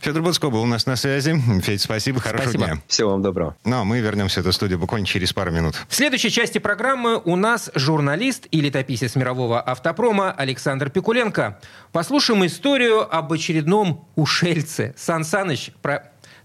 Федор 0.01 0.23
Буцко 0.23 0.51
был 0.51 0.63
у 0.63 0.67
нас 0.67 0.87
на 0.87 0.97
связи. 0.97 1.41
Федь, 1.63 1.81
спасибо, 1.81 2.21
хорошего 2.21 2.51
Спасибо. 2.51 2.65
дня. 2.65 2.83
Всего 2.89 3.11
вам 3.11 3.23
доброго. 3.23 3.57
Ну, 3.65 3.81
а 3.81 3.85
мы 3.85 4.01
вернемся 4.01 4.41
в 4.41 4.43
эту 4.43 4.53
студию 4.53 4.81
буквально 4.81 5.07
через 5.07 5.33
пару 5.33 5.53
минут. 5.53 5.77
В 5.89 5.95
следующей 5.95 6.31
части 6.31 6.59
программы 6.59 7.21
у 7.25 7.37
нас 7.37 7.71
журналист 7.77 8.49
и 8.51 8.61
летописец 8.61 9.15
мирового 9.15 9.61
автопрома 9.61 10.33
Александр 10.33 10.91
Пикуленко. 10.91 11.61
Послушаем 11.93 12.45
историю 12.47 13.15
об 13.15 13.33
очередном 13.33 14.09
ушельце. 14.17 14.95
Сан 14.97 15.23
Саныч, 15.23 15.71
про... 15.83 16.11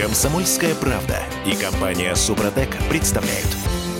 «Комсомольская 0.00 0.74
правда» 0.76 1.18
и 1.46 1.54
компания 1.54 2.14
«Супротек» 2.14 2.70
представляют. 2.88 3.54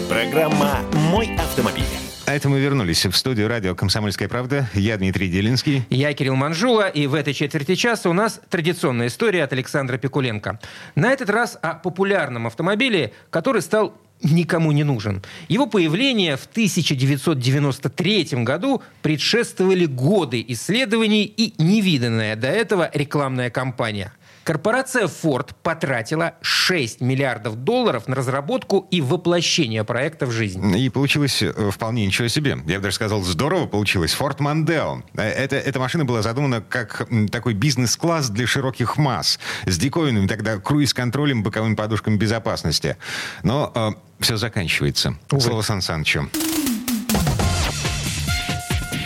Программа 0.09 0.79
«Мой 1.11 1.29
автомобиль». 1.37 1.85
А 2.25 2.33
это 2.33 2.49
мы 2.49 2.59
вернулись 2.59 3.05
в 3.05 3.15
студию 3.15 3.49
радио 3.49 3.75
«Комсомольская 3.75 4.27
правда». 4.27 4.71
Я 4.73 4.97
Дмитрий 4.97 5.29
Делинский. 5.29 5.85
Я 5.91 6.15
Кирилл 6.15 6.37
Манжула, 6.37 6.89
и 6.89 7.07
в 7.07 7.13
этой 7.13 7.35
четверти 7.35 7.75
часа 7.75 8.09
у 8.09 8.15
нас 8.15 8.41
традиционная 8.49 9.09
история 9.09 9.45
от 9.45 9.53
Александра 9.53 9.99
Пикуленко. 9.99 10.59
На 10.95 11.13
этот 11.13 11.29
раз 11.29 11.59
о 11.61 11.75
популярном 11.75 12.47
автомобиле, 12.47 13.13
который 13.29 13.61
стал 13.61 13.95
никому 14.23 14.73
не 14.73 14.85
нужен. 14.85 15.23
Его 15.49 15.67
появление 15.67 16.39
в 16.39 16.47
1993 16.47 18.29
году 18.43 18.83
предшествовали 19.03 19.85
годы 19.85 20.43
исследований 20.49 21.25
и 21.25 21.63
невиданная 21.63 22.37
до 22.37 22.49
этого 22.49 22.91
рекламная 22.95 23.51
кампания. 23.51 24.15
Корпорация 24.51 25.05
Ford 25.07 25.51
потратила 25.63 26.35
6 26.41 27.01
миллиардов 27.01 27.55
долларов 27.55 28.09
на 28.09 28.17
разработку 28.17 28.89
и 28.91 29.01
воплощение 29.01 29.85
проекта 29.85 30.27
в 30.27 30.33
жизнь. 30.33 30.77
И 30.77 30.89
получилось 30.91 31.41
э, 31.41 31.71
вполне 31.71 32.05
ничего 32.05 32.27
себе. 32.27 32.59
Я 32.67 32.79
бы 32.79 32.83
даже 32.83 32.97
сказал, 32.97 33.23
здорово 33.23 33.67
получилось. 33.67 34.13
Ford 34.19 34.39
Mondeo. 34.39 35.05
Э, 35.15 35.23
Это, 35.23 35.55
эта 35.55 35.79
машина 35.79 36.05
была 36.05 36.23
задумана 36.23 36.61
как 36.69 37.07
такой 37.31 37.55
бизнес-класс 37.55 38.31
для 38.31 38.49
широких 38.49 38.97
масс. 38.97 39.39
С 39.67 39.79
диковинным 39.79 40.27
тогда 40.27 40.57
круиз-контролем, 40.59 41.45
боковыми 41.45 41.77
подушками 41.77 42.17
безопасности. 42.17 42.97
Но 43.45 43.95
все 44.19 44.37
заканчивается. 44.37 45.15
Увы. 45.31 45.43
Слово 45.43 45.63
Сан 45.63 45.81
Санычу. 45.81 46.29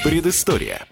Предыстория. 0.02 0.86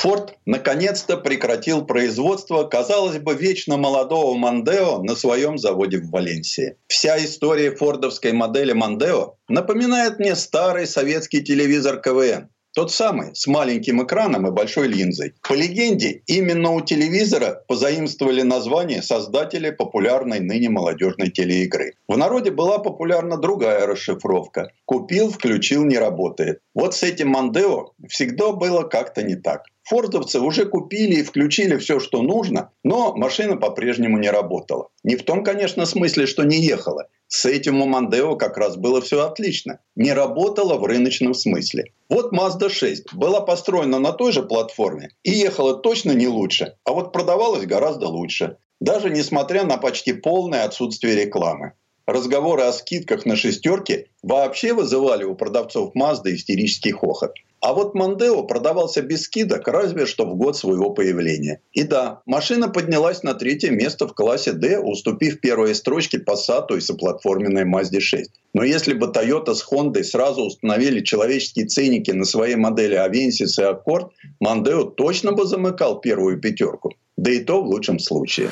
Форд 0.00 0.38
наконец-то 0.46 1.18
прекратил 1.18 1.84
производство, 1.84 2.64
казалось 2.64 3.18
бы, 3.18 3.34
вечно 3.34 3.76
молодого 3.76 4.34
Мандео 4.34 5.02
на 5.02 5.14
своем 5.14 5.58
заводе 5.58 5.98
в 5.98 6.08
Валенсии. 6.08 6.76
Вся 6.86 7.22
история 7.22 7.70
фордовской 7.70 8.32
модели 8.32 8.72
Мандео 8.72 9.34
напоминает 9.48 10.18
мне 10.18 10.36
старый 10.36 10.86
советский 10.86 11.42
телевизор 11.42 12.00
КВН. 12.00 12.48
Тот 12.72 12.92
самый, 12.92 13.34
с 13.34 13.46
маленьким 13.46 14.02
экраном 14.02 14.46
и 14.46 14.52
большой 14.52 14.86
линзой. 14.86 15.34
По 15.46 15.54
легенде, 15.54 16.22
именно 16.26 16.70
у 16.70 16.80
телевизора 16.80 17.64
позаимствовали 17.66 18.42
название 18.42 19.02
создатели 19.02 19.70
популярной 19.70 20.38
ныне 20.38 20.70
молодежной 20.70 21.30
телеигры. 21.30 21.94
В 22.08 22.16
народе 22.16 22.52
была 22.52 22.78
популярна 22.78 23.36
другая 23.36 23.86
расшифровка. 23.86 24.70
«Купил, 24.86 25.30
включил, 25.30 25.84
не 25.84 25.98
работает». 25.98 26.60
Вот 26.72 26.94
с 26.94 27.02
этим 27.02 27.30
Мандео 27.30 27.92
всегда 28.08 28.52
было 28.52 28.84
как-то 28.84 29.24
не 29.24 29.34
так. 29.34 29.64
Фордовцы 29.90 30.38
уже 30.38 30.66
купили 30.66 31.16
и 31.16 31.24
включили 31.24 31.76
все, 31.76 31.98
что 31.98 32.22
нужно, 32.22 32.70
но 32.84 33.12
машина 33.16 33.56
по-прежнему 33.56 34.18
не 34.18 34.30
работала. 34.30 34.90
Не 35.02 35.16
в 35.16 35.24
том, 35.24 35.42
конечно, 35.42 35.84
смысле, 35.84 36.26
что 36.26 36.44
не 36.44 36.60
ехала. 36.60 37.08
С 37.26 37.44
этим 37.44 37.82
у 37.82 37.86
Мандео 37.86 38.36
как 38.36 38.56
раз 38.56 38.76
было 38.76 39.00
все 39.00 39.26
отлично. 39.26 39.80
Не 39.96 40.12
работала 40.12 40.76
в 40.76 40.84
рыночном 40.84 41.34
смысле. 41.34 41.86
Вот 42.08 42.32
Mazda 42.32 42.68
6 42.68 43.12
была 43.14 43.40
построена 43.40 43.98
на 43.98 44.12
той 44.12 44.30
же 44.30 44.44
платформе 44.44 45.10
и 45.24 45.32
ехала 45.32 45.74
точно 45.74 46.12
не 46.12 46.28
лучше, 46.28 46.76
а 46.84 46.92
вот 46.92 47.12
продавалась 47.12 47.66
гораздо 47.66 48.06
лучше. 48.06 48.58
Даже 48.80 49.10
несмотря 49.10 49.64
на 49.64 49.76
почти 49.76 50.12
полное 50.12 50.66
отсутствие 50.66 51.16
рекламы. 51.16 51.72
Разговоры 52.06 52.62
о 52.62 52.72
скидках 52.72 53.26
на 53.26 53.34
шестерки 53.34 54.06
вообще 54.22 54.72
вызывали 54.72 55.24
у 55.24 55.34
продавцов 55.34 55.96
Mazda 55.96 56.32
истерический 56.32 56.92
хохот. 56.92 57.32
А 57.60 57.74
вот 57.74 57.94
Мандео 57.94 58.42
продавался 58.44 59.02
без 59.02 59.24
скидок 59.24 59.68
разве 59.68 60.06
что 60.06 60.24
в 60.24 60.34
год 60.34 60.56
своего 60.56 60.90
появления. 60.90 61.60
И 61.72 61.82
да, 61.82 62.22
машина 62.24 62.68
поднялась 62.68 63.22
на 63.22 63.34
третье 63.34 63.70
место 63.70 64.08
в 64.08 64.14
классе 64.14 64.52
D, 64.52 64.78
уступив 64.78 65.40
первые 65.40 65.74
строчки 65.74 66.16
Passat 66.16 66.74
и 66.76 66.80
соплатформенной 66.80 67.64
Mazda 67.64 68.00
6. 68.00 68.30
Но 68.54 68.64
если 68.64 68.94
бы 68.94 69.06
Toyota 69.06 69.54
с 69.54 69.64
Honda 69.70 70.02
сразу 70.02 70.42
установили 70.42 71.00
человеческие 71.00 71.66
ценники 71.66 72.10
на 72.10 72.24
свои 72.24 72.56
модели 72.56 72.96
Avensis 72.96 73.58
и 73.58 73.62
Accord, 73.62 74.08
Мандео 74.40 74.84
точно 74.84 75.32
бы 75.32 75.44
замыкал 75.44 76.00
первую 76.00 76.40
пятерку. 76.40 76.94
Да 77.16 77.30
и 77.30 77.40
то 77.40 77.62
в 77.62 77.66
лучшем 77.66 77.98
случае. 77.98 78.50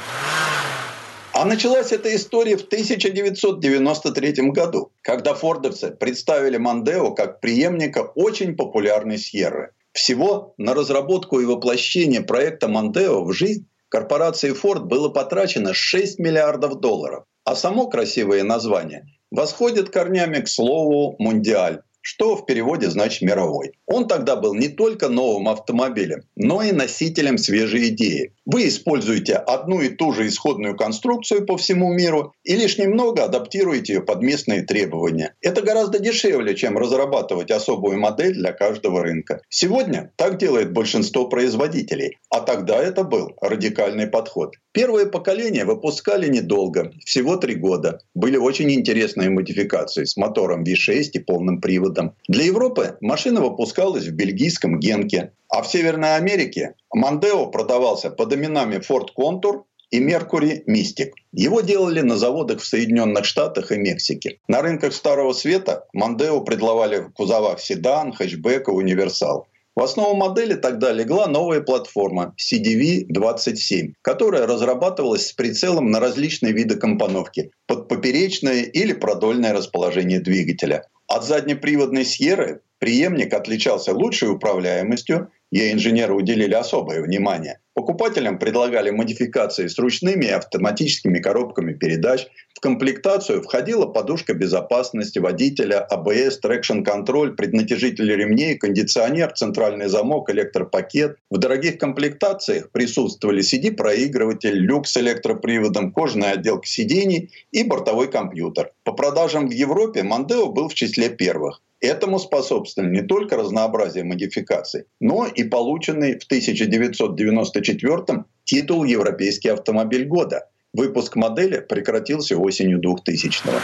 А 1.41 1.45
началась 1.45 1.93
эта 1.93 2.17
история 2.17 2.57
в 2.57 2.63
1993 2.63 4.51
году, 4.51 4.91
когда 5.03 5.35
фордовцы 5.35 5.93
представили 5.93 6.57
Мандео 6.57 7.13
как 7.13 7.39
преемника 7.39 8.01
очень 8.17 8.57
популярной 8.57 9.19
Сьерры. 9.19 9.71
Всего 9.93 10.55
на 10.59 10.75
разработку 10.75 11.39
и 11.39 11.45
воплощение 11.45 12.23
проекта 12.23 12.67
Мандео 12.67 13.23
в 13.23 13.33
жизнь 13.33 13.69
корпорации 13.89 14.53
Ford 14.53 14.87
было 14.87 15.11
потрачено 15.11 15.75
6 15.75 16.19
миллиардов 16.19 16.81
долларов. 16.81 17.23
А 17.45 17.55
само 17.55 17.87
красивое 17.87 18.43
название 18.43 19.07
восходит 19.31 19.91
корнями 19.91 20.41
к 20.41 20.49
слову 20.49 21.15
«мундиаль», 21.21 21.83
что 22.09 22.37
в 22.37 22.47
переводе 22.47 22.89
значит 22.89 23.21
«мировой». 23.21 23.73
Он 23.87 24.09
тогда 24.09 24.35
был 24.35 24.55
не 24.55 24.69
только 24.69 25.11
новым 25.11 25.47
автомобилем, 25.47 26.23
но 26.37 26.63
и 26.63 26.73
носителем 26.73 27.37
свежей 27.37 27.89
идеи. 27.89 28.33
Вы 28.47 28.69
используете 28.69 29.35
одну 29.35 29.83
и 29.83 29.91
ту 29.91 30.15
же 30.15 30.27
исходную 30.27 30.75
конструкцию 30.75 31.45
по 31.45 31.59
всему 31.59 31.93
миру 31.93 32.33
и 32.45 32.57
лишь 32.57 32.79
немного 32.79 33.25
адаптируете 33.25 33.93
ее 33.93 34.01
под 34.01 34.23
местные 34.23 34.63
требования. 34.63 35.35
Это 35.43 35.61
гораздо 35.61 35.99
дешевле, 35.99 36.55
чем 36.55 36.79
разрабатывать 36.79 37.51
особую 37.51 37.99
модель 37.99 38.33
для 38.33 38.53
каждого 38.53 39.03
рынка. 39.03 39.43
Сегодня 39.51 40.11
так 40.17 40.39
делает 40.39 40.73
большинство 40.73 41.29
производителей, 41.29 42.17
а 42.31 42.41
тогда 42.41 42.79
это 42.79 43.05
был 43.05 43.37
радикальный 43.43 44.07
подход. 44.07 44.55
Первое 44.73 45.07
поколение 45.07 45.65
выпускали 45.65 46.29
недолго, 46.29 46.93
всего 47.05 47.37
три 47.37 47.55
года. 47.55 48.01
Были 48.15 48.37
очень 48.37 48.71
интересные 48.71 49.29
модификации 49.29 50.05
с 50.05 50.17
мотором 50.17 50.63
V6 50.63 51.11
и 51.15 51.19
полным 51.19 51.61
приводом. 51.61 51.98
Для 52.29 52.45
Европы 52.45 52.97
машина 53.01 53.41
выпускалась 53.41 54.07
в 54.07 54.13
бельгийском 54.13 54.79
Генке, 54.79 55.33
а 55.49 55.63
в 55.63 55.69
Северной 55.69 56.17
Америке 56.17 56.75
Мандео 56.93 57.47
продавался 57.47 58.11
под 58.11 58.33
именами 58.35 58.77
Ford 58.77 59.09
Contour 59.17 59.63
и 59.91 60.01
Mercury 60.01 60.65
Mystic. 60.67 61.13
Его 61.33 61.61
делали 61.61 62.01
на 62.01 62.17
заводах 62.17 62.61
в 62.61 62.67
Соединенных 62.67 63.25
Штатах 63.25 63.73
и 63.73 63.79
Мексике. 63.79 64.39
На 64.49 64.63
рынках 64.63 64.93
Старого 64.93 65.33
Света 65.33 65.87
Мандео 65.93 66.41
предлагали 66.41 66.99
в 66.99 67.13
кузовах 67.13 67.61
седан, 67.61 68.13
хэтчбэк 68.13 68.69
и 68.69 68.73
универсал. 68.73 69.47
В 69.79 69.83
основу 69.83 70.17
модели 70.17 70.55
тогда 70.55 70.91
легла 70.91 71.29
новая 71.29 71.61
платформа 71.61 72.35
CDV-27, 72.37 73.93
которая 74.03 74.45
разрабатывалась 74.45 75.29
с 75.29 75.33
прицелом 75.33 75.93
на 75.93 76.01
различные 76.01 76.53
виды 76.53 76.75
компоновки 76.75 77.53
под 77.67 77.87
поперечное 77.87 78.63
или 78.63 78.93
продольное 78.93 79.53
расположение 79.53 80.19
двигателя. 80.19 80.83
От 81.09 81.25
заднеприводной 81.25 82.05
Сьерры 82.05 82.61
преемник 82.79 83.33
отличался 83.33 83.95
лучшей 83.95 84.31
управляемостью, 84.31 85.31
ей 85.51 85.73
инженеры 85.73 86.15
уделили 86.15 86.53
особое 86.53 87.01
внимание. 87.01 87.61
Покупателям 87.73 88.39
предлагали 88.39 88.91
модификации 88.91 89.69
с 89.69 89.79
ручными 89.79 90.27
и 90.27 90.31
автоматическими 90.31 91.19
коробками 91.19 91.73
передач, 91.73 92.27
В 92.59 92.61
комплектацию 92.61 93.41
входила 93.41 93.87
подушка 93.87 94.35
безопасности 94.35 95.21
водителя, 95.21 95.79
АБС, 95.79 96.41
трекшн-контроль, 96.41 97.37
преднатяжитель 97.37 98.13
ремней, 98.13 98.59
кондиционер, 98.59 99.31
центральный 99.31 99.87
замок, 99.87 100.29
электропакет. 100.29 101.19
В 101.31 101.39
дорогих 101.39 101.79
комплектациях 101.79 102.73
присутствовали 102.73 103.43
CD-проигрыватель, 103.43 104.59
люк 104.59 104.89
с 104.89 104.97
электроприводом, 104.97 105.93
кожаная 105.93 106.33
отделка 106.33 106.67
сидений 106.67 107.31
и 107.53 107.63
бортовой 107.63 108.11
компьютер. 108.11 108.73
По 108.83 108.91
продажам 108.91 109.49
в 109.49 109.53
Европе 109.53 110.03
Мандео 110.03 110.51
был 110.51 110.69
в 110.69 110.75
числе 110.75 111.11
первых. 111.11 111.63
Этому 111.81 112.19
способствовали 112.19 112.91
не 112.91 113.03
только 113.03 113.37
разнообразие 113.37 114.03
модификаций, 114.03 114.87
но 114.99 115.29
и 115.29 115.45
полученный 115.45 116.19
в 116.19 116.25
1994 116.25 118.25
титул 118.43 118.83
«Европейский 118.83 119.51
автомобиль 119.51 120.07
года». 120.07 120.49
Выпуск 120.75 121.17
модели 121.17 121.61
прекратился 121.61 122.37
осенью 122.37 122.81
2000-го. 122.81 123.59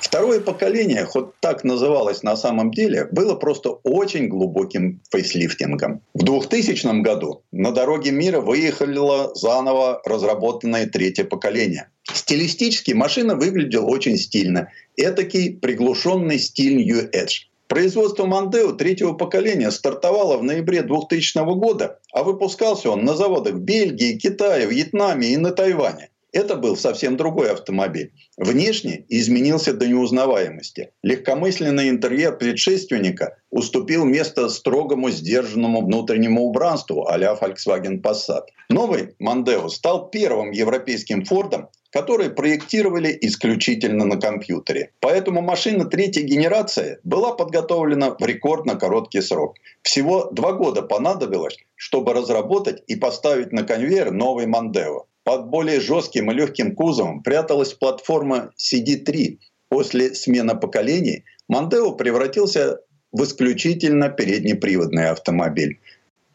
Второе 0.00 0.40
поколение, 0.40 1.04
хоть 1.04 1.34
так 1.40 1.64
называлось 1.64 2.22
на 2.22 2.36
самом 2.36 2.70
деле, 2.70 3.08
было 3.10 3.34
просто 3.34 3.70
очень 3.82 4.28
глубоким 4.28 5.00
фейслифтингом. 5.10 6.00
В 6.14 6.22
2000 6.22 7.02
году 7.02 7.42
на 7.52 7.72
дороге 7.72 8.12
мира 8.12 8.40
выехало 8.40 9.34
заново 9.34 10.00
разработанное 10.04 10.86
третье 10.86 11.24
поколение. 11.24 11.88
Стилистически 12.04 12.92
машина 12.92 13.34
выглядела 13.34 13.86
очень 13.86 14.16
стильно. 14.16 14.70
Этакий 14.96 15.54
приглушенный 15.54 16.38
стиль 16.38 16.84
New 16.84 17.10
Edge. 17.10 17.48
Производство 17.68 18.26
Мандео 18.26 18.72
третьего 18.72 19.12
поколения 19.12 19.70
стартовало 19.72 20.36
в 20.36 20.44
ноябре 20.44 20.82
2000 20.82 21.56
года, 21.56 21.98
а 22.12 22.22
выпускался 22.22 22.90
он 22.90 23.04
на 23.04 23.16
заводах 23.16 23.54
Бельгии, 23.54 24.16
Китае, 24.16 24.66
Вьетнаме 24.66 25.28
и 25.32 25.36
на 25.36 25.50
Тайване. 25.50 26.10
Это 26.32 26.54
был 26.54 26.76
совсем 26.76 27.16
другой 27.16 27.50
автомобиль. 27.50 28.12
Внешне 28.36 29.06
изменился 29.08 29.72
до 29.72 29.88
неузнаваемости. 29.88 30.90
Легкомысленный 31.02 31.88
интерьер 31.88 32.36
предшественника 32.36 33.38
уступил 33.50 34.04
место 34.04 34.50
строгому, 34.50 35.10
сдержанному 35.10 35.84
внутреннему 35.84 36.42
убранству 36.42 37.08
а-ля 37.08 37.36
Volkswagen 37.40 38.02
Passat. 38.02 38.42
Новый 38.68 39.14
Мандео 39.18 39.68
стал 39.70 40.10
первым 40.10 40.50
европейским 40.50 41.24
Фордом, 41.24 41.70
которые 41.96 42.28
проектировали 42.28 43.16
исключительно 43.22 44.04
на 44.04 44.20
компьютере. 44.20 44.90
Поэтому 45.00 45.40
машина 45.40 45.86
третьей 45.86 46.24
генерации 46.24 46.98
была 47.04 47.32
подготовлена 47.32 48.16
в 48.20 48.22
рекордно 48.22 48.76
короткий 48.76 49.22
срок. 49.22 49.56
Всего 49.80 50.28
два 50.30 50.52
года 50.52 50.82
понадобилось, 50.82 51.56
чтобы 51.74 52.12
разработать 52.12 52.82
и 52.86 52.96
поставить 52.96 53.50
на 53.50 53.62
конвейер 53.62 54.10
новый 54.10 54.46
Мандео. 54.46 55.06
Под 55.24 55.46
более 55.48 55.80
жестким 55.80 56.30
и 56.30 56.34
легким 56.34 56.74
кузовом 56.74 57.22
пряталась 57.22 57.72
платформа 57.72 58.52
CD3. 58.58 59.38
После 59.70 60.14
смены 60.14 60.54
поколений 60.54 61.24
Мандео 61.48 61.92
превратился 61.92 62.78
в 63.10 63.24
исключительно 63.24 64.10
переднеприводный 64.10 65.08
автомобиль. 65.08 65.80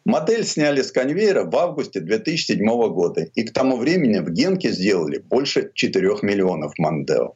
Модель 0.06 0.46
сняли 0.46 0.82
с 0.82 0.92
конвейера 0.92 1.44
в 1.44 1.56
августе 1.56 2.00
2007 2.00 2.66
года, 2.90 3.22
и 3.36 3.44
к 3.44 3.54
тому 3.54 3.78
времени 3.78 4.18
в 4.18 4.32
Генке 4.32 4.72
сделали 4.72 5.20
больше 5.20 5.72
4 5.76 6.10
миллионов 6.24 6.74
Мандео. 6.80 7.36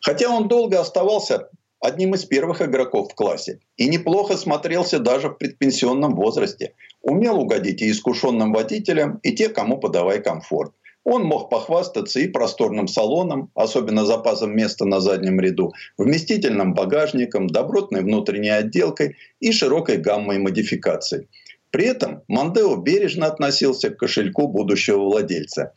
Хотя 0.00 0.30
он 0.30 0.46
долго 0.46 0.80
оставался 0.80 1.48
одним 1.80 2.14
из 2.14 2.24
первых 2.24 2.62
игроков 2.62 3.10
в 3.10 3.14
классе 3.16 3.58
и 3.76 3.88
неплохо 3.88 4.36
смотрелся 4.36 5.00
даже 5.00 5.30
в 5.30 5.34
предпенсионном 5.34 6.14
возрасте. 6.14 6.74
Умел 7.02 7.40
угодить 7.40 7.82
и 7.82 7.90
искушенным 7.90 8.52
водителям, 8.52 9.18
и 9.24 9.32
те, 9.32 9.48
кому 9.48 9.78
подавай 9.78 10.22
комфорт. 10.22 10.72
Он 11.02 11.24
мог 11.24 11.50
похвастаться 11.50 12.20
и 12.20 12.28
просторным 12.28 12.86
салоном, 12.86 13.50
особенно 13.54 14.04
запасом 14.04 14.56
места 14.56 14.84
на 14.84 15.00
заднем 15.00 15.40
ряду, 15.40 15.72
вместительным 15.98 16.74
багажником, 16.74 17.48
добротной 17.48 18.02
внутренней 18.02 18.50
отделкой 18.50 19.16
и 19.40 19.50
широкой 19.50 19.96
гаммой 19.96 20.38
модификаций– 20.38 21.26
при 21.70 21.86
этом 21.86 22.22
Мандео 22.28 22.76
бережно 22.76 23.26
относился 23.26 23.90
к 23.90 23.98
кошельку 23.98 24.48
будущего 24.48 24.98
владельца. 24.98 25.72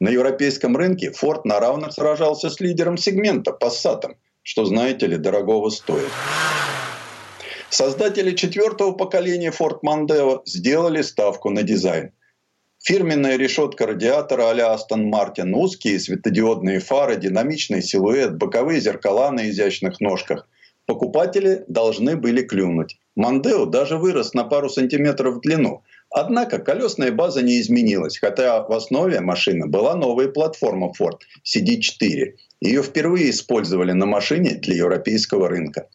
На 0.00 0.10
европейском 0.10 0.76
рынке 0.76 1.10
Ford 1.10 1.40
на 1.44 1.58
равных 1.60 1.92
сражался 1.92 2.50
с 2.50 2.60
лидером 2.60 2.96
сегмента, 2.96 3.56
Passat, 3.58 4.14
что, 4.42 4.64
знаете 4.64 5.06
ли, 5.06 5.16
дорогого 5.16 5.70
стоит. 5.70 6.10
Создатели 7.70 8.34
четвертого 8.34 8.92
поколения 8.92 9.50
Ford 9.50 9.80
Mondeo 9.84 10.40
сделали 10.44 11.02
ставку 11.02 11.50
на 11.50 11.62
дизайн. 11.62 12.12
Фирменная 12.80 13.36
решетка 13.36 13.86
радиатора 13.86 14.50
а-ля 14.50 14.74
Aston 14.74 15.10
Martin, 15.10 15.52
узкие 15.52 15.98
светодиодные 15.98 16.78
фары, 16.78 17.16
динамичный 17.16 17.82
силуэт, 17.82 18.36
боковые 18.36 18.80
зеркала 18.80 19.30
на 19.30 19.50
изящных 19.50 20.00
ножках– 20.00 20.48
покупатели 20.88 21.64
должны 21.68 22.16
были 22.16 22.42
клюнуть. 22.42 22.98
Мандео 23.18 23.66
даже 23.66 23.96
вырос 23.96 24.32
на 24.32 24.44
пару 24.44 24.68
сантиметров 24.68 25.34
в 25.34 25.40
длину. 25.40 25.82
Однако 26.08 26.60
колесная 26.60 27.10
база 27.10 27.42
не 27.42 27.60
изменилась, 27.60 28.16
хотя 28.16 28.62
в 28.62 28.72
основе 28.72 29.20
машины 29.20 29.66
была 29.66 29.96
новая 29.96 30.28
платформа 30.28 30.92
Ford 30.98 31.18
CD4. 31.44 32.34
Ее 32.60 32.82
впервые 32.84 33.30
использовали 33.30 33.90
на 33.90 34.06
машине 34.06 34.50
для 34.54 34.76
европейского 34.76 35.48
рынка. 35.48 35.88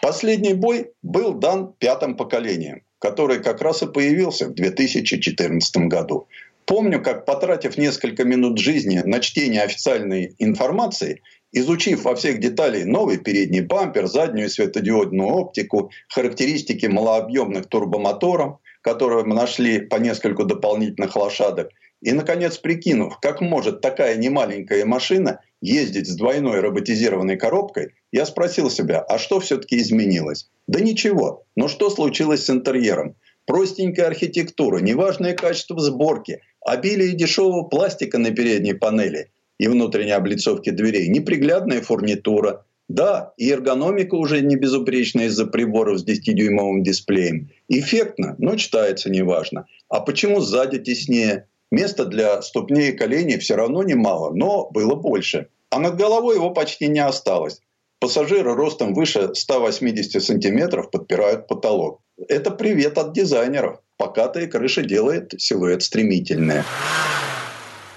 Последний 0.00 0.54
бой 0.54 0.92
был 1.02 1.34
дан 1.34 1.74
пятым 1.80 2.16
поколением, 2.16 2.82
который 3.00 3.42
как 3.42 3.60
раз 3.60 3.82
и 3.82 3.86
появился 3.86 4.46
в 4.46 4.54
2014 4.54 5.88
году. 5.88 6.28
Помню, 6.64 7.02
как 7.02 7.24
потратив 7.24 7.76
несколько 7.76 8.22
минут 8.22 8.58
жизни 8.58 9.02
на 9.04 9.18
чтение 9.18 9.62
официальной 9.62 10.36
информации, 10.38 11.22
Изучив 11.54 12.04
во 12.04 12.14
всех 12.14 12.40
деталях 12.40 12.86
новый 12.86 13.18
передний 13.18 13.60
бампер, 13.60 14.06
заднюю 14.06 14.48
светодиодную 14.48 15.28
оптику, 15.28 15.90
характеристики 16.08 16.86
малообъемных 16.86 17.66
турбомоторов, 17.66 18.56
которые 18.80 19.24
мы 19.24 19.34
нашли 19.34 19.80
по 19.80 19.96
нескольку 19.96 20.44
дополнительных 20.44 21.14
лошадок, 21.14 21.68
и, 22.00 22.12
наконец, 22.12 22.56
прикинув, 22.56 23.18
как 23.20 23.42
может 23.42 23.82
такая 23.82 24.16
немаленькая 24.16 24.86
машина 24.86 25.40
ездить 25.60 26.08
с 26.08 26.16
двойной 26.16 26.60
роботизированной 26.60 27.36
коробкой, 27.36 27.92
я 28.12 28.24
спросил 28.24 28.70
себя, 28.70 29.00
а 29.02 29.18
что 29.18 29.38
все-таки 29.38 29.76
изменилось? 29.76 30.50
Да 30.66 30.80
ничего. 30.80 31.44
Но 31.54 31.68
что 31.68 31.90
случилось 31.90 32.46
с 32.46 32.50
интерьером? 32.50 33.14
Простенькая 33.44 34.06
архитектура, 34.06 34.78
неважное 34.78 35.34
качество 35.34 35.78
сборки, 35.80 36.40
обилие 36.64 37.12
дешевого 37.12 37.64
пластика 37.64 38.16
на 38.16 38.30
передней 38.30 38.72
панели– 38.72 39.30
и 39.62 39.68
внутренней 39.68 40.10
облицовки 40.10 40.70
дверей, 40.70 41.06
неприглядная 41.06 41.82
фурнитура. 41.82 42.64
Да, 42.88 43.32
и 43.36 43.48
эргономика 43.48 44.16
уже 44.16 44.40
не 44.40 44.56
безупречная 44.56 45.26
из-за 45.26 45.46
приборов 45.46 46.00
с 46.00 46.04
10-дюймовым 46.04 46.80
дисплеем. 46.82 47.48
Эффектно, 47.68 48.34
но 48.38 48.56
читается 48.56 49.08
неважно. 49.08 49.66
А 49.88 50.00
почему 50.00 50.40
сзади 50.40 50.80
теснее? 50.80 51.46
Места 51.70 52.06
для 52.06 52.42
ступней 52.42 52.88
и 52.88 52.92
коленей 52.92 53.38
все 53.38 53.54
равно 53.54 53.84
немало, 53.84 54.34
но 54.34 54.68
было 54.68 54.96
больше. 54.96 55.46
А 55.70 55.78
над 55.78 55.96
головой 55.96 56.34
его 56.34 56.50
почти 56.50 56.88
не 56.88 56.98
осталось. 56.98 57.60
Пассажиры 58.00 58.56
ростом 58.56 58.94
выше 58.94 59.30
180 59.32 60.20
сантиметров 60.20 60.90
подпирают 60.90 61.46
потолок. 61.46 62.00
Это 62.28 62.50
привет 62.50 62.98
от 62.98 63.12
дизайнеров. 63.12 63.78
Покатая 63.96 64.48
крыша 64.48 64.82
делает 64.82 65.34
силуэт 65.38 65.84
стремительнее. 65.84 66.64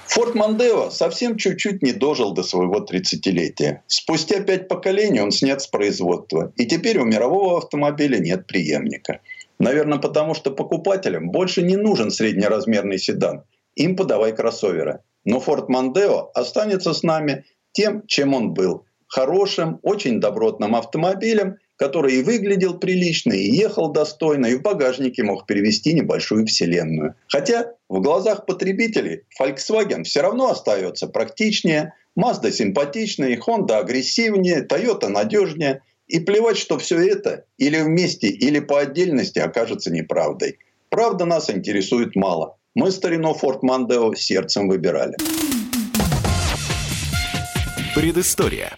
Форд 0.07 0.35
Мандео 0.35 0.91
совсем 0.91 1.37
чуть-чуть 1.37 1.81
не 1.81 1.91
дожил 1.91 2.33
до 2.33 2.43
своего 2.43 2.79
30-летия. 2.79 3.81
Спустя 3.87 4.41
пять 4.41 4.67
поколений 4.67 5.21
он 5.21 5.31
снят 5.31 5.61
с 5.61 5.67
производства. 5.67 6.53
И 6.55 6.65
теперь 6.65 6.99
у 6.99 7.05
мирового 7.05 7.57
автомобиля 7.57 8.19
нет 8.19 8.47
преемника. 8.47 9.19
Наверное, 9.59 9.99
потому 9.99 10.33
что 10.33 10.51
покупателям 10.51 11.31
больше 11.31 11.61
не 11.63 11.75
нужен 11.75 12.11
среднеразмерный 12.11 12.99
седан. 12.99 13.43
Им 13.75 13.95
подавай 13.95 14.33
кроссоверы. 14.33 15.01
Но 15.25 15.39
Форд 15.39 15.69
Мандео 15.69 16.31
останется 16.33 16.93
с 16.93 17.03
нами 17.03 17.45
тем, 17.71 18.05
чем 18.07 18.33
он 18.33 18.53
был. 18.53 18.85
Хорошим, 19.07 19.79
очень 19.81 20.19
добротным 20.19 20.75
автомобилем, 20.75 21.57
который 21.77 22.15
и 22.15 22.23
выглядел 22.23 22.77
прилично, 22.77 23.33
и 23.33 23.49
ехал 23.49 23.91
достойно, 23.91 24.47
и 24.47 24.55
в 24.55 24.61
багажнике 24.61 25.23
мог 25.23 25.45
перевести 25.45 25.93
небольшую 25.93 26.45
вселенную. 26.45 27.15
Хотя 27.27 27.73
в 27.89 28.01
глазах 28.01 28.45
потребителей 28.45 29.23
Volkswagen 29.39 30.03
все 30.03 30.21
равно 30.21 30.51
остается 30.51 31.07
практичнее, 31.07 31.93
Mazda 32.17 32.51
симпатичнее, 32.51 33.37
Honda 33.37 33.79
агрессивнее, 33.79 34.65
Toyota 34.65 35.09
надежнее. 35.09 35.81
И 36.07 36.19
плевать, 36.19 36.57
что 36.57 36.77
все 36.77 36.99
это 36.99 37.45
или 37.57 37.81
вместе, 37.81 38.27
или 38.27 38.59
по 38.59 38.79
отдельности 38.79 39.39
окажется 39.39 39.91
неправдой. 39.91 40.59
Правда 40.89 41.25
нас 41.25 41.49
интересует 41.49 42.15
мало. 42.15 42.57
Мы 42.75 42.91
старину 42.91 43.33
Ford 43.33 43.61
Mondeo 43.61 44.15
сердцем 44.15 44.67
выбирали. 44.67 45.15
Предыстория. 47.95 48.77